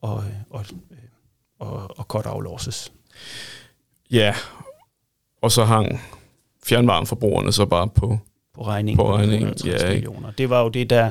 og, 0.00 0.24
øh, 0.24 0.34
og, 0.50 0.64
og, 1.58 1.98
og 1.98 2.04
cut 2.04 2.26
aflåses. 2.26 2.92
Ja, 4.10 4.34
og 5.42 5.52
så 5.52 5.64
hang 5.64 6.00
fjernvarmeforbrugerne 6.64 7.52
så 7.52 7.66
bare 7.66 7.88
på, 7.88 8.18
på 8.54 8.62
regningen. 8.62 8.96
På 8.96 9.16
regningen, 9.16 9.54
ja. 9.64 9.88
Millioner. 9.88 10.30
Det 10.30 10.50
var 10.50 10.62
jo 10.62 10.68
det, 10.68 10.90
der 10.90 11.10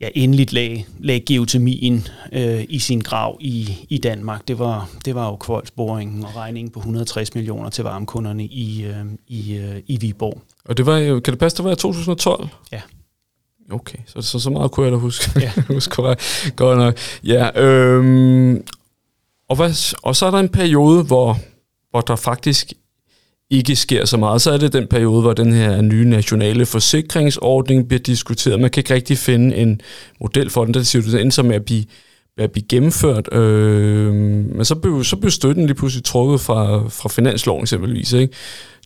ja, 0.00 0.08
endeligt 0.14 0.52
lag, 0.52 0.86
lag 0.98 1.22
geotermien 1.26 2.06
øh, 2.32 2.64
i 2.68 2.78
sin 2.78 3.00
grav 3.00 3.36
i, 3.40 3.76
i 3.88 3.98
Danmark. 3.98 4.48
Det 4.48 4.58
var, 4.58 4.90
det 5.04 5.14
var 5.14 5.26
jo 5.26 5.36
kvoldsboringen 5.36 6.24
og 6.24 6.36
regningen 6.36 6.72
på 6.72 6.78
160 6.78 7.34
millioner 7.34 7.70
til 7.70 7.84
varmekunderne 7.84 8.44
i, 8.44 8.84
øh, 8.84 9.04
i, 9.26 9.56
øh, 9.56 9.82
i 9.86 9.96
Viborg. 9.96 10.42
Og 10.64 10.76
det 10.76 10.86
var 10.86 10.98
jo, 10.98 11.20
kan 11.20 11.32
det 11.32 11.38
passe, 11.38 11.56
det 11.56 11.64
var 11.64 11.72
i 11.72 11.76
2012? 11.76 12.48
Ja. 12.72 12.80
Okay, 13.70 13.98
så, 14.06 14.22
så, 14.22 14.38
så 14.38 14.50
meget 14.50 14.70
kunne 14.70 14.84
jeg 14.84 14.92
da 14.92 14.96
huske. 14.96 15.40
Ja. 15.40 15.52
huske 15.74 15.94
korrekt. 15.94 16.52
Godt 16.56 16.78
nok. 16.78 16.98
Ja, 17.24 17.62
øhm, 17.62 18.64
og, 19.48 19.56
hvad, 19.56 19.94
og 20.02 20.16
så 20.16 20.26
er 20.26 20.30
der 20.30 20.38
en 20.38 20.48
periode, 20.48 21.04
hvor 21.04 21.38
hvor 21.90 22.00
der 22.00 22.16
faktisk 22.16 22.72
ikke 23.50 23.76
sker 23.76 24.04
så 24.04 24.16
meget, 24.16 24.42
så 24.42 24.50
er 24.50 24.58
det 24.58 24.72
den 24.72 24.86
periode, 24.86 25.22
hvor 25.22 25.32
den 25.32 25.52
her 25.52 25.80
nye 25.80 26.04
nationale 26.04 26.66
forsikringsordning 26.66 27.88
bliver 27.88 28.00
diskuteret. 28.00 28.60
Man 28.60 28.70
kan 28.70 28.80
ikke 28.80 28.94
rigtig 28.94 29.18
finde 29.18 29.56
en 29.56 29.80
model 30.20 30.50
for 30.50 30.64
den, 30.64 30.74
der 30.74 30.82
siger, 30.82 31.02
det 31.02 31.20
ender 31.20 31.42
med 31.42 31.56
at 31.56 31.64
blive, 31.64 31.84
at 32.38 32.52
blive 32.52 32.64
gennemført. 32.68 33.34
Øh, 33.34 34.14
men 34.14 34.64
så 34.64 34.74
blev, 34.74 35.04
så 35.04 35.16
blev 35.16 35.30
støtten 35.30 35.66
lige 35.66 35.74
pludselig 35.74 36.04
trukket 36.04 36.40
fra, 36.40 36.88
fra 36.88 37.08
finansloven 37.08 37.62
eksempelvis. 37.62 38.12
Ikke? 38.12 38.34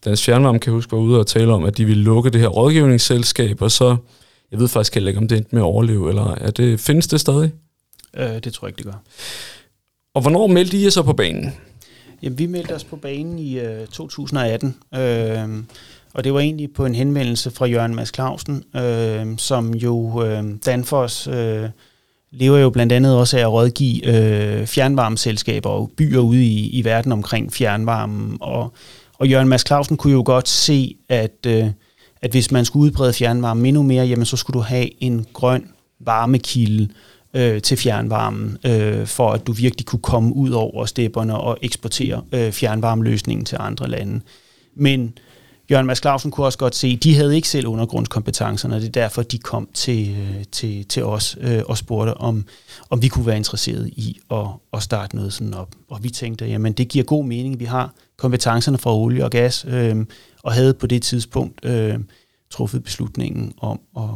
Dansk 0.05 0.25
Fjernvarme 0.25 0.59
kan 0.59 0.73
huske 0.73 0.93
var 0.93 0.99
ude 0.99 1.19
og 1.19 1.27
tale 1.27 1.53
om, 1.53 1.65
at 1.65 1.77
de 1.77 1.85
ville 1.85 2.03
lukke 2.03 2.31
det 2.31 2.41
her 2.41 2.49
rådgivningsselskab, 2.49 3.63
og 3.63 3.71
så, 3.71 3.97
jeg 4.51 4.61
ved 4.61 4.69
faktisk 4.69 4.95
heller 4.95 5.09
ikke, 5.09 5.21
om 5.21 5.29
det 5.29 5.37
endte 5.37 5.55
med 5.55 5.63
at 5.63 5.67
overleve, 5.67 6.09
eller 6.09 6.35
er 6.35 6.51
det, 6.51 6.81
findes 6.81 7.07
det 7.07 7.21
stadig? 7.21 7.53
Øh, 8.17 8.29
det 8.45 8.53
tror 8.53 8.67
jeg 8.67 8.71
ikke, 8.71 8.77
det 8.77 8.85
gør. 8.85 9.03
Og 10.15 10.23
hvornår 10.23 10.47
meldte 10.47 10.77
I 10.77 10.85
jer 10.85 10.91
så 10.91 11.03
på 11.03 11.13
banen? 11.13 11.53
Jamen, 12.23 12.39
vi 12.39 12.47
meldte 12.47 12.75
os 12.75 12.85
på 12.85 12.97
banen 12.97 13.39
i 13.39 13.59
øh, 13.59 13.87
2018, 13.87 14.77
øh, 14.95 15.49
og 16.15 16.25
det 16.25 16.35
var 16.35 16.41
egentlig 16.41 16.73
på 16.73 16.87
en 16.87 16.95
henvendelse 16.95 17.51
fra 17.51 17.67
Jørgen 17.67 17.95
Mads 17.95 18.15
Clausen, 18.15 18.65
øh, 18.77 19.27
som 19.37 19.75
jo 19.75 20.25
øh, 20.25 20.45
Danfoss 20.67 21.27
øh, 21.27 21.69
lever 22.31 22.59
jo 22.59 22.71
blandt 22.71 22.93
andet 22.93 23.17
også 23.17 23.37
af 23.37 23.41
at 23.41 23.53
rådgive 23.53 24.07
øh, 24.07 24.67
fjernvarmeselskaber 24.67 25.71
og 25.71 25.91
byer 25.97 26.21
ude 26.21 26.45
i, 26.45 26.69
i 26.71 26.85
verden 26.85 27.13
omkring 27.13 27.53
fjernvarmen. 27.53 28.37
Og, 28.41 28.73
og 29.19 29.29
Jørgen 29.29 29.49
Mads 29.49 29.67
Clausen 29.67 29.97
kunne 29.97 30.13
jo 30.13 30.23
godt 30.27 30.49
se, 30.49 30.97
at, 31.09 31.47
øh, 31.47 31.67
at 32.23 32.31
hvis 32.31 32.51
man 32.51 32.65
skulle 32.65 32.85
udbrede 32.85 33.13
fjernvarme 33.13 33.69
endnu 33.69 33.83
mere, 33.83 34.05
jamen 34.05 34.27
så 34.27 34.37
skulle 34.37 34.55
du 34.55 34.63
have 34.63 35.03
en 35.03 35.27
grøn 35.33 35.69
varmekilde, 36.01 36.85
øh, 36.85 37.14
Øh, 37.37 37.63
til 37.63 37.77
fjernvarmen, 37.77 38.59
øh, 38.67 39.07
for 39.07 39.33
at 39.33 39.47
du 39.47 39.53
virkelig 39.53 39.87
kunne 39.87 40.03
komme 40.03 40.35
ud 40.35 40.51
over 40.51 40.87
stepperne 40.87 41.39
og 41.39 41.59
eksportere 41.63 42.23
øh, 42.33 42.53
fjernvarmeløsningen 42.53 43.45
til 43.45 43.57
andre 43.61 43.89
lande. 43.89 44.21
Men 44.77 45.19
Jørgen 45.71 45.87
Mads 45.87 45.99
Clausen 45.99 46.31
kunne 46.31 46.47
også 46.47 46.59
godt 46.59 46.75
se, 46.75 46.87
at 46.97 47.05
de 47.05 47.15
havde 47.15 47.37
ikke 47.37 47.49
selv 47.49 47.67
undergrundskompetencerne, 47.67 48.75
og 48.75 48.81
det 48.81 48.87
er 48.87 48.93
derfor, 48.93 49.23
de 49.23 49.39
kom 49.39 49.69
til, 49.75 50.11
øh, 50.11 50.45
til, 50.53 50.85
til 50.85 51.05
os 51.05 51.37
øh, 51.41 51.63
og 51.67 51.79
spurgte, 51.79 52.15
om, 52.15 52.45
om 52.91 53.03
vi 53.03 53.09
kunne 53.09 53.27
være 53.27 53.37
interesserede 53.37 53.91
i 53.91 54.21
at, 54.31 54.47
at 54.73 54.83
starte 54.83 55.17
noget 55.17 55.33
sådan 55.33 55.55
op. 55.55 55.75
Og 55.89 56.03
vi 56.03 56.11
tænkte, 56.11 56.47
jamen 56.47 56.73
det 56.73 56.89
giver 56.89 57.05
god 57.05 57.25
mening, 57.25 57.61
vi 57.61 57.65
har 57.65 57.95
kompetencerne 58.17 58.79
fra 58.79 58.97
olie 58.97 59.25
og 59.25 59.31
gas, 59.31 59.67
øh, 59.69 60.07
og 60.43 60.53
havde 60.53 60.75
på 60.75 60.87
det 60.87 61.03
tidspunkt 61.03 61.65
øh, 61.65 61.99
truffet 62.51 62.85
beslutningen 62.85 63.53
om 63.57 63.81
at, 63.97 64.11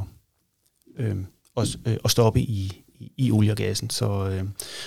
øh, 0.99 1.17
at, 1.57 1.77
øh, 1.87 1.97
at 2.05 2.11
stoppe 2.11 2.41
i, 2.41 2.83
i 3.17 3.31
olie 3.33 3.51
og 3.51 3.57
gassen. 3.57 3.91
Så, 3.91 4.29
øh, 4.33 4.43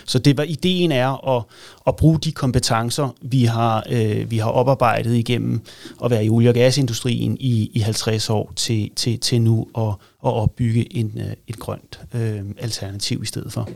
så 0.06 0.20
det 0.20 0.38
var 0.38 0.44
ideen 0.44 0.92
er 0.92 1.38
at, 1.38 1.44
at 1.88 1.96
bruge 1.96 2.20
de 2.20 2.32
kompetencer, 2.32 3.16
vi 3.22 3.44
har, 3.44 3.84
øh, 3.90 4.32
vi 4.32 4.38
har 4.38 4.50
oparbejdet 4.50 5.16
igennem 5.16 5.62
at 6.04 6.12
være 6.12 6.26
i 6.26 6.30
olie- 6.30 6.50
og 6.50 6.56
gasindustrien 6.56 7.38
i, 7.40 7.72
i 7.74 7.80
50 7.80 8.30
år, 8.30 8.54
til, 8.56 8.90
til, 8.96 9.20
til 9.20 9.42
nu 9.42 9.68
at, 9.78 9.88
at 10.26 10.34
opbygge 10.34 10.98
en, 10.98 11.12
øh, 11.18 11.34
et 11.48 11.60
grønt 11.60 12.00
øh, 12.16 12.40
alternativ 12.58 13.24
i 13.24 13.26
stedet 13.26 13.54
for. 13.54 13.70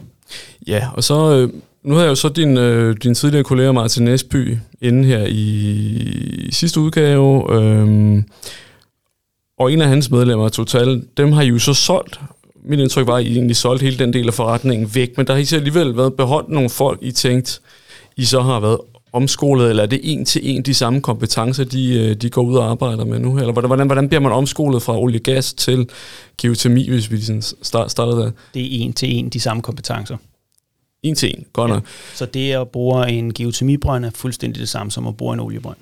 Ja, 0.68 0.88
og 0.94 1.04
så... 1.04 1.32
Øh 1.32 1.50
nu 1.86 1.96
har 1.96 2.02
jeg 2.02 2.10
jo 2.10 2.16
så 2.16 2.30
din, 2.30 2.58
øh, 2.58 2.98
din 3.04 3.16
tidligere 3.16 3.44
kollega 3.44 3.72
Martin 3.72 4.04
Næsby 4.04 4.58
inde 4.82 5.04
her 5.08 5.26
i, 5.26 5.40
i 6.48 6.52
sidste 6.52 6.80
udgave, 6.80 7.54
øh, 7.54 8.24
og 9.60 9.74
en 9.74 9.82
af 9.82 9.88
hans 9.88 10.12
medlemmer, 10.12 10.50
Total, 10.50 11.04
dem 11.18 11.32
har 11.32 11.42
I 11.42 11.48
jo 11.48 11.60
så 11.60 11.74
solgt 11.74 12.20
mit 12.68 12.80
indtryk 12.80 13.08
var, 13.08 13.16
at 13.16 13.26
I 13.26 13.36
egentlig 13.36 13.56
solgte 13.56 13.84
hele 13.84 14.00
den 14.00 14.14
del 14.14 14.28
af 14.28 14.34
forretningen 14.34 14.96
væk, 14.96 15.18
men 15.18 15.28
der 15.28 15.34
har 15.34 15.40
I 15.40 15.46
så 15.46 15.56
alligevel 15.56 15.98
været 15.98 16.14
beholdt 16.14 16.50
nogle 16.50 16.70
folk, 16.70 17.00
I 17.02 17.12
tænkt, 17.12 17.62
I 18.18 18.26
så 18.26 18.42
har 18.42 18.60
været 18.60 18.78
omskolet, 19.14 19.70
eller 19.70 19.84
er 19.84 19.88
det 19.88 20.00
en 20.04 20.26
til 20.26 20.56
en 20.56 20.62
de 20.62 20.74
samme 20.74 21.02
kompetencer, 21.02 21.64
de, 21.64 21.94
øh, 22.00 22.16
de 22.16 22.30
går 22.30 22.42
ud 22.42 22.56
og 22.56 22.70
arbejder 22.70 23.06
med 23.06 23.20
nu? 23.20 23.38
Eller 23.38 23.52
hvordan, 23.52 23.86
hvordan 23.86 24.08
bliver 24.08 24.22
man 24.22 24.32
omskolet 24.32 24.82
fra 24.82 24.98
olie 24.98 25.20
gas 25.20 25.54
til 25.54 25.90
geotermi, 26.42 26.90
hvis 26.90 27.12
vi 27.12 27.22
sådan 27.22 27.42
start, 27.42 27.92
starter 27.92 28.16
der? 28.16 28.32
Det 28.54 28.62
er 28.62 28.84
en 28.84 28.94
til 28.94 29.16
en 29.16 29.30
de 29.30 29.40
samme 29.40 29.64
kompetencer. 29.64 30.18
En 31.04 31.16
til 31.16 31.34
en, 31.38 31.46
godt 31.54 31.72
ja. 31.72 31.80
Så 32.14 32.26
det 32.26 32.52
at 32.52 32.70
bruge 32.70 33.10
en 33.10 33.34
geotermibrønd 33.34 34.06
er 34.06 34.10
fuldstændig 34.16 34.60
det 34.60 34.70
samme 34.70 34.92
som 34.92 35.08
at 35.08 35.18
bruge 35.18 35.34
en 35.34 35.40
oliebrønd. 35.40 35.78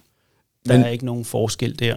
Der 0.67 0.77
Men, 0.77 0.85
er 0.85 0.89
ikke 0.89 1.05
nogen 1.05 1.25
forskel 1.25 1.79
der. 1.79 1.95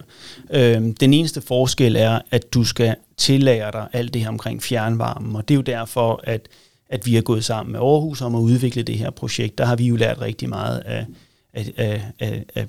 Øhm, 0.50 0.94
den 0.94 1.14
eneste 1.14 1.40
forskel 1.40 1.96
er, 1.96 2.18
at 2.30 2.54
du 2.54 2.64
skal 2.64 2.94
tillære 3.16 3.72
dig 3.72 3.88
alt 3.92 4.14
det 4.14 4.22
her 4.22 4.28
omkring 4.28 4.62
fjernvarmen, 4.62 5.36
og 5.36 5.48
det 5.48 5.54
er 5.54 5.56
jo 5.56 5.62
derfor, 5.62 6.20
at, 6.24 6.48
at 6.88 7.06
vi 7.06 7.16
er 7.16 7.22
gået 7.22 7.44
sammen 7.44 7.72
med 7.72 7.80
Aarhus 7.80 8.20
om 8.20 8.34
at 8.34 8.40
udvikle 8.40 8.82
det 8.82 8.98
her 8.98 9.10
projekt. 9.10 9.58
Der 9.58 9.64
har 9.64 9.76
vi 9.76 9.86
jo 9.86 9.96
lært 9.96 10.20
rigtig 10.20 10.48
meget 10.48 10.78
af, 10.78 11.06
af, 11.54 11.72
af, 11.76 12.02
af, 12.18 12.44
af, 12.54 12.66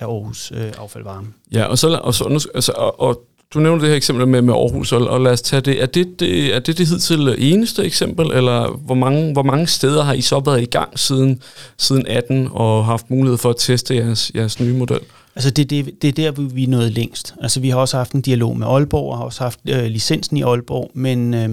af 0.00 0.06
Aarhus 0.06 0.52
øh, 0.54 0.72
affaldvarme. 0.78 1.32
Ja, 1.52 1.64
og, 1.64 1.78
så, 1.78 1.98
og, 2.02 2.14
så, 2.14 2.48
altså, 2.54 2.72
og, 2.72 3.00
og 3.00 3.27
du 3.54 3.60
nævnte 3.60 3.82
det 3.82 3.90
her 3.90 3.96
eksempel 3.96 4.28
med, 4.28 4.42
med 4.42 4.54
Aarhus, 4.54 4.92
og, 4.92 5.08
og 5.08 5.20
lad 5.20 5.32
os 5.32 5.42
tage 5.42 5.60
det. 5.60 5.82
Er 5.82 5.86
det 5.86 6.20
det, 6.20 6.54
er 6.54 6.58
det, 6.58 6.78
det 6.78 6.88
hidtil 6.88 7.34
eneste 7.38 7.84
eksempel, 7.84 8.26
eller 8.26 8.68
hvor 8.68 8.94
mange, 8.94 9.32
hvor 9.32 9.42
mange 9.42 9.66
steder 9.66 10.04
har 10.04 10.12
I 10.12 10.20
så 10.20 10.40
været 10.40 10.62
i 10.62 10.64
gang 10.64 10.98
siden, 10.98 11.42
siden 11.78 12.06
18 12.06 12.48
og 12.50 12.84
haft 12.84 13.10
mulighed 13.10 13.38
for 13.38 13.50
at 13.50 13.56
teste 13.58 13.96
jeres, 13.96 14.32
jeres 14.34 14.60
nye 14.60 14.72
model? 14.72 15.00
Altså 15.36 15.50
det, 15.50 15.70
det, 15.70 16.02
det 16.02 16.08
er 16.08 16.12
der, 16.12 16.30
hvor 16.30 16.42
vi 16.42 16.64
er 16.64 16.68
nået 16.68 16.92
længst. 16.92 17.34
Altså 17.40 17.60
vi 17.60 17.68
har 17.68 17.78
også 17.78 17.96
haft 17.96 18.12
en 18.12 18.20
dialog 18.20 18.58
med 18.58 18.66
Aalborg, 18.66 19.12
og 19.12 19.18
har 19.18 19.24
også 19.24 19.42
haft 19.42 19.60
øh, 19.68 19.84
licensen 19.84 20.36
i 20.36 20.42
Aalborg, 20.42 20.90
men, 20.94 21.34
øh, 21.34 21.48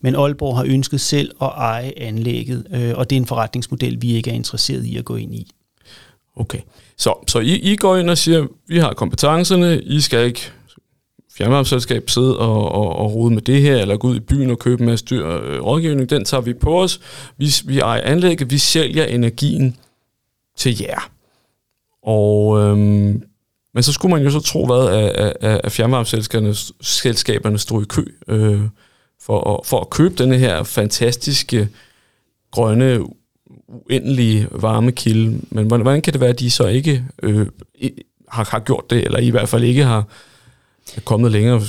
men 0.00 0.14
Aalborg 0.14 0.56
har 0.56 0.64
ønsket 0.68 1.00
selv 1.00 1.30
at 1.42 1.50
eje 1.56 1.92
anlægget, 1.96 2.66
øh, 2.74 2.92
og 2.96 3.10
det 3.10 3.16
er 3.16 3.20
en 3.20 3.26
forretningsmodel, 3.26 4.02
vi 4.02 4.14
ikke 4.14 4.30
er 4.30 4.34
interesseret 4.34 4.84
i 4.84 4.96
at 4.96 5.04
gå 5.04 5.16
ind 5.16 5.34
i. 5.34 5.50
Okay, 6.36 6.58
så, 6.98 7.14
så 7.28 7.38
I, 7.38 7.72
I 7.72 7.76
går 7.76 7.96
ind 7.96 8.10
og 8.10 8.18
siger, 8.18 8.46
vi 8.68 8.78
har 8.78 8.92
kompetencerne, 8.92 9.82
I 9.82 10.00
skal 10.00 10.26
ikke 10.26 10.52
fjernvarmeselskab 11.36 12.10
sidde 12.10 12.38
og, 12.38 12.72
og, 12.72 12.96
og 12.96 13.14
rode 13.14 13.34
med 13.34 13.42
det 13.42 13.62
her, 13.62 13.76
eller 13.76 13.96
gå 13.96 14.08
ud 14.08 14.16
i 14.16 14.20
byen 14.20 14.50
og 14.50 14.58
købe 14.58 14.80
en 14.80 14.86
masse 14.86 15.04
dyr 15.04 15.28
øh, 15.28 15.62
rådgivning, 15.62 16.10
den 16.10 16.24
tager 16.24 16.40
vi 16.40 16.52
på 16.52 16.82
os. 16.82 17.00
Vi, 17.36 17.46
vi 17.64 17.78
ejer 17.78 18.02
anlægget, 18.02 18.50
vi 18.50 18.58
sælger 18.58 19.04
energien 19.04 19.76
til 20.56 20.80
jer. 20.80 21.10
Og, 22.02 22.58
øhm, 22.60 23.22
men 23.74 23.82
så 23.82 23.92
skulle 23.92 24.14
man 24.14 24.24
jo 24.24 24.30
så 24.30 24.40
tro, 24.40 24.66
hvad 24.66 24.88
af, 24.88 25.32
af, 25.40 25.60
af 25.64 25.72
fjernvarmeselskaberne 25.72 27.58
stod 27.58 27.82
i 27.82 27.86
kø 27.86 28.04
øh, 28.28 28.60
for, 29.20 29.54
at, 29.54 29.66
for 29.66 29.80
at 29.80 29.90
købe 29.90 30.14
denne 30.14 30.38
her 30.38 30.62
fantastiske, 30.62 31.68
grønne, 32.50 33.00
uendelige 33.68 34.48
varmekilde. 34.50 35.40
Men 35.50 35.66
hvordan 35.66 36.02
kan 36.02 36.12
det 36.12 36.20
være, 36.20 36.30
at 36.30 36.40
de 36.40 36.50
så 36.50 36.66
ikke 36.66 37.04
øh, 37.22 37.46
har, 38.28 38.48
har 38.50 38.58
gjort 38.58 38.90
det, 38.90 39.04
eller 39.04 39.18
i 39.18 39.30
hvert 39.30 39.48
fald 39.48 39.64
ikke 39.64 39.84
har, 39.84 40.04
er 40.96 41.00
kommet 41.00 41.32
længere. 41.32 41.60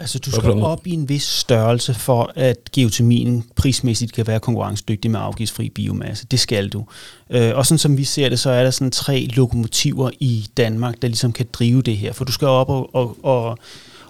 Altså 0.00 0.18
du 0.18 0.30
skal 0.30 0.50
op 0.50 0.86
i 0.86 0.92
en 0.92 1.08
vis 1.08 1.22
størrelse 1.22 1.94
for, 1.94 2.32
at 2.34 2.56
geotermien 2.72 3.44
prismæssigt 3.56 4.12
kan 4.12 4.26
være 4.26 4.40
konkurrencedygtig 4.40 5.10
med 5.10 5.20
afgiftsfri 5.22 5.68
biomasse. 5.68 6.26
Det 6.26 6.40
skal 6.40 6.68
du. 6.68 6.84
Øh, 7.30 7.56
og 7.56 7.66
sådan 7.66 7.78
som 7.78 7.96
vi 7.96 8.04
ser 8.04 8.28
det, 8.28 8.38
så 8.38 8.50
er 8.50 8.62
der 8.62 8.70
sådan 8.70 8.90
tre 8.90 9.28
lokomotiver 9.36 10.10
i 10.20 10.46
Danmark, 10.56 11.02
der 11.02 11.08
ligesom 11.08 11.32
kan 11.32 11.46
drive 11.52 11.82
det 11.82 11.96
her. 11.96 12.12
For 12.12 12.24
du 12.24 12.32
skal 12.32 12.48
op 12.48 12.68
og, 12.68 12.94
og, 12.94 13.16
og, 13.22 13.58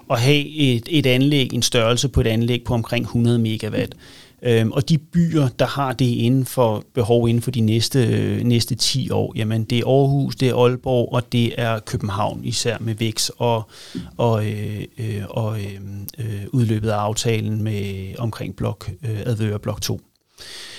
og 0.07 0.17
have 0.17 0.47
et, 0.47 0.87
et 0.89 1.05
anlæg, 1.05 1.53
en 1.53 1.61
størrelse 1.61 2.07
på 2.07 2.21
et 2.21 2.27
anlæg 2.27 2.63
på 2.63 2.73
omkring 2.73 3.03
100 3.03 3.39
megawatt. 3.39 3.95
Øhm, 4.43 4.71
og 4.71 4.89
de 4.89 4.97
byer, 4.97 5.47
der 5.47 5.65
har 5.65 5.93
det 5.93 6.05
inden 6.05 6.45
for 6.45 6.83
behov 6.93 7.29
inden 7.29 7.41
for 7.41 7.51
de 7.51 7.61
næste, 7.61 8.05
øh, 8.07 8.43
næste 8.43 8.75
10 8.75 9.09
år, 9.11 9.33
jamen 9.35 9.63
det 9.63 9.77
er 9.77 9.87
Aarhus, 9.87 10.35
det 10.35 10.49
er 10.49 10.55
Aalborg, 10.55 11.13
og 11.13 11.31
det 11.31 11.53
er 11.57 11.79
København, 11.79 12.41
især 12.43 12.77
med 12.79 12.95
Vækst 12.95 13.31
og, 13.37 13.69
og, 14.17 14.45
øh, 14.45 14.83
øh, 14.97 15.23
og 15.29 15.59
øh, 15.59 15.79
øh, 16.17 16.43
udløbet 16.51 16.89
af 16.89 16.97
aftalen 16.97 17.63
med 17.63 18.15
omkring 18.17 18.55
blok, 18.55 18.91
øh, 19.03 19.19
Advør 19.25 19.57
Blok 19.57 19.81
2. 19.81 20.01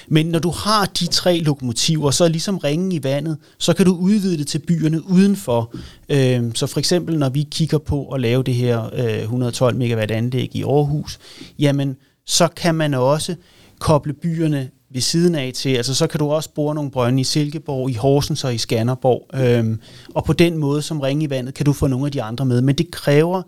Men 0.08 0.26
når 0.26 0.38
du 0.38 0.50
har 0.50 0.84
de 0.84 1.06
tre 1.06 1.38
lokomotiver, 1.38 2.10
så 2.10 2.24
er 2.24 2.28
ligesom 2.28 2.58
ringen 2.58 2.92
i 2.92 3.02
vandet, 3.02 3.38
så 3.58 3.74
kan 3.74 3.86
du 3.86 3.96
udvide 3.96 4.38
det 4.38 4.46
til 4.46 4.58
byerne 4.58 5.10
udenfor. 5.10 5.74
Øhm, 6.08 6.54
så 6.54 6.66
for 6.66 6.78
eksempel, 6.78 7.18
når 7.18 7.28
vi 7.28 7.48
kigger 7.50 7.78
på 7.78 8.08
at 8.08 8.20
lave 8.20 8.42
det 8.42 8.54
her 8.54 8.90
øh, 8.94 9.22
112 9.22 9.76
megawatt 9.76 10.10
anlæg 10.10 10.56
i 10.56 10.62
Aarhus, 10.62 11.18
jamen 11.58 11.96
så 12.30 12.48
kan 12.48 12.74
man 12.74 12.94
også 12.94 13.34
koble 13.78 14.12
byerne 14.12 14.70
ved 14.90 15.00
siden 15.00 15.34
af 15.34 15.52
til, 15.54 15.70
altså 15.70 15.94
så 15.94 16.06
kan 16.06 16.20
du 16.20 16.30
også 16.30 16.50
bore 16.54 16.74
nogle 16.74 16.90
brønde 16.90 17.20
i 17.20 17.24
Silkeborg, 17.24 17.90
i 17.90 17.94
Horsens 17.94 18.44
og 18.44 18.54
i 18.54 18.58
Skanderborg, 18.58 19.26
øhm, 19.34 19.80
og 20.14 20.24
på 20.24 20.32
den 20.32 20.58
måde 20.58 20.82
som 20.82 21.00
ringe 21.00 21.24
i 21.24 21.30
vandet 21.30 21.54
kan 21.54 21.66
du 21.66 21.72
få 21.72 21.86
nogle 21.86 22.06
af 22.06 22.12
de 22.12 22.22
andre 22.22 22.44
med, 22.44 22.62
men 22.62 22.74
det 22.74 22.90
kræver, 22.90 23.42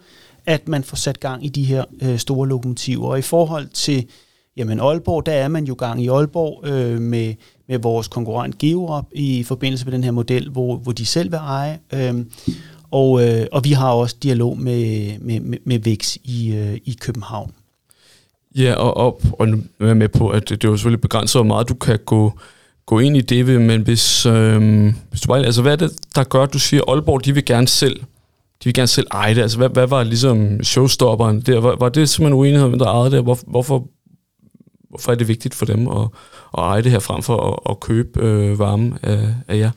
at 0.47 0.69
man 0.69 0.85
får 0.85 0.97
sat 0.97 1.21
gang 1.21 1.45
i 1.45 1.49
de 1.49 1.65
her 1.65 1.85
øh, 2.03 2.19
store 2.19 2.49
lokomotiver, 2.49 3.09
og 3.09 3.19
i 3.19 3.23
forhold 3.23 3.69
til 3.69 4.07
jamen 4.57 4.81
Aalborg, 4.81 5.27
der 5.27 5.33
er 5.33 5.49
man 5.49 5.65
jo 5.65 5.75
gang 5.75 6.03
i 6.03 6.09
Aalborg 6.09 6.67
øh, 6.67 7.01
med, 7.01 7.35
med 7.69 7.79
vores 7.79 8.09
konkurrent 8.09 8.59
Georop 8.59 9.07
i 9.13 9.43
forbindelse 9.43 9.85
med 9.85 9.93
den 9.93 10.05
her 10.05 10.11
model, 10.11 10.51
hvor, 10.51 10.77
hvor 10.77 10.93
de 10.93 11.07
selv 11.07 11.31
vil 11.31 11.39
eje, 11.39 11.79
øh, 11.93 12.25
og, 12.91 13.29
øh, 13.29 13.47
og 13.53 13.65
vi 13.65 13.73
har 13.73 13.93
også 13.93 14.17
dialog 14.23 14.59
med, 14.59 15.13
med, 15.19 15.41
med, 15.41 15.59
med 15.65 15.79
VIX 15.79 16.17
i, 16.25 16.53
øh, 16.53 16.79
i 16.85 16.97
København. 17.01 17.53
Ja, 18.55 18.75
og, 18.75 18.97
og, 18.97 19.21
og 19.33 19.49
nu 19.49 19.63
er 19.81 19.87
jeg 19.87 19.97
med 19.97 20.09
på, 20.09 20.29
at 20.29 20.49
det, 20.49 20.65
er 20.65 20.69
jo 20.69 20.77
selvfølgelig 20.77 21.01
begrænset, 21.01 21.39
hvor 21.39 21.47
meget 21.47 21.69
du 21.69 21.75
kan 21.75 21.99
gå, 22.07 22.33
gå 22.87 22.99
ind 22.99 23.17
i 23.17 23.21
det, 23.21 23.61
men 23.61 23.83
hvis, 23.83 24.27
øh, 24.27 24.85
hvis 25.11 25.21
du 25.21 25.29
bare, 25.29 25.45
altså 25.45 25.63
hvad 25.63 25.73
er 25.73 25.77
det, 25.77 25.93
der 26.15 26.25
gør, 26.25 26.43
at 26.43 26.53
du 26.53 26.59
siger, 26.59 26.83
Aalborg, 26.89 27.25
de 27.25 27.35
vil 27.35 27.45
gerne 27.45 27.69
selv, 27.69 28.01
de 28.01 28.65
vil 28.65 28.75
gerne 28.75 28.87
selv 28.87 29.07
eje 29.11 29.35
det, 29.35 29.43
altså 29.43 29.59
hvad, 29.59 29.69
hvad 29.69 29.87
var 29.87 30.03
ligesom 30.03 30.63
showstopperen 30.63 31.41
der, 31.41 31.61
var, 31.61 31.77
var 31.79 31.89
det 31.89 32.09
simpelthen 32.09 32.39
uenighed 32.39 32.69
med 32.69 32.79
der 32.79 32.87
ejede 32.87 33.11
det, 33.11 33.23
hvor, 33.23 33.39
hvorfor, 33.47 33.89
hvorfor 34.89 35.13
er 35.13 35.17
det 35.17 35.29
vigtigt 35.29 35.55
for 35.55 35.67
dem 35.67 35.89
at, 35.89 36.09
at 36.59 36.59
eje 36.59 36.83
det 36.83 36.91
her 36.91 36.99
frem 36.99 37.23
for 37.23 37.51
at, 37.51 37.71
at 37.71 37.81
købe 37.81 38.21
øh, 38.21 38.59
varme 38.59 38.99
af, 39.03 39.35
af 39.49 39.59
jer? 39.59 39.71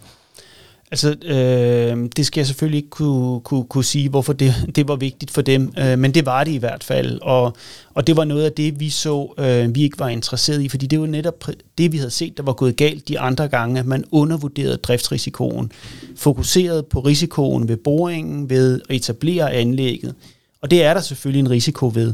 Altså, 0.95 1.15
øh, 1.25 2.09
det 2.15 2.25
skal 2.25 2.39
jeg 2.41 2.47
selvfølgelig 2.47 2.77
ikke 2.77 2.89
kunne, 2.89 3.41
kunne, 3.41 3.63
kunne 3.63 3.83
sige, 3.83 4.09
hvorfor 4.09 4.33
det, 4.33 4.53
det 4.75 4.87
var 4.87 4.95
vigtigt 4.95 5.31
for 5.31 5.41
dem, 5.41 5.73
øh, 5.79 5.99
men 5.99 6.13
det 6.13 6.25
var 6.25 6.43
det 6.43 6.51
i 6.51 6.57
hvert 6.57 6.83
fald, 6.83 7.19
og, 7.21 7.55
og 7.93 8.07
det 8.07 8.17
var 8.17 8.23
noget 8.23 8.45
af 8.45 8.51
det, 8.51 8.79
vi 8.79 8.89
så, 8.89 9.33
øh, 9.37 9.75
vi 9.75 9.83
ikke 9.83 9.99
var 9.99 10.09
interesseret 10.09 10.61
i, 10.61 10.69
fordi 10.69 10.85
det 10.87 10.99
var 10.99 11.05
netop 11.05 11.43
det, 11.77 11.91
vi 11.91 11.97
havde 11.97 12.11
set, 12.11 12.37
der 12.37 12.43
var 12.43 12.53
gået 12.53 12.75
galt 12.75 13.07
de 13.07 13.19
andre 13.19 13.47
gange, 13.47 13.79
at 13.79 13.85
man 13.85 14.03
undervurderede 14.11 14.77
driftsrisikoen, 14.77 15.71
fokuserede 16.15 16.83
på 16.83 16.99
risikoen 16.99 17.67
ved 17.67 17.77
boringen, 17.77 18.49
ved 18.49 18.81
at 18.89 18.95
etablere 18.95 19.53
anlægget, 19.53 20.15
og 20.61 20.71
det 20.71 20.83
er 20.83 20.93
der 20.93 21.01
selvfølgelig 21.01 21.39
en 21.39 21.49
risiko 21.49 21.91
ved, 21.93 22.13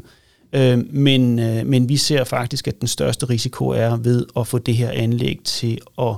øh, 0.54 0.94
men, 0.94 1.40
øh, 1.40 1.66
men 1.66 1.90
vi 1.90 1.98
ser 1.98 2.24
faktisk, 2.24 2.68
at 2.68 2.80
den 2.80 2.88
største 2.88 3.26
risiko 3.26 3.68
er 3.68 3.96
ved 3.96 4.26
at 4.38 4.48
få 4.48 4.58
det 4.58 4.76
her 4.76 4.92
anlæg 4.92 5.40
til 5.44 5.80
at, 6.00 6.16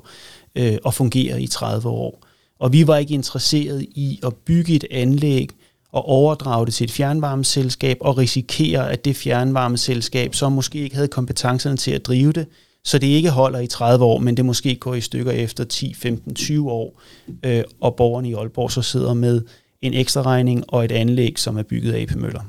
øh, 0.56 0.78
at 0.86 0.94
fungere 0.94 1.42
i 1.42 1.48
30 1.48 1.90
år. 1.90 2.24
Og 2.64 2.74
vi 2.74 2.88
var 2.88 2.98
ikke 2.98 3.14
interesseret 3.14 3.82
i 3.82 4.20
at 4.26 4.34
bygge 4.36 4.76
et 4.76 4.86
anlæg 4.92 5.50
og 5.92 6.06
overdrage 6.06 6.66
det 6.66 6.74
til 6.74 6.86
et 6.86 6.92
fjernvarmeselskab 6.92 7.98
og 8.02 8.18
risikere, 8.18 8.92
at 8.92 9.06
det 9.06 9.16
fjernvarmeselskab 9.16 10.36
så 10.36 10.50
måske 10.50 10.80
ikke 10.80 10.96
havde 10.96 11.08
kompetencerne 11.08 11.78
til 11.78 11.92
at 11.92 12.06
drive 12.06 12.32
det, 12.32 12.48
så 12.84 12.98
det 12.98 13.08
ikke 13.08 13.30
holder 13.30 13.60
i 13.60 13.68
30 13.68 14.06
år, 14.06 14.20
men 14.20 14.38
det 14.38 14.46
måske 14.46 14.76
går 14.76 14.96
i 14.96 15.02
stykker 15.02 15.32
efter 15.32 15.64
10, 15.64 15.94
15, 15.94 16.36
20 16.36 16.72
år, 16.72 17.02
øh, 17.46 17.64
og 17.82 17.96
borgerne 17.96 18.30
i 18.30 18.34
Aalborg 18.34 18.72
så 18.72 18.82
sidder 18.82 19.14
med 19.14 19.42
en 19.82 19.94
ekstra 19.94 20.22
regning 20.22 20.64
og 20.68 20.86
et 20.86 20.92
anlæg, 20.92 21.40
som 21.40 21.58
er 21.58 21.64
bygget 21.64 21.94
af 21.94 22.02
AP 22.02 22.16
Møller. 22.16 22.44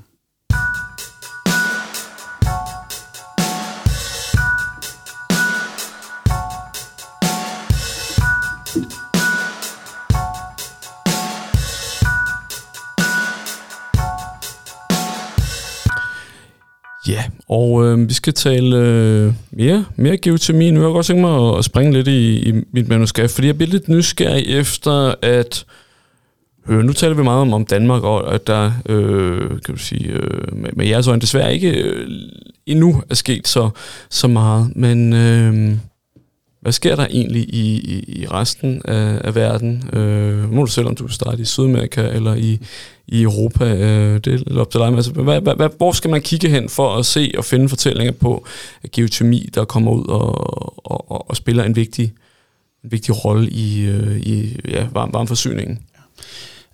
Ja, 17.08 17.24
Og 17.48 17.86
øh, 17.86 18.08
vi 18.08 18.14
skal 18.14 18.34
tale 18.34 18.76
øh, 18.76 19.32
mere, 19.50 19.84
mere 19.96 20.16
geotermi. 20.16 20.70
Nu 20.70 20.80
har 20.80 20.86
jeg 20.86 20.92
godt 20.92 21.06
tænkt 21.06 21.20
mig 21.20 21.48
at, 21.48 21.58
at 21.58 21.64
springe 21.64 21.92
lidt 21.92 22.08
i, 22.08 22.48
i 22.48 22.52
mit 22.72 22.88
manuskript, 22.88 23.30
fordi 23.30 23.46
jeg 23.46 23.56
bliver 23.56 23.70
lidt 23.70 23.88
nysgerrig 23.88 24.46
efter, 24.46 25.14
at 25.22 25.64
øh, 26.68 26.78
nu 26.78 26.92
taler 26.92 27.14
vi 27.14 27.22
meget 27.22 27.40
om, 27.40 27.52
om 27.52 27.66
Danmark, 27.66 28.02
og 28.02 28.34
at 28.34 28.46
der, 28.46 28.72
øh, 28.88 29.50
kan 29.64 29.74
du 29.74 29.80
sige, 29.80 30.08
øh, 30.08 30.56
med, 30.56 30.70
med 30.72 30.86
jeres 30.86 31.06
øjne 31.08 31.20
desværre 31.20 31.54
ikke 31.54 31.82
øh, 31.82 32.08
endnu 32.66 33.02
er 33.10 33.14
sket 33.14 33.48
så, 33.48 33.70
så 34.10 34.28
meget. 34.28 34.76
Men 34.76 35.12
øh, 35.12 35.76
hvad 36.64 36.72
sker 36.72 36.96
der 36.96 37.06
egentlig 37.10 37.54
i, 37.54 37.74
i, 37.74 38.20
i 38.20 38.26
resten 38.26 38.82
af, 38.84 39.20
af 39.24 39.34
verden? 39.34 39.88
Øh, 39.92 40.52
må 40.52 40.60
du 40.64 40.70
selv, 40.70 40.86
om 40.86 40.94
du 40.94 41.08
starter 41.08 41.38
i 41.38 41.44
Sydamerika 41.44 42.08
eller 42.08 42.34
i, 42.34 42.60
i 43.06 43.22
Europa. 43.22 43.64
Øh, 43.64 44.20
det 44.24 44.42
er 44.46 44.60
op 44.60 44.70
til 44.70 44.80
dig. 44.80 44.88
Men 44.90 44.96
altså, 44.96 45.12
hvad, 45.12 45.40
hvad, 45.40 45.54
hvad, 45.56 45.68
hvor 45.76 45.92
skal 45.92 46.10
man 46.10 46.22
kigge 46.22 46.48
hen 46.48 46.68
for 46.68 46.96
at 46.96 47.06
se 47.06 47.32
og 47.38 47.44
finde 47.44 47.68
fortællinger 47.68 48.12
på 48.12 48.46
geotermi, 48.92 49.48
der 49.54 49.64
kommer 49.64 49.92
ud 49.92 50.06
og, 50.06 50.86
og, 50.86 51.10
og, 51.10 51.30
og 51.30 51.36
spiller 51.36 51.64
en 51.64 51.76
vigtig 51.76 52.12
en 52.84 52.92
vigtig 52.92 53.24
rolle 53.24 53.50
i, 53.50 53.84
øh, 53.84 54.16
i 54.16 54.56
ja, 54.68 54.86
varm, 54.92 55.12
varmforsyningen. 55.12 55.78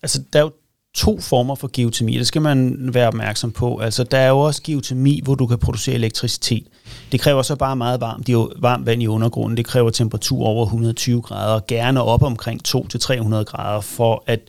Altså, 0.02 0.22
der 0.32 0.38
er 0.38 0.42
jo 0.42 0.52
to 0.94 1.20
former 1.20 1.54
for 1.54 1.70
geotermi, 1.72 2.18
det 2.18 2.26
skal 2.26 2.42
man 2.42 2.88
være 2.94 3.08
opmærksom 3.08 3.52
på. 3.52 3.78
Altså, 3.78 4.04
der 4.04 4.18
er 4.18 4.28
jo 4.28 4.38
også 4.38 4.62
geotermi, 4.62 5.20
hvor 5.24 5.34
du 5.34 5.46
kan 5.46 5.58
producere 5.58 5.94
elektricitet. 5.94 6.66
Det 7.12 7.20
kræver 7.20 7.42
så 7.42 7.56
bare 7.56 7.76
meget 7.76 8.00
varmt, 8.00 8.26
det 8.26 8.32
er 8.32 8.38
jo 8.38 8.52
varmt 8.58 8.86
vand 8.86 9.02
i 9.02 9.06
undergrunden. 9.06 9.56
Det 9.56 9.66
kræver 9.66 9.90
temperatur 9.90 10.44
over 10.44 10.64
120 10.64 11.22
grader, 11.22 11.60
gerne 11.68 12.02
op 12.02 12.22
omkring 12.22 12.60
200-300 12.68 13.42
grader, 13.42 13.80
for 13.80 14.24
at 14.26 14.40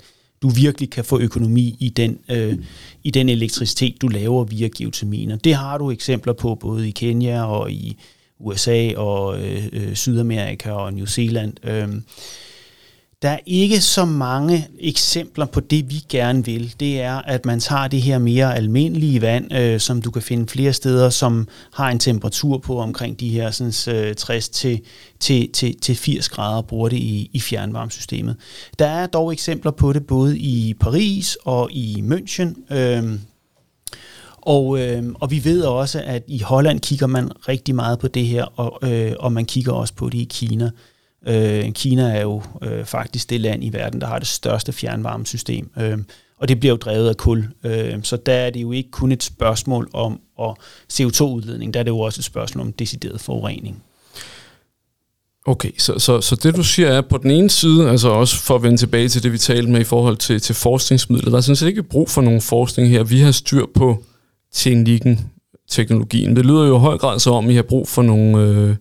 du 0.41 0.49
virkelig 0.49 0.89
kan 0.89 1.05
få 1.05 1.19
økonomi 1.19 1.75
i 1.79 1.89
den, 1.89 2.19
øh, 2.29 2.57
i 3.03 3.11
den 3.11 3.29
elektricitet, 3.29 4.01
du 4.01 4.07
laver 4.07 4.43
via 4.43 4.67
geotermien. 4.77 5.31
Og 5.31 5.43
det 5.43 5.55
har 5.55 5.77
du 5.77 5.91
eksempler 5.91 6.33
på 6.33 6.55
både 6.55 6.87
i 6.87 6.91
Kenya 6.91 7.43
og 7.43 7.71
i 7.71 7.97
USA 8.39 8.91
og 8.97 9.41
øh, 9.41 9.67
øh 9.73 9.95
Sydamerika 9.95 10.71
og 10.71 10.93
New 10.93 11.05
Zealand. 11.05 11.53
Øh, 11.63 11.89
der 13.21 13.29
er 13.29 13.39
ikke 13.45 13.81
så 13.81 14.05
mange 14.05 14.67
eksempler 14.79 15.45
på 15.45 15.59
det, 15.59 15.89
vi 15.89 16.03
gerne 16.09 16.45
vil. 16.45 16.75
Det 16.79 17.01
er, 17.01 17.15
at 17.15 17.45
man 17.45 17.59
tager 17.59 17.87
det 17.87 18.01
her 18.01 18.17
mere 18.17 18.55
almindelige 18.55 19.21
vand, 19.21 19.53
øh, 19.53 19.79
som 19.79 20.01
du 20.01 20.11
kan 20.11 20.21
finde 20.21 20.47
flere 20.47 20.73
steder, 20.73 21.09
som 21.09 21.47
har 21.73 21.89
en 21.89 21.99
temperatur 21.99 22.57
på 22.57 22.79
omkring 22.79 23.19
de 23.19 23.29
her 23.29 23.51
sådan, 23.51 23.95
øh, 23.95 24.15
60 24.15 24.49
til, 24.49 24.81
til, 25.19 25.51
til, 25.51 25.79
til 25.79 25.95
80 25.95 26.29
grader, 26.29 26.57
og 26.57 26.67
bruger 26.67 26.89
det 26.89 26.97
i, 26.97 27.29
i 27.33 27.39
fjernvarmesystemet. 27.39 28.35
Der 28.79 28.87
er 28.87 29.07
dog 29.07 29.33
eksempler 29.33 29.71
på 29.71 29.93
det 29.93 30.07
både 30.07 30.39
i 30.39 30.73
Paris 30.79 31.37
og 31.43 31.71
i 31.71 32.03
München. 32.07 32.75
Øh, 32.75 33.19
og, 34.37 34.79
øh, 34.79 35.03
og 35.19 35.31
vi 35.31 35.43
ved 35.43 35.63
også, 35.63 36.01
at 36.05 36.23
i 36.27 36.39
Holland 36.39 36.79
kigger 36.79 37.07
man 37.07 37.31
rigtig 37.47 37.75
meget 37.75 37.99
på 37.99 38.07
det 38.07 38.25
her, 38.25 38.43
og, 38.43 38.91
øh, 38.91 39.13
og 39.19 39.33
man 39.33 39.45
kigger 39.45 39.73
også 39.73 39.93
på 39.93 40.09
det 40.09 40.17
i 40.17 40.27
Kina. 40.29 40.69
Øh, 41.27 41.71
Kina 41.71 42.03
er 42.03 42.21
jo 42.21 42.43
øh, 42.61 42.85
faktisk 42.85 43.29
det 43.29 43.41
land 43.41 43.63
i 43.63 43.69
verden, 43.73 44.01
der 44.01 44.07
har 44.07 44.19
det 44.19 44.27
største 44.27 44.71
fjernvarmesystem, 44.71 45.69
øh, 45.77 45.97
og 46.37 46.47
det 46.47 46.59
bliver 46.59 46.73
jo 46.73 46.77
drevet 46.77 47.09
af 47.09 47.17
kul. 47.17 47.47
Øh, 47.63 48.03
så 48.03 48.17
der 48.17 48.33
er 48.33 48.49
det 48.49 48.61
jo 48.61 48.71
ikke 48.71 48.91
kun 48.91 49.11
et 49.11 49.23
spørgsmål 49.23 49.89
om 49.93 50.19
og 50.37 50.57
CO2-udledning, 50.93 51.73
der 51.73 51.79
er 51.79 51.83
det 51.83 51.91
jo 51.91 51.99
også 51.99 52.19
et 52.19 52.25
spørgsmål 52.25 52.65
om 52.65 52.73
decideret 52.73 53.21
forurening. 53.21 53.83
Okay, 55.45 55.71
så, 55.77 55.99
så, 55.99 56.21
så 56.21 56.35
det 56.35 56.55
du 56.55 56.63
siger 56.63 56.87
er 56.87 57.01
på 57.01 57.17
den 57.17 57.31
ene 57.31 57.49
side, 57.49 57.89
altså 57.89 58.09
også 58.09 58.37
for 58.37 58.55
at 58.55 58.63
vende 58.63 58.77
tilbage 58.77 59.09
til 59.09 59.23
det, 59.23 59.31
vi 59.31 59.37
talte 59.37 59.71
med 59.71 59.81
i 59.81 59.83
forhold 59.83 60.17
til, 60.17 60.41
til 60.41 60.55
forskningsmidler, 60.55 61.29
der 61.29 61.37
er 61.37 61.41
sådan 61.41 61.55
set 61.55 61.67
ikke 61.67 61.83
brug 61.83 62.09
for 62.09 62.21
nogen 62.21 62.41
forskning 62.41 62.89
her. 62.89 63.03
Vi 63.03 63.19
har 63.19 63.31
styr 63.31 63.65
på 63.73 64.03
teknikken, 64.53 65.31
teknologien. 65.69 66.35
Det 66.35 66.45
lyder 66.45 66.67
jo 66.67 66.77
i 66.77 66.79
høj 66.79 66.97
grad 66.97 67.19
så 67.19 67.31
om, 67.31 67.45
at 67.45 67.51
I 67.51 67.55
har 67.55 67.63
brug 67.63 67.87
for 67.87 68.01
nogle, 68.01 68.37
øh, 68.37 68.75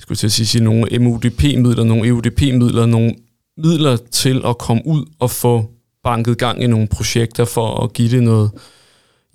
skulle 0.00 0.16
til 0.16 0.26
at 0.26 0.32
sige, 0.32 0.64
nogle 0.64 0.98
MUDP-midler, 0.98 1.84
nogle 1.84 2.08
EUDP-midler, 2.08 2.86
nogle 2.86 3.14
midler 3.56 3.96
til 3.96 4.42
at 4.46 4.58
komme 4.58 4.86
ud 4.86 5.04
og 5.18 5.30
få 5.30 5.70
banket 6.04 6.38
gang 6.38 6.62
i 6.62 6.66
nogle 6.66 6.88
projekter 6.88 7.44
for 7.44 7.84
at 7.84 7.92
give 7.92 8.10
det 8.10 8.22
noget, 8.22 8.50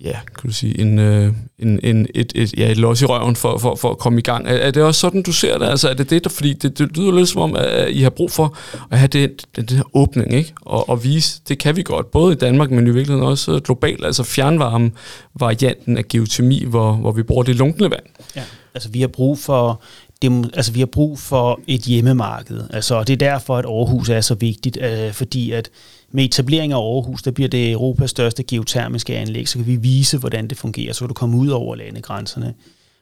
ja, 0.00 0.16
kan 0.38 0.50
du 0.50 0.52
sige, 0.52 0.80
en, 0.80 0.98
øh, 0.98 1.32
en, 1.58 1.80
en, 1.82 2.06
et, 2.14 2.32
et, 2.34 2.54
ja, 2.54 2.70
et 2.70 2.76
los 2.76 3.02
i 3.02 3.04
røven 3.04 3.36
for, 3.36 3.58
for, 3.58 3.74
for 3.74 3.90
at 3.90 3.98
komme 3.98 4.18
i 4.18 4.22
gang. 4.22 4.46
Er, 4.46 4.52
er 4.52 4.70
det 4.70 4.82
også 4.82 5.00
sådan, 5.00 5.22
du 5.22 5.32
ser 5.32 5.58
det? 5.58 5.66
Altså, 5.66 5.88
er 5.88 5.94
det 5.94 6.10
det, 6.10 6.24
der, 6.24 6.30
fordi 6.30 6.52
det, 6.52 6.78
det 6.78 6.96
lyder 6.96 7.12
lidt 7.12 7.28
som 7.28 7.40
om, 7.42 7.56
at 7.56 7.90
I 7.90 8.00
har 8.02 8.10
brug 8.10 8.30
for 8.30 8.56
at 8.90 8.98
have 8.98 9.08
det, 9.08 9.46
den, 9.56 9.64
den 9.64 9.76
her 9.76 9.84
åbning, 9.94 10.32
ikke? 10.32 10.52
Og, 10.60 10.88
og 10.88 11.04
vise, 11.04 11.40
det 11.48 11.58
kan 11.58 11.76
vi 11.76 11.82
godt, 11.82 12.10
både 12.10 12.32
i 12.32 12.36
Danmark, 12.36 12.70
men 12.70 12.86
i 12.86 12.90
virkeligheden 12.90 13.28
også 13.28 13.60
globalt. 13.60 14.04
Altså 14.04 14.22
fjernvarme 14.22 14.90
varianten 15.34 15.98
af 15.98 16.08
geotermi, 16.08 16.64
hvor, 16.64 16.92
hvor 16.92 17.12
vi 17.12 17.22
bruger 17.22 17.42
det 17.42 17.56
lunkne 17.56 17.90
vand. 17.90 18.06
Ja, 18.36 18.42
altså 18.74 18.88
vi 18.88 19.00
har 19.00 19.08
brug 19.08 19.38
for 19.38 19.82
det, 20.22 20.50
altså, 20.54 20.72
vi 20.72 20.78
har 20.78 20.86
brug 20.86 21.18
for 21.18 21.60
et 21.66 21.80
hjemmemarked. 21.80 22.60
Altså, 22.70 22.94
og 22.94 23.06
det 23.06 23.12
er 23.12 23.30
derfor, 23.30 23.56
at 23.56 23.64
Aarhus 23.64 24.08
er 24.08 24.20
så 24.20 24.34
vigtigt, 24.34 24.78
øh, 24.80 25.12
fordi 25.12 25.50
at 25.50 25.70
med 26.10 26.24
etablering 26.24 26.72
af 26.72 26.76
Aarhus, 26.76 27.22
der 27.22 27.30
bliver 27.30 27.48
det 27.48 27.72
Europas 27.72 28.10
største 28.10 28.42
geotermiske 28.42 29.16
anlæg, 29.16 29.48
så 29.48 29.58
kan 29.58 29.66
vi 29.66 29.76
vise, 29.76 30.18
hvordan 30.18 30.48
det 30.48 30.58
fungerer, 30.58 30.92
så 30.92 31.00
kan 31.00 31.08
du 31.08 31.14
komme 31.14 31.36
ud 31.36 31.48
over 31.48 31.74
landegrænserne. 31.74 32.54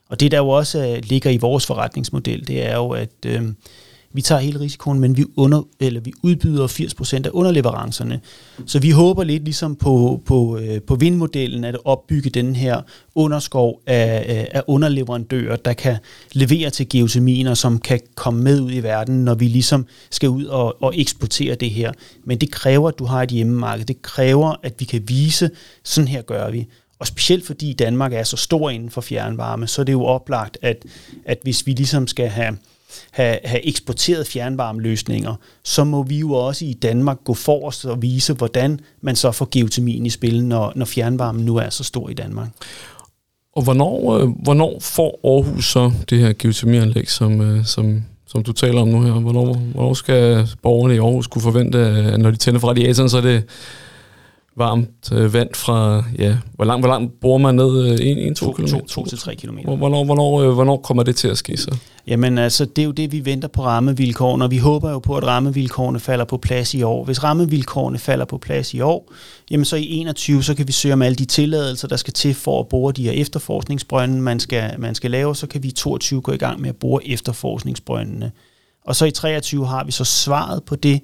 Og 0.08 0.20
det, 0.20 0.30
der 0.30 0.38
jo 0.38 0.48
også 0.48 0.86
øh, 0.86 1.02
ligger 1.04 1.30
i 1.30 1.36
vores 1.36 1.66
forretningsmodel, 1.66 2.48
det 2.48 2.66
er 2.66 2.76
jo, 2.76 2.90
at 2.90 3.10
øh, 3.26 3.42
vi 4.14 4.22
tager 4.22 4.40
hele 4.40 4.60
risikoen, 4.60 5.00
men 5.00 5.16
vi, 5.16 5.24
under, 5.36 5.62
eller 5.80 6.00
vi 6.00 6.12
udbyder 6.22 6.66
80% 6.66 7.26
af 7.26 7.30
underleverancerne. 7.32 8.20
Så 8.66 8.78
vi 8.78 8.90
håber 8.90 9.24
lidt 9.24 9.44
ligesom 9.44 9.76
på, 9.76 10.22
på, 10.26 10.58
øh, 10.58 10.82
på 10.82 10.94
vindmodellen 10.94 11.64
at 11.64 11.76
opbygge 11.84 12.30
den 12.30 12.56
her 12.56 12.82
underskov 13.14 13.80
af, 13.86 14.36
øh, 14.38 14.46
af 14.50 14.62
underleverandører, 14.66 15.56
der 15.56 15.72
kan 15.72 15.96
levere 16.32 16.70
til 16.70 16.88
geoterminer, 16.88 17.54
som 17.54 17.78
kan 17.78 18.00
komme 18.14 18.42
med 18.42 18.60
ud 18.60 18.72
i 18.72 18.80
verden, 18.80 19.24
når 19.24 19.34
vi 19.34 19.48
ligesom 19.48 19.86
skal 20.10 20.28
ud 20.28 20.44
og, 20.44 20.82
og 20.82 20.92
eksportere 20.96 21.54
det 21.54 21.70
her. 21.70 21.92
Men 22.24 22.38
det 22.38 22.50
kræver, 22.50 22.88
at 22.88 22.98
du 22.98 23.04
har 23.04 23.22
et 23.22 23.30
hjemmemarked. 23.30 23.84
Det 23.84 24.02
kræver, 24.02 24.54
at 24.62 24.74
vi 24.78 24.84
kan 24.84 25.02
vise, 25.08 25.50
sådan 25.84 26.08
her 26.08 26.22
gør 26.22 26.50
vi. 26.50 26.66
Og 26.98 27.06
specielt 27.06 27.46
fordi 27.46 27.72
Danmark 27.72 28.12
er 28.12 28.22
så 28.22 28.36
stor 28.36 28.70
inden 28.70 28.90
for 28.90 29.00
fjernvarme, 29.00 29.66
så 29.66 29.82
er 29.82 29.84
det 29.84 29.92
jo 29.92 30.04
oplagt, 30.04 30.58
at, 30.62 30.84
at 31.24 31.38
hvis 31.42 31.66
vi 31.66 31.72
ligesom 31.72 32.06
skal 32.06 32.28
have 32.28 32.56
have, 33.10 33.38
have 33.44 33.66
eksporteret 33.66 34.26
fjernvarmeløsninger, 34.26 35.34
så 35.64 35.84
må 35.84 36.02
vi 36.02 36.18
jo 36.18 36.32
også 36.32 36.64
i 36.64 36.72
Danmark 36.72 37.18
gå 37.24 37.34
forrest 37.34 37.84
og 37.84 38.02
vise, 38.02 38.34
hvordan 38.34 38.80
man 39.00 39.16
så 39.16 39.32
får 39.32 39.48
geotermien 39.50 40.06
i 40.06 40.10
spil, 40.10 40.44
når, 40.44 40.72
når 40.76 40.84
fjernvarmen 40.84 41.44
nu 41.44 41.56
er 41.56 41.70
så 41.70 41.84
stor 41.84 42.08
i 42.08 42.14
Danmark. 42.14 42.48
Og 43.52 43.62
hvornår, 43.62 44.16
øh, 44.16 44.28
hvornår 44.42 44.78
får 44.80 45.20
Aarhus 45.24 45.70
så 45.70 45.92
det 46.10 46.18
her 46.18 46.32
geotermianlæg, 46.38 47.10
som, 47.10 47.40
øh, 47.40 47.64
som, 47.64 48.04
som 48.26 48.42
du 48.42 48.52
taler 48.52 48.80
om 48.80 48.88
nu 48.88 49.02
her? 49.02 49.12
Hvornår, 49.12 49.54
hvornår 49.54 49.94
skal 49.94 50.48
borgerne 50.62 50.94
i 50.94 50.98
Aarhus 50.98 51.26
kunne 51.26 51.42
forvente, 51.42 51.78
at 51.78 52.20
når 52.20 52.30
de 52.30 52.36
tænder 52.36 52.60
for 52.60 52.68
radiatoren, 52.68 53.08
så 53.08 53.16
er 53.16 53.20
det 53.20 53.44
varmt 54.56 55.12
øh, 55.12 55.34
vand 55.34 55.54
fra, 55.54 56.04
ja, 56.18 56.36
hvor 56.54 56.64
langt, 56.64 56.82
hvor 56.82 56.88
langt 56.88 57.20
bor 57.20 57.38
man 57.38 57.54
ned? 57.54 58.00
1-2 58.38 58.52
km? 58.52 58.64
2-3 58.64 59.34
km. 59.34 59.58
Hvornår, 59.76 60.04
hvornår, 60.04 60.40
øh, 60.40 60.50
hvornår 60.52 60.76
kommer 60.76 61.02
det 61.02 61.16
til 61.16 61.28
at 61.28 61.38
ske 61.38 61.56
så? 61.56 61.76
Jamen 62.06 62.38
altså, 62.38 62.64
det 62.64 62.82
er 62.82 62.86
jo 62.86 62.90
det, 62.90 63.12
vi 63.12 63.24
venter 63.24 63.48
på 63.48 63.64
rammevilkårene, 63.64 64.44
og 64.44 64.50
vi 64.50 64.58
håber 64.58 64.90
jo 64.90 64.98
på, 64.98 65.16
at 65.16 65.24
rammevilkårene 65.24 66.00
falder 66.00 66.24
på 66.24 66.36
plads 66.36 66.74
i 66.74 66.82
år. 66.82 67.04
Hvis 67.04 67.24
rammevilkårene 67.24 67.98
falder 67.98 68.24
på 68.24 68.38
plads 68.38 68.74
i 68.74 68.80
år, 68.80 69.12
jamen 69.50 69.64
så 69.64 69.76
i 69.76 69.84
21, 69.84 70.42
så 70.42 70.54
kan 70.54 70.66
vi 70.66 70.72
søge 70.72 70.92
om 70.92 71.02
alle 71.02 71.16
de 71.16 71.24
tilladelser, 71.24 71.88
der 71.88 71.96
skal 71.96 72.12
til 72.12 72.34
for 72.34 72.60
at 72.60 72.68
bore 72.68 72.92
de 72.92 73.02
her 73.02 73.12
efterforskningsbrønde, 73.12 74.20
man 74.20 74.40
skal, 74.40 74.80
man 74.80 74.94
skal 74.94 75.10
lave, 75.10 75.36
så 75.36 75.46
kan 75.46 75.62
vi 75.62 75.68
i 75.68 75.72
22 75.72 76.20
gå 76.20 76.32
i 76.32 76.36
gang 76.36 76.60
med 76.60 76.68
at 76.68 76.76
bore 76.76 77.08
efterforskningsbrøndene. 77.08 78.32
Og 78.84 78.96
så 78.96 79.04
i 79.04 79.10
23 79.10 79.66
har 79.66 79.84
vi 79.84 79.92
så 79.92 80.04
svaret 80.04 80.64
på 80.64 80.76
det, 80.76 81.00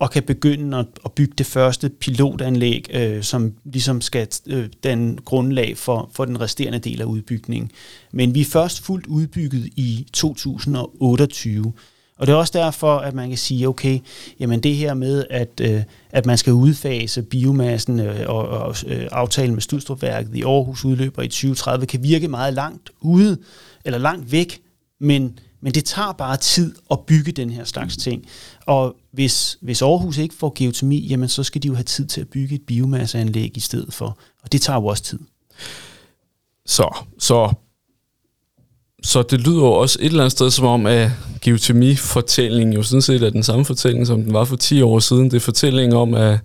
og 0.00 0.10
kan 0.10 0.22
begynde 0.22 0.78
at, 0.78 0.86
at 1.04 1.12
bygge 1.12 1.34
det 1.38 1.46
første 1.46 1.88
pilotanlæg, 1.88 2.86
øh, 2.94 3.22
som 3.22 3.52
ligesom 3.64 4.00
skal 4.00 4.28
øh, 4.46 4.68
den 4.82 5.18
grundlag 5.24 5.78
for, 5.78 6.10
for 6.12 6.24
den 6.24 6.40
resterende 6.40 6.78
del 6.78 7.00
af 7.00 7.04
udbygningen. 7.04 7.70
Men 8.12 8.34
vi 8.34 8.40
er 8.40 8.44
først 8.44 8.80
fuldt 8.80 9.06
udbygget 9.06 9.66
i 9.76 10.06
2028. 10.12 11.72
Og 12.18 12.26
det 12.26 12.32
er 12.32 12.36
også 12.36 12.52
derfor, 12.58 12.96
at 12.96 13.14
man 13.14 13.28
kan 13.28 13.38
sige, 13.38 13.68
okay, 13.68 13.98
jamen 14.40 14.60
det 14.60 14.76
her 14.76 14.94
med, 14.94 15.24
at, 15.30 15.60
øh, 15.62 15.82
at 16.10 16.26
man 16.26 16.38
skal 16.38 16.52
udfase 16.52 17.22
biomassen 17.22 18.00
øh, 18.00 18.24
og, 18.26 18.48
og 18.48 18.76
øh, 18.86 19.06
aftale 19.12 19.52
med 19.52 19.62
Studstrupværket 19.62 20.36
i 20.36 20.42
Aarhus 20.42 20.84
udløber 20.84 21.22
i 21.22 21.28
2030, 21.28 21.86
kan 21.86 22.02
virke 22.02 22.28
meget 22.28 22.54
langt 22.54 22.90
ude, 23.00 23.38
eller 23.84 23.98
langt 23.98 24.32
væk, 24.32 24.60
men 25.00 25.38
men 25.64 25.74
det 25.74 25.84
tager 25.84 26.12
bare 26.12 26.36
tid 26.36 26.74
at 26.90 27.00
bygge 27.00 27.32
den 27.32 27.50
her 27.50 27.64
slags 27.64 27.96
ting. 27.96 28.26
Og 28.66 28.96
hvis, 29.12 29.58
hvis 29.60 29.82
Aarhus 29.82 30.18
ikke 30.18 30.34
får 30.34 30.52
geotermi, 30.56 31.06
jamen 31.06 31.28
så 31.28 31.42
skal 31.42 31.62
de 31.62 31.68
jo 31.68 31.74
have 31.74 31.84
tid 31.84 32.06
til 32.06 32.20
at 32.20 32.28
bygge 32.28 32.54
et 32.54 32.62
biomasseanlæg 32.66 33.56
i 33.56 33.60
stedet 33.60 33.94
for. 33.94 34.18
Og 34.42 34.52
det 34.52 34.62
tager 34.62 34.80
jo 34.80 34.86
også 34.86 35.02
tid. 35.02 35.18
Så, 36.66 36.96
så, 37.18 37.52
så 39.02 39.22
det 39.22 39.40
lyder 39.40 39.60
jo 39.60 39.72
også 39.72 39.98
et 40.00 40.06
eller 40.06 40.20
andet 40.20 40.32
sted 40.32 40.50
som 40.50 40.66
om, 40.66 40.86
at 40.86 41.10
geotermi-fortællingen 41.40 42.72
jo 42.72 42.82
sådan 42.82 43.02
set 43.02 43.22
er 43.22 43.30
den 43.30 43.42
samme 43.42 43.64
fortælling, 43.64 44.06
som 44.06 44.22
den 44.22 44.32
var 44.32 44.44
for 44.44 44.56
10 44.56 44.82
år 44.82 44.98
siden. 44.98 45.24
Det 45.24 45.34
er 45.36 45.40
fortællingen 45.40 45.96
om, 45.96 46.14
at 46.14 46.38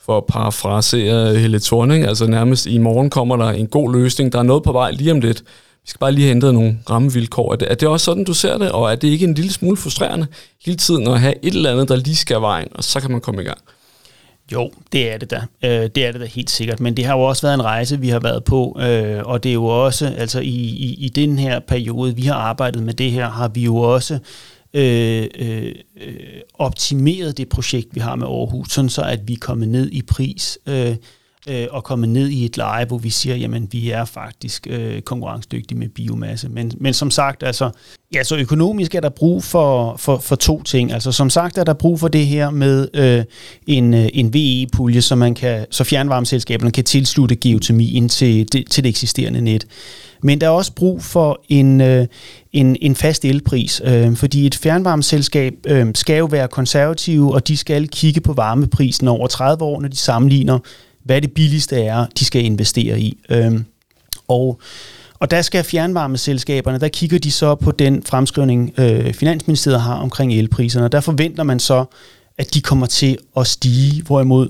for 0.00 0.16
at 0.16 0.24
parafrasere 0.28 1.34
Helle 1.38 1.60
Thorning, 1.60 2.04
altså 2.04 2.26
nærmest 2.26 2.66
i 2.66 2.78
morgen 2.78 3.10
kommer 3.10 3.36
der 3.36 3.50
en 3.50 3.66
god 3.66 3.92
løsning. 3.92 4.32
Der 4.32 4.38
er 4.38 4.42
noget 4.42 4.62
på 4.62 4.72
vej 4.72 4.90
lige 4.90 5.12
om 5.12 5.20
lidt. 5.20 5.44
Vi 5.84 5.88
skal 5.88 5.98
bare 5.98 6.12
lige 6.12 6.24
have 6.24 6.34
ændret 6.34 6.54
nogle 6.54 6.78
rammevilkår. 6.90 7.52
Er 7.52 7.56
det, 7.56 7.70
er 7.70 7.74
det 7.74 7.88
også 7.88 8.04
sådan, 8.04 8.24
du 8.24 8.34
ser 8.34 8.58
det? 8.58 8.72
Og 8.72 8.92
er 8.92 8.96
det 8.96 9.08
ikke 9.08 9.24
en 9.24 9.34
lille 9.34 9.52
smule 9.52 9.76
frustrerende 9.76 10.26
hele 10.64 10.76
tiden 10.76 11.08
at 11.08 11.20
have 11.20 11.34
et 11.42 11.54
eller 11.54 11.72
andet, 11.72 11.88
der 11.88 11.96
lige 11.96 12.16
skal 12.16 12.40
vejen, 12.40 12.68
og 12.74 12.84
så 12.84 13.00
kan 13.00 13.10
man 13.10 13.20
komme 13.20 13.42
i 13.42 13.44
gang? 13.44 13.58
Jo, 14.52 14.70
det 14.92 15.12
er 15.12 15.18
det 15.18 15.30
da. 15.30 15.40
Øh, 15.64 15.90
det 15.94 16.06
er 16.06 16.12
det 16.12 16.20
da 16.20 16.26
helt 16.26 16.50
sikkert. 16.50 16.80
Men 16.80 16.96
det 16.96 17.04
har 17.04 17.16
jo 17.16 17.22
også 17.22 17.42
været 17.42 17.54
en 17.54 17.64
rejse, 17.64 18.00
vi 18.00 18.08
har 18.08 18.20
været 18.20 18.44
på, 18.44 18.78
øh, 18.80 19.22
og 19.24 19.42
det 19.42 19.48
er 19.48 19.54
jo 19.54 19.64
også, 19.64 20.06
altså 20.06 20.40
i, 20.40 20.48
i, 20.48 20.94
i 20.94 21.08
den 21.08 21.38
her 21.38 21.60
periode, 21.60 22.16
vi 22.16 22.22
har 22.22 22.34
arbejdet 22.34 22.82
med 22.82 22.94
det 22.94 23.10
her, 23.10 23.30
har 23.30 23.48
vi 23.48 23.64
jo 23.64 23.76
også 23.76 24.18
øh, 24.74 25.26
øh, 25.38 25.74
øh 26.00 26.14
optimeret 26.54 27.38
det 27.38 27.48
projekt, 27.48 27.94
vi 27.94 28.00
har 28.00 28.16
med 28.16 28.26
Aarhus, 28.26 28.72
sådan 28.72 28.88
så 28.88 29.02
at 29.02 29.28
vi 29.28 29.32
er 29.32 29.38
kommet 29.40 29.68
ned 29.68 29.90
i 29.92 30.02
pris. 30.02 30.58
Øh, 30.66 30.96
øh, 31.48 31.66
og 31.70 31.84
kommet 31.84 32.08
ned 32.08 32.28
i 32.28 32.44
et 32.44 32.56
leje, 32.56 32.84
hvor 32.84 32.98
vi 32.98 33.10
siger, 33.10 33.36
jamen 33.36 33.68
vi 33.72 33.90
er 33.90 34.04
faktisk 34.04 34.66
øh, 34.70 35.02
konkurrencedygtige 35.02 35.78
med 35.78 35.88
biomasse. 35.88 36.48
Men, 36.48 36.72
men 36.80 36.94
som 36.94 37.10
sagt, 37.10 37.42
altså, 37.42 37.70
ja, 38.14 38.24
så 38.24 38.36
økonomisk 38.36 38.94
er 38.94 39.00
der 39.00 39.08
brug 39.08 39.44
for, 39.44 39.96
for, 39.96 40.18
for 40.18 40.36
to 40.36 40.62
ting. 40.62 40.92
Altså 40.92 41.12
som 41.12 41.30
sagt 41.30 41.58
er 41.58 41.64
der 41.64 41.72
brug 41.72 42.00
for 42.00 42.08
det 42.08 42.26
her 42.26 42.50
med 42.50 42.88
øh, 42.94 43.24
en, 43.66 43.94
øh, 43.94 44.08
en 44.12 44.34
VE-pulje, 44.34 45.02
så, 45.02 45.14
man 45.14 45.34
kan, 45.34 45.66
så 45.70 45.84
fjernvarmeselskaberne 45.84 46.72
kan 46.72 46.84
tilslutte 46.84 47.36
geotermien 47.36 48.08
til, 48.08 48.46
til, 48.46 48.64
til 48.64 48.84
det 48.84 48.90
eksisterende 48.90 49.40
net. 49.40 49.66
Men 50.22 50.40
der 50.40 50.46
er 50.46 50.50
også 50.50 50.72
brug 50.72 51.02
for 51.02 51.40
en, 51.48 51.80
øh, 51.80 52.06
en, 52.52 52.76
en 52.80 52.94
fast 52.94 53.24
elpris, 53.24 53.82
øh, 53.84 54.16
fordi 54.16 54.46
et 54.46 54.54
fjernvarmeselskab 54.54 55.54
øh, 55.66 55.86
skal 55.94 56.18
jo 56.18 56.24
være 56.24 56.48
konservative, 56.48 57.34
og 57.34 57.48
de 57.48 57.56
skal 57.56 57.88
kigge 57.88 58.20
på 58.20 58.32
varmeprisen 58.32 59.08
over 59.08 59.26
30 59.26 59.64
år, 59.64 59.80
når 59.80 59.88
de 59.88 59.96
sammenligner, 59.96 60.58
hvad 61.04 61.22
det 61.22 61.32
billigste 61.32 61.82
er, 61.82 62.06
de 62.18 62.24
skal 62.24 62.44
investere 62.44 63.00
i. 63.00 63.18
Øhm, 63.30 63.64
og 64.28 64.60
og 65.18 65.30
der 65.30 65.42
skal 65.42 65.64
fjernvarmeselskaberne, 65.64 66.78
der 66.80 66.88
kigger 66.88 67.18
de 67.18 67.30
så 67.30 67.54
på 67.54 67.70
den 67.70 68.02
fremskrivning, 68.02 68.74
øh, 68.78 69.14
Finansministeriet 69.14 69.80
har 69.80 69.94
omkring 69.94 70.32
elpriserne, 70.32 70.84
og 70.86 70.92
der 70.92 71.00
forventer 71.00 71.42
man 71.42 71.60
så, 71.60 71.84
at 72.38 72.54
de 72.54 72.60
kommer 72.60 72.86
til 72.86 73.18
at 73.36 73.46
stige, 73.46 74.02
hvorimod 74.02 74.48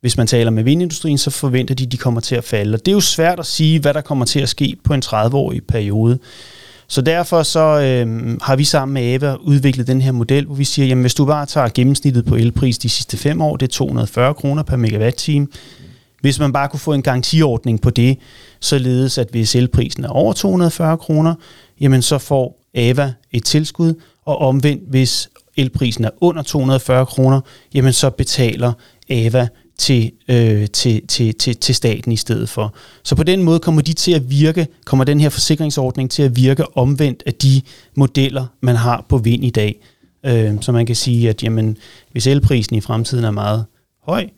hvis 0.00 0.16
man 0.16 0.26
taler 0.26 0.50
med 0.50 0.64
vindindustrien, 0.64 1.18
så 1.18 1.30
forventer 1.30 1.74
de, 1.74 1.84
at 1.84 1.92
de 1.92 1.96
kommer 1.96 2.20
til 2.20 2.34
at 2.34 2.44
falde. 2.44 2.74
Og 2.74 2.86
det 2.86 2.92
er 2.92 2.94
jo 2.94 3.00
svært 3.00 3.38
at 3.38 3.46
sige, 3.46 3.80
hvad 3.80 3.94
der 3.94 4.00
kommer 4.00 4.24
til 4.24 4.40
at 4.40 4.48
ske 4.48 4.76
på 4.84 4.94
en 4.94 5.02
30-årig 5.04 5.64
periode. 5.64 6.18
Så 6.90 7.00
derfor 7.00 7.42
så 7.42 7.60
øh, 7.60 8.36
har 8.42 8.56
vi 8.56 8.64
sammen 8.64 8.94
med 8.94 9.14
Ava 9.14 9.34
udviklet 9.34 9.86
den 9.86 10.00
her 10.00 10.12
model, 10.12 10.46
hvor 10.46 10.54
vi 10.54 10.64
siger, 10.64 10.86
jamen 10.86 11.02
hvis 11.02 11.14
du 11.14 11.24
bare 11.24 11.46
tager 11.46 11.68
gennemsnittet 11.74 12.24
på 12.24 12.36
elpris 12.36 12.78
de 12.78 12.88
sidste 12.88 13.16
fem 13.16 13.40
år, 13.40 13.56
det 13.56 13.66
er 13.66 13.70
240 13.70 14.34
kroner 14.34 14.62
per 14.62 14.76
megawatt-time. 14.76 15.46
Hvis 16.20 16.38
man 16.38 16.52
bare 16.52 16.68
kunne 16.68 16.80
få 16.80 16.92
en 16.92 17.02
garantiordning 17.02 17.80
på 17.80 17.90
det, 17.90 18.18
således 18.60 19.18
at 19.18 19.28
hvis 19.30 19.54
elprisen 19.54 20.04
er 20.04 20.08
over 20.08 20.32
240 20.32 20.98
kroner, 20.98 21.34
jamen 21.80 22.02
så 22.02 22.18
får 22.18 22.60
Ava 22.74 23.12
et 23.32 23.44
tilskud, 23.44 23.94
og 24.24 24.38
omvendt, 24.38 24.82
hvis 24.88 25.30
elprisen 25.56 26.04
er 26.04 26.10
under 26.20 26.42
240 26.42 27.06
kroner, 27.06 27.40
jamen 27.74 27.92
så 27.92 28.10
betaler 28.10 28.72
Ava 29.10 29.48
til, 29.80 30.12
øh, 30.28 30.68
til, 30.68 31.06
til, 31.06 31.34
til, 31.34 31.56
til 31.56 31.74
staten 31.74 32.12
i 32.12 32.16
stedet 32.16 32.48
for. 32.48 32.74
Så 33.02 33.14
på 33.14 33.22
den 33.22 33.42
måde 33.42 33.58
kommer 33.58 33.82
de 33.82 33.92
til 33.92 34.12
at 34.12 34.30
virke, 34.30 34.66
kommer 34.84 35.04
den 35.04 35.20
her 35.20 35.28
forsikringsordning 35.28 36.10
til 36.10 36.22
at 36.22 36.36
virke 36.36 36.76
omvendt 36.76 37.22
af 37.26 37.34
de 37.34 37.62
modeller, 37.94 38.46
man 38.60 38.76
har 38.76 39.06
på 39.08 39.18
vind 39.18 39.44
i 39.44 39.50
dag. 39.50 39.80
Øh, 40.26 40.54
så 40.60 40.72
man 40.72 40.86
kan 40.86 40.96
sige, 40.96 41.28
at 41.28 41.42
jamen, 41.42 41.76
hvis 42.12 42.26
elprisen 42.26 42.76
i 42.76 42.80
fremtiden 42.80 43.24
er 43.24 43.30
meget 43.30 43.64
høj, 44.02 44.28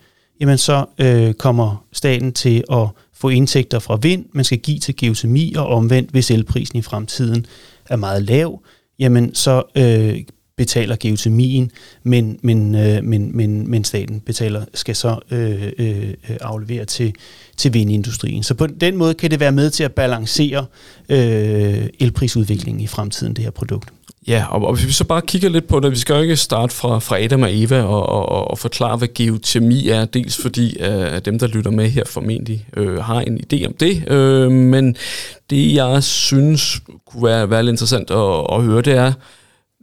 jamen 0.40 0.58
så 0.58 0.84
øh, 0.98 1.34
kommer 1.34 1.84
staten 1.92 2.32
til 2.32 2.64
at 2.72 2.88
få 3.14 3.28
indtægter 3.28 3.78
fra 3.78 3.98
vind, 4.02 4.24
man 4.32 4.44
skal 4.44 4.58
give 4.58 4.78
til 4.78 4.96
geotermi, 4.96 5.54
og 5.56 5.66
omvendt, 5.66 6.10
hvis 6.10 6.30
elprisen 6.30 6.78
i 6.78 6.82
fremtiden 6.82 7.46
er 7.90 7.96
meget 7.96 8.22
lav, 8.22 8.62
jamen 8.98 9.34
så 9.34 9.62
øh, 9.76 10.18
betaler 10.62 10.96
geotermien, 11.00 11.70
men, 12.02 12.38
men, 12.42 12.74
øh, 12.74 13.04
men, 13.04 13.36
men, 13.36 13.70
men 13.70 13.84
staten 13.84 14.20
betaler, 14.20 14.64
skal 14.74 14.96
så 14.96 15.18
øh, 15.30 15.72
øh, 15.78 16.14
aflevere 16.40 16.84
til, 16.84 17.12
til 17.56 17.74
vindindustrien. 17.74 18.42
Så 18.42 18.54
på 18.54 18.66
den 18.66 18.96
måde 18.96 19.14
kan 19.14 19.30
det 19.30 19.40
være 19.40 19.52
med 19.52 19.70
til 19.70 19.84
at 19.84 19.92
balancere 19.92 20.66
øh, 21.08 21.86
elprisudviklingen 22.00 22.80
i 22.80 22.86
fremtiden, 22.86 23.36
det 23.36 23.44
her 23.44 23.50
produkt. 23.50 23.88
Ja, 24.28 24.44
og, 24.50 24.64
og 24.64 24.74
hvis 24.74 24.86
vi 24.86 24.92
så 24.92 25.04
bare 25.04 25.22
kigger 25.22 25.48
lidt 25.48 25.66
på 25.68 25.80
det, 25.80 25.90
vi 25.90 25.96
skal 25.96 26.14
jo 26.14 26.22
ikke 26.22 26.36
starte 26.36 26.74
fra, 26.74 26.98
fra 26.98 27.22
Adam 27.22 27.42
og 27.42 27.48
Eva 27.52 27.82
og, 27.82 28.08
og, 28.08 28.50
og 28.50 28.58
forklare, 28.58 28.96
hvad 28.96 29.08
geotermi 29.14 29.88
er, 29.88 30.04
dels 30.04 30.36
fordi 30.36 30.76
øh, 30.80 31.20
dem, 31.24 31.38
der 31.38 31.46
lytter 31.46 31.70
med 31.70 31.88
her, 31.90 32.04
formentlig 32.06 32.66
øh, 32.76 32.98
har 32.98 33.20
en 33.20 33.40
idé 33.40 33.66
om 33.66 33.72
det, 33.72 34.10
øh, 34.10 34.50
men 34.50 34.96
det, 35.50 35.74
jeg 35.74 36.02
synes 36.02 36.80
kunne 37.06 37.24
være, 37.24 37.50
være 37.50 37.62
lidt 37.62 37.72
interessant 37.72 38.10
at, 38.10 38.46
at 38.52 38.62
høre, 38.62 38.82
det 38.82 38.92
er, 38.92 39.12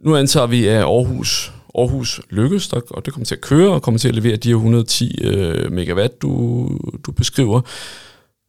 nu 0.04 0.16
antager 0.16 0.46
vi, 0.46 0.66
at 0.66 0.82
Aarhus, 0.82 1.52
Aarhus 1.74 2.20
lykkes, 2.30 2.72
og 2.72 3.04
det 3.04 3.12
kommer 3.12 3.24
til 3.24 3.34
at 3.34 3.40
køre, 3.40 3.70
og 3.70 3.82
kommer 3.82 3.98
til 3.98 4.08
at 4.08 4.14
levere 4.14 4.36
de 4.36 4.48
her 4.48 4.56
110 4.56 5.24
øh, 5.24 5.72
megawatt, 5.72 6.22
du, 6.22 6.68
du 7.06 7.12
beskriver. 7.12 7.60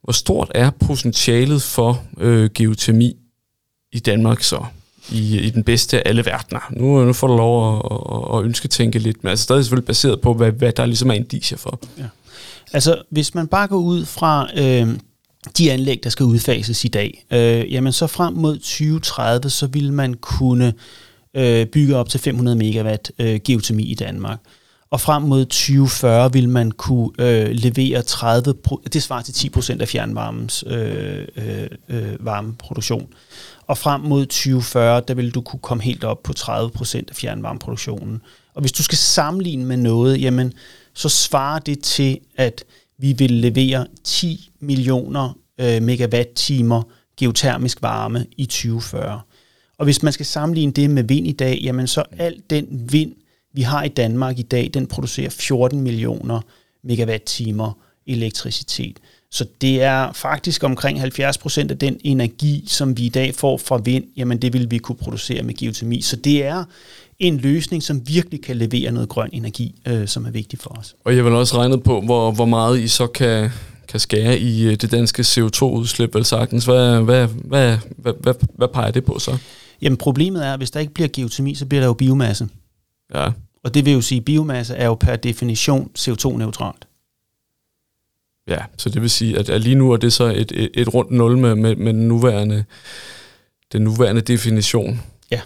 Hvor 0.03 0.13
stort 0.13 0.51
er 0.55 0.69
potentialet 0.69 1.61
for 1.61 2.03
øh, 2.17 2.49
geotermi 2.53 3.15
i 3.91 3.99
Danmark 3.99 4.43
så? 4.43 4.65
I, 5.11 5.39
i 5.39 5.49
den 5.49 5.63
bedste 5.63 5.97
af 5.97 6.09
alle 6.09 6.25
verdener. 6.25 6.59
Nu, 6.71 7.05
nu 7.05 7.13
får 7.13 7.27
du 7.27 7.37
lov 7.37 7.77
at, 7.77 7.85
at, 7.91 8.37
at 8.39 8.45
ønske 8.45 8.67
tænke 8.67 8.99
lidt, 8.99 9.23
men 9.23 9.29
altså 9.29 9.43
stadig 9.43 9.63
selvfølgelig 9.63 9.87
baseret 9.87 10.21
på, 10.21 10.33
hvad, 10.33 10.51
hvad 10.51 10.71
der 10.71 10.85
ligesom 10.85 11.09
er 11.09 11.13
indicier 11.13 11.57
for. 11.57 11.79
Ja. 11.97 12.03
Altså, 12.73 13.01
hvis 13.09 13.35
man 13.35 13.47
bare 13.47 13.67
går 13.67 13.77
ud 13.77 14.05
fra 14.05 14.47
øh, 14.57 14.87
de 15.57 15.71
anlæg, 15.71 15.99
der 16.03 16.09
skal 16.09 16.23
udfases 16.23 16.85
i 16.85 16.87
dag, 16.87 17.25
øh, 17.31 17.73
jamen 17.73 17.93
så 17.93 18.07
frem 18.07 18.33
mod 18.33 18.57
2030, 18.57 19.49
så 19.49 19.67
vil 19.67 19.93
man 19.93 20.13
kunne 20.13 20.73
øh, 21.33 21.65
bygge 21.65 21.95
op 21.95 22.09
til 22.09 22.19
500 22.19 22.57
megawatt 22.57 23.11
øh, 23.19 23.39
geotermi 23.45 23.83
i 23.83 23.95
Danmark. 23.95 24.39
Og 24.91 25.01
frem 25.01 25.21
mod 25.21 25.45
2040 25.45 26.33
vil 26.33 26.49
man 26.49 26.71
kunne 26.71 27.09
øh, 27.19 27.49
levere 27.51 28.01
30, 28.01 28.53
det 28.93 29.03
svarer 29.03 29.21
til 29.21 29.49
10% 29.57 29.81
af 29.81 29.87
fjernvarmens 29.87 30.63
øh, 30.67 31.27
øh, 31.35 31.67
øh, 31.89 32.25
varmeproduktion. 32.25 33.07
Og 33.67 33.77
frem 33.77 34.01
mod 34.01 34.25
2040, 34.25 35.01
der 35.07 35.13
vil 35.13 35.31
du 35.31 35.41
kunne 35.41 35.59
komme 35.59 35.83
helt 35.83 36.03
op 36.03 36.23
på 36.23 36.33
30% 36.39 36.95
af 37.09 37.15
fjernvarmeproduktionen. 37.15 38.21
Og 38.53 38.61
hvis 38.61 38.71
du 38.71 38.83
skal 38.83 38.97
sammenligne 38.97 39.65
med 39.65 39.77
noget, 39.77 40.21
jamen, 40.21 40.53
så 40.93 41.09
svarer 41.09 41.59
det 41.59 41.79
til, 41.83 42.19
at 42.37 42.63
vi 42.97 43.13
vil 43.13 43.31
levere 43.31 43.87
10 44.03 44.49
millioner 44.59 45.37
øh, 45.59 45.81
megawatt-timer 45.81 46.81
geotermisk 47.17 47.81
varme 47.81 48.25
i 48.37 48.45
2040. 48.45 49.21
Og 49.81 49.85
hvis 49.85 50.03
man 50.03 50.13
skal 50.13 50.25
sammenligne 50.25 50.71
det 50.71 50.89
med 50.89 51.03
vind 51.03 51.27
i 51.27 51.31
dag, 51.31 51.59
jamen 51.63 51.87
så 51.87 52.03
al 52.17 52.41
den 52.49 52.67
vind, 52.91 53.11
vi 53.53 53.61
har 53.61 53.83
i 53.83 53.87
Danmark 53.87 54.39
i 54.39 54.41
dag, 54.41 54.69
den 54.73 54.87
producerer 54.87 55.29
14 55.29 55.81
millioner 55.81 56.41
megawatt-timer 56.83 57.77
elektricitet. 58.07 58.99
Så 59.31 59.45
det 59.61 59.81
er 59.81 60.11
faktisk 60.13 60.63
omkring 60.63 60.99
70 60.99 61.37
procent 61.37 61.71
af 61.71 61.77
den 61.77 61.97
energi, 62.03 62.63
som 62.67 62.97
vi 62.97 63.05
i 63.05 63.09
dag 63.09 63.35
får 63.35 63.57
fra 63.57 63.81
vind, 63.85 64.03
jamen 64.17 64.41
det 64.41 64.53
vil 64.53 64.71
vi 64.71 64.77
kunne 64.77 64.95
producere 64.95 65.43
med 65.43 65.53
geotermi. 65.53 66.01
Så 66.01 66.15
det 66.15 66.45
er 66.45 66.63
en 67.19 67.37
løsning, 67.37 67.83
som 67.83 68.07
virkelig 68.07 68.43
kan 68.43 68.57
levere 68.57 68.91
noget 68.91 69.09
grøn 69.09 69.29
energi, 69.33 69.81
øh, 69.87 70.07
som 70.07 70.25
er 70.25 70.31
vigtig 70.31 70.59
for 70.59 70.69
os. 70.79 70.95
Og 71.03 71.15
jeg 71.15 71.25
vil 71.25 71.33
også 71.33 71.57
regne 71.57 71.81
på, 71.81 72.01
hvor, 72.01 72.31
hvor 72.31 72.45
meget 72.45 72.79
I 72.79 72.87
så 72.87 73.07
kan, 73.07 73.49
kan 73.87 73.99
skære 73.99 74.39
i 74.39 74.63
øh, 74.63 74.75
det 74.75 74.91
danske 74.91 75.21
CO2-udslip, 75.21 76.15
vel 76.15 76.25
sagtens. 76.25 76.65
Hvad, 76.65 77.01
hvad, 77.01 77.27
hvad, 77.27 77.77
hvad, 77.97 78.13
hvad, 78.19 78.33
hvad 78.57 78.67
peger 78.67 78.91
det 78.91 79.05
på 79.05 79.19
så? 79.19 79.37
Jamen 79.81 79.97
problemet 79.97 80.45
er, 80.45 80.53
at 80.53 80.59
hvis 80.59 80.71
der 80.71 80.79
ikke 80.79 80.93
bliver 80.93 81.07
geotermi, 81.13 81.55
så 81.55 81.65
bliver 81.65 81.81
der 81.81 81.87
jo 81.87 81.93
biomasse. 81.93 82.47
Ja. 83.13 83.29
Og 83.63 83.73
det 83.73 83.85
vil 83.85 83.93
jo 83.93 84.01
sige, 84.01 84.19
at 84.19 84.25
biomasse 84.25 84.75
er 84.75 84.85
jo 84.85 84.95
per 84.95 85.15
definition 85.15 85.91
CO2-neutralt. 85.99 86.87
Ja, 88.47 88.59
så 88.77 88.89
det 88.89 89.01
vil 89.01 89.09
sige, 89.09 89.39
at 89.39 89.61
lige 89.61 89.75
nu 89.75 89.91
er 89.91 89.97
det 89.97 90.13
så 90.13 90.23
et, 90.23 90.51
et, 90.51 90.69
et 90.73 90.93
rundt 90.93 91.11
nul 91.11 91.37
med, 91.37 91.55
med, 91.55 91.75
med 91.75 91.93
den, 91.93 92.07
nuværende, 92.07 92.63
den 93.71 93.81
nuværende 93.81 94.21
definition. 94.21 95.01
Ja. 95.31 95.41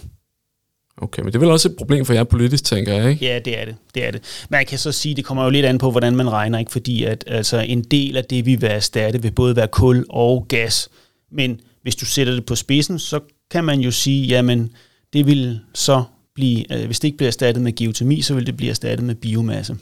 Okay, 0.98 1.22
men 1.22 1.28
det 1.28 1.36
er 1.36 1.40
vel 1.40 1.50
også 1.50 1.70
et 1.70 1.76
problem 1.76 2.06
for 2.06 2.14
jer 2.14 2.24
politisk, 2.24 2.64
tænker 2.64 2.94
jeg, 2.94 3.10
ikke? 3.10 3.26
Ja, 3.26 3.40
det 3.40 3.60
er 3.60 3.66
det. 3.66 3.76
det 3.96 4.06
er 4.06 4.12
det. 4.12 4.46
Men 4.50 4.58
jeg 4.58 4.68
kan 4.68 4.78
så 4.78 4.92
sige, 4.92 5.16
det 5.16 5.26
kommer 5.26 5.44
jo 5.44 5.50
lidt 5.50 5.66
an 5.66 5.78
på, 5.78 5.92
hvordan 5.92 6.16
man 6.16 6.32
regner, 6.32 6.60
ikke? 6.60 6.72
fordi 6.72 7.04
at, 7.04 7.24
altså, 7.28 7.60
en 7.60 7.84
del 7.84 8.18
af 8.18 8.26
det, 8.26 8.46
vi 8.46 8.56
vil 8.56 8.70
erstatte, 8.70 9.22
vil 9.22 9.32
både 9.32 9.56
være 9.56 9.68
kul 9.68 10.06
og 10.10 10.46
gas. 10.50 10.90
Men 11.32 11.62
hvis 11.82 11.96
du 11.96 12.06
sætter 12.06 12.34
det 12.34 12.46
på 12.46 12.56
spidsen, 12.56 13.00
så 13.00 13.20
kan 13.56 13.64
man 13.64 13.80
jo 13.80 13.91
sige, 13.91 14.28
jamen 14.28 14.70
det 15.14 15.26
vil 15.26 15.60
så 15.74 16.03
blive, 16.34 16.74
øh, 16.74 16.86
hvis 16.86 16.99
det 16.99 17.08
ikke 17.08 17.18
bliver 17.18 17.28
erstattet 17.28 17.64
med 17.64 17.76
geotermi, 17.76 18.22
så 18.22 18.34
vil 18.34 18.45
det 18.45 18.58
blive 18.58 18.70
erstattet 18.70 19.06
med 19.06 19.16
biomasse. 19.16 19.78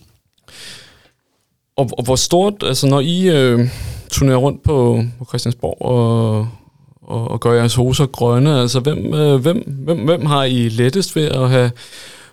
Og, 1.76 1.90
og 1.98 2.04
hvor 2.04 2.16
stort, 2.16 2.54
altså 2.64 2.88
når 2.88 3.00
I 3.00 3.30
øh, 3.30 3.68
turnerer 4.10 4.38
rundt 4.38 4.64
på, 4.64 5.04
på 5.20 5.26
Christiansborg 5.26 5.82
og, 5.82 6.48
og, 7.02 7.32
og 7.32 7.40
gør 7.40 7.54
jeres 7.54 7.76
hoser 7.76 8.06
grønne, 8.06 8.60
altså 8.60 8.80
hvem, 8.80 9.14
øh, 9.14 9.42
hvem, 9.42 9.58
hvem, 9.68 9.98
hvem 9.98 10.26
har 10.26 10.44
I 10.44 10.70
lettest 10.70 11.16
ved 11.16 11.26
at 11.26 11.50
have 11.50 11.72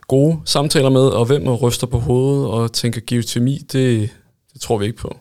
gode 0.09 0.41
samtaler 0.45 0.91
med, 0.91 1.01
og 1.01 1.24
hvem 1.24 1.49
ryster 1.49 1.86
på 1.86 1.99
hovedet 1.99 2.47
og 2.47 2.72
tænker 2.72 3.01
geotermi, 3.07 3.59
det, 3.72 4.11
det 4.53 4.61
tror 4.61 4.78
vi 4.78 4.84
ikke 4.84 4.99
på? 4.99 5.16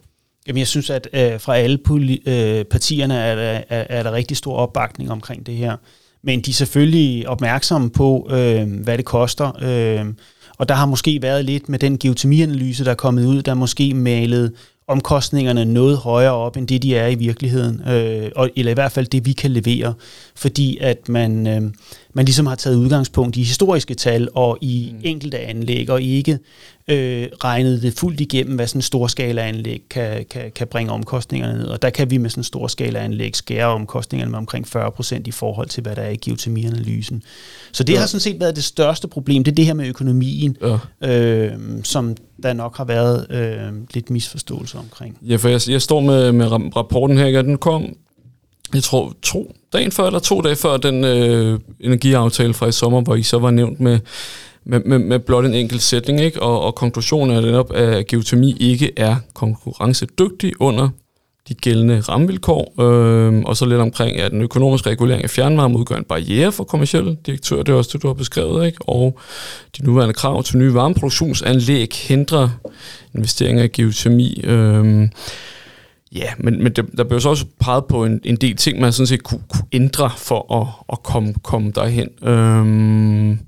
Jamen, 0.47 0.59
jeg 0.59 0.67
synes, 0.67 0.89
at 0.89 1.09
øh, 1.13 1.39
fra 1.39 1.57
alle 1.57 1.79
poli- 1.87 2.29
øh, 2.29 2.65
partierne 2.65 3.15
er 3.15 3.35
der, 3.35 3.61
er, 3.69 3.85
er 3.89 4.03
der 4.03 4.11
rigtig 4.11 4.37
stor 4.37 4.55
opbakning 4.55 5.11
omkring 5.11 5.45
det 5.45 5.55
her. 5.55 5.75
Men 6.23 6.41
de 6.41 6.51
er 6.51 6.53
selvfølgelig 6.53 7.29
opmærksomme 7.29 7.89
på, 7.89 8.27
øh, 8.31 8.83
hvad 8.83 8.97
det 8.97 9.05
koster. 9.05 9.63
Øh, 9.63 10.05
og 10.57 10.69
der 10.69 10.75
har 10.75 10.85
måske 10.85 11.21
været 11.21 11.45
lidt 11.45 11.69
med 11.69 11.79
den 11.79 11.97
geotermianalyse, 11.97 12.85
der 12.85 12.91
er 12.91 12.95
kommet 12.95 13.25
ud, 13.25 13.41
der 13.41 13.53
måske 13.53 13.93
malet 13.93 14.53
omkostningerne 14.87 15.65
noget 15.65 15.97
højere 15.97 16.31
op, 16.31 16.57
end 16.57 16.67
det 16.67 16.83
de 16.83 16.95
er 16.95 17.07
i 17.07 17.15
virkeligheden, 17.15 17.81
øh, 17.89 18.31
og, 18.35 18.49
eller 18.55 18.71
i 18.71 18.73
hvert 18.73 18.91
fald 18.91 19.07
det, 19.07 19.25
vi 19.25 19.31
kan 19.31 19.51
levere, 19.51 19.93
fordi 20.35 20.77
at 20.81 21.09
man, 21.09 21.47
øh, 21.47 21.61
man 22.13 22.25
ligesom 22.25 22.45
har 22.45 22.55
taget 22.55 22.75
udgangspunkt 22.75 23.37
i 23.37 23.43
historiske 23.43 23.93
tal 23.93 24.29
og 24.33 24.57
i 24.61 24.89
mm. 24.93 25.01
enkelte 25.03 25.39
anlæg, 25.39 25.89
og 25.89 26.01
ikke 26.01 26.39
øh, 26.87 27.27
regnet 27.43 27.81
det 27.81 27.93
fuldt 27.93 28.21
igennem, 28.21 28.55
hvad 28.55 28.67
sådan 28.67 28.77
en 28.77 28.83
storskalaanlæg 28.83 29.81
kan, 29.89 30.25
kan, 30.29 30.51
kan 30.55 30.67
bringe 30.67 30.91
omkostningerne 30.91 31.57
ned. 31.57 31.67
Og 31.67 31.81
der 31.81 31.89
kan 31.89 32.11
vi 32.11 32.17
med 32.17 32.29
sådan 32.29 32.39
en 32.39 32.43
storskalaanlæg 32.43 33.35
skære 33.35 33.67
omkostningerne 33.67 34.31
med 34.31 34.37
omkring 34.37 34.67
40 34.67 34.91
procent 34.91 35.27
i 35.27 35.31
forhold 35.31 35.67
til, 35.67 35.83
hvad 35.83 35.95
der 35.95 36.01
er 36.01 36.09
i 36.09 36.15
geotermianalysen. 36.15 37.23
Så 37.71 37.83
det 37.83 37.93
ja. 37.93 37.99
har 37.99 38.07
sådan 38.07 38.19
set 38.19 38.39
været 38.39 38.55
det 38.55 38.63
største 38.63 39.07
problem, 39.07 39.43
det 39.43 39.51
er 39.51 39.55
det 39.55 39.65
her 39.65 39.73
med 39.73 39.87
økonomien, 39.87 40.57
ja. 41.01 41.09
øh, 41.09 41.53
som 41.83 42.15
der 42.43 42.53
nok 42.53 42.77
har 42.77 42.85
været 42.85 43.27
øh, 43.29 43.73
lidt 43.93 44.09
misforståelse 44.09 44.77
omkring. 44.77 45.17
Ja, 45.21 45.35
for 45.35 45.49
jeg, 45.49 45.61
jeg 45.69 45.81
står 45.81 45.99
med, 45.99 46.31
med 46.31 46.75
rapporten 46.75 47.17
her, 47.17 47.37
og 47.37 47.43
den 47.43 47.57
kom, 47.57 47.95
jeg 48.73 48.83
tror, 48.83 49.13
to 49.21 49.55
dagen 49.73 49.91
før, 49.91 50.05
eller 50.05 50.19
to 50.19 50.41
dage 50.41 50.55
før 50.55 50.77
den 50.77 51.03
øh, 51.03 51.59
energiaftale 51.79 52.53
fra 52.53 52.67
i 52.67 52.71
sommer, 52.71 53.01
hvor 53.01 53.15
I 53.15 53.23
så 53.23 53.39
var 53.39 53.51
nævnt 53.51 53.79
med 53.79 53.99
med, 54.63 54.79
med, 54.79 54.99
med 54.99 55.19
blot 55.19 55.45
en 55.45 55.53
enkelt 55.53 55.81
sætning, 55.81 56.21
ikke? 56.21 56.41
Og, 56.41 56.61
og 56.61 56.75
konklusionen 56.75 57.37
er 57.37 57.41
netop, 57.41 57.73
at 57.73 58.07
geotermi 58.07 58.57
ikke 58.59 58.91
er 58.97 59.15
konkurrencedygtig 59.33 60.61
under 60.61 60.89
de 61.49 61.53
gældende 61.53 61.99
rammevilkår, 61.99 62.81
øh, 62.81 63.43
og 63.45 63.57
så 63.57 63.65
lidt 63.65 63.79
omkring, 63.79 64.17
at 64.17 64.31
den 64.31 64.41
økonomiske 64.41 64.89
regulering 64.89 65.23
af 65.23 65.29
fjernvarme 65.29 65.77
udgør 65.77 65.95
en 65.95 66.03
barriere 66.03 66.51
for 66.51 66.63
kommersielle 66.63 67.17
direktører, 67.25 67.63
det 67.63 67.73
er 67.73 67.77
også 67.77 67.89
det, 67.93 68.03
du 68.03 68.07
har 68.07 68.13
beskrevet, 68.13 68.65
ikke? 68.65 68.77
og 68.81 69.19
de 69.77 69.83
nuværende 69.83 70.13
krav 70.13 70.43
til 70.43 70.57
nye 70.57 70.73
varmeproduktionsanlæg 70.73 71.89
hindrer 71.93 72.49
investeringer 73.15 73.63
i 73.63 73.67
geotermi. 73.67 74.41
Øh, 74.43 75.07
ja, 76.15 76.33
men, 76.37 76.63
men 76.63 76.73
der, 76.73 76.81
der 76.81 77.03
blev 77.03 77.19
så 77.19 77.29
også 77.29 77.45
peget 77.59 77.85
på 77.85 78.05
en, 78.05 78.21
en 78.23 78.35
del 78.35 78.55
ting, 78.55 78.79
man 78.79 78.93
sådan 78.93 79.07
set 79.07 79.23
kunne, 79.23 79.41
kunne 79.49 79.67
ændre 79.71 80.11
for 80.17 80.61
at, 80.61 80.67
at 80.91 81.03
komme, 81.03 81.33
komme 81.43 81.71
derhen. 81.71 82.09
Øhm, 82.23 83.39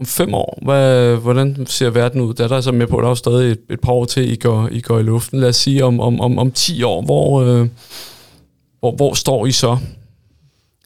om 0.00 0.06
fem 0.06 0.34
år, 0.34 0.58
hvad, 0.62 1.16
hvordan 1.16 1.66
ser 1.66 1.90
verden 1.90 2.20
ud? 2.20 2.34
Der 2.34 2.44
er 2.44 2.48
der 2.48 2.56
altså 2.56 2.72
med 2.72 2.86
på, 2.86 2.96
at 2.96 3.04
der 3.04 3.10
er 3.10 3.14
stadig 3.14 3.52
et, 3.52 3.60
et 3.70 3.80
par 3.80 3.92
år 3.92 4.04
til, 4.04 4.32
I 4.32 4.36
går, 4.36 4.68
I 4.72 4.80
går 4.80 4.98
i 4.98 5.02
luften. 5.02 5.40
Lad 5.40 5.48
os 5.48 5.56
sige 5.56 5.84
om, 5.84 6.00
om, 6.00 6.20
om, 6.20 6.38
om 6.38 6.50
10 6.50 6.82
år, 6.82 7.02
hvor, 7.02 7.42
øh, 7.42 7.68
hvor, 8.80 8.96
hvor 8.96 9.14
står 9.14 9.46
I 9.46 9.52
så? 9.52 9.78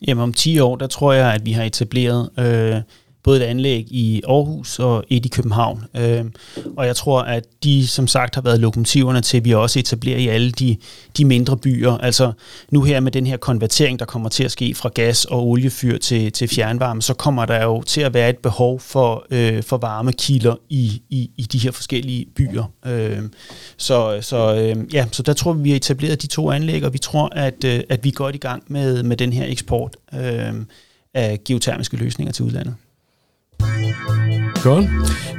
Jamen 0.06 0.22
om 0.22 0.32
10 0.32 0.58
år, 0.58 0.76
der 0.76 0.86
tror 0.86 1.12
jeg, 1.12 1.34
at 1.34 1.46
vi 1.46 1.52
har 1.52 1.64
etableret 1.64 2.30
øh, 2.38 2.82
både 3.26 3.40
et 3.40 3.44
anlæg 3.44 3.86
i 3.90 4.22
Aarhus 4.28 4.78
og 4.78 5.04
et 5.10 5.26
i 5.26 5.28
København. 5.28 5.84
Øh, 5.96 6.24
og 6.76 6.86
jeg 6.86 6.96
tror, 6.96 7.20
at 7.20 7.44
de 7.64 7.86
som 7.86 8.06
sagt 8.06 8.34
har 8.34 8.42
været 8.42 8.60
lokomotiverne 8.60 9.20
til, 9.20 9.36
at 9.36 9.44
vi 9.44 9.54
også 9.54 9.78
etablerer 9.78 10.18
i 10.18 10.28
alle 10.28 10.50
de, 10.50 10.76
de 11.16 11.24
mindre 11.24 11.56
byer. 11.56 11.92
Altså 11.92 12.32
nu 12.70 12.82
her 12.82 13.00
med 13.00 13.12
den 13.12 13.26
her 13.26 13.36
konvertering, 13.36 13.98
der 13.98 14.04
kommer 14.04 14.28
til 14.28 14.44
at 14.44 14.50
ske 14.50 14.74
fra 14.74 14.90
gas 14.94 15.24
og 15.24 15.46
oliefyr 15.46 15.98
til, 15.98 16.32
til 16.32 16.48
fjernvarme, 16.48 17.02
så 17.02 17.14
kommer 17.14 17.46
der 17.46 17.62
jo 17.64 17.82
til 17.82 18.00
at 18.00 18.14
være 18.14 18.30
et 18.30 18.38
behov 18.38 18.80
for, 18.80 19.26
øh, 19.30 19.62
for 19.62 19.76
varmekilder 19.76 20.54
i, 20.68 21.02
i, 21.10 21.30
i 21.36 21.42
de 21.42 21.58
her 21.58 21.70
forskellige 21.70 22.26
byer. 22.36 22.64
Øh, 22.86 23.18
så 23.76 24.18
så, 24.20 24.54
øh, 24.54 24.94
ja, 24.94 25.06
så 25.12 25.22
der 25.22 25.32
tror 25.32 25.52
vi, 25.52 25.62
vi 25.62 25.70
har 25.70 25.76
etableret 25.76 26.22
de 26.22 26.26
to 26.26 26.50
anlæg, 26.50 26.84
og 26.84 26.92
vi 26.92 26.98
tror, 26.98 27.28
at, 27.32 27.64
øh, 27.64 27.80
at 27.88 28.04
vi 28.04 28.08
er 28.08 28.12
godt 28.12 28.34
i 28.34 28.38
gang 28.38 28.62
med, 28.66 29.02
med 29.02 29.16
den 29.16 29.32
her 29.32 29.46
eksport 29.46 29.96
øh, 30.14 30.54
af 31.14 31.44
geotermiske 31.44 31.96
løsninger 31.96 32.32
til 32.32 32.44
udlandet. 32.44 32.74
Godt. 34.62 34.84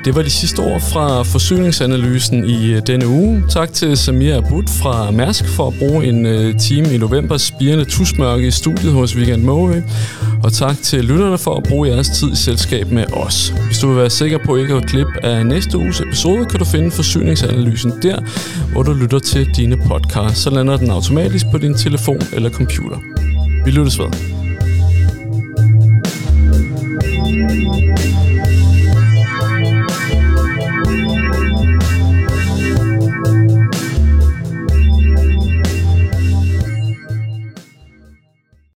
Det 0.05 0.15
var 0.15 0.21
de 0.21 0.29
sidste 0.29 0.59
ord 0.59 0.81
fra 0.81 1.23
forsyningsanalysen 1.23 2.45
i 2.45 2.71
øh, 2.71 2.81
denne 2.87 3.07
uge. 3.07 3.43
Tak 3.49 3.73
til 3.73 3.97
Samir 3.97 4.37
Abud 4.37 4.63
fra 4.81 5.11
Mærsk 5.11 5.45
for 5.47 5.67
at 5.67 5.73
bruge 5.79 6.05
en 6.05 6.25
øh, 6.25 6.59
time 6.59 6.93
i 6.93 6.97
november 6.97 7.37
spirende 7.37 7.85
tusmørke 7.85 8.47
i 8.47 8.51
studiet 8.51 8.93
hos 8.93 9.15
Weekend 9.15 9.43
Måge. 9.43 9.83
Og 10.43 10.53
tak 10.53 10.77
til 10.83 11.05
lytterne 11.05 11.37
for 11.37 11.55
at 11.55 11.63
bruge 11.63 11.89
jeres 11.89 12.09
tid 12.09 12.31
i 12.31 12.35
selskab 12.35 12.91
med 12.91 13.05
os. 13.13 13.53
Hvis 13.65 13.79
du 13.79 13.87
vil 13.87 13.97
være 13.97 14.09
sikker 14.09 14.37
på 14.45 14.55
ikke 14.55 14.73
at 14.73 14.85
klippe 14.85 15.25
af 15.25 15.45
næste 15.45 15.77
uges 15.77 16.01
episode, 16.01 16.45
kan 16.45 16.59
du 16.59 16.65
finde 16.65 16.91
forsyningsanalysen 16.91 17.93
der, 18.01 18.19
hvor 18.71 18.83
du 18.83 18.93
lytter 18.93 19.19
til 19.19 19.49
dine 19.55 19.77
podcasts. 19.87 20.41
Så 20.41 20.49
lander 20.49 20.77
den 20.77 20.89
automatisk 20.89 21.45
på 21.51 21.57
din 21.57 21.73
telefon 21.73 22.21
eller 22.33 22.49
computer. 22.49 22.97
Vi 23.65 23.71
lyttes 23.71 23.99
ved. 23.99 24.07
thank 27.27 27.51
you 27.51 27.66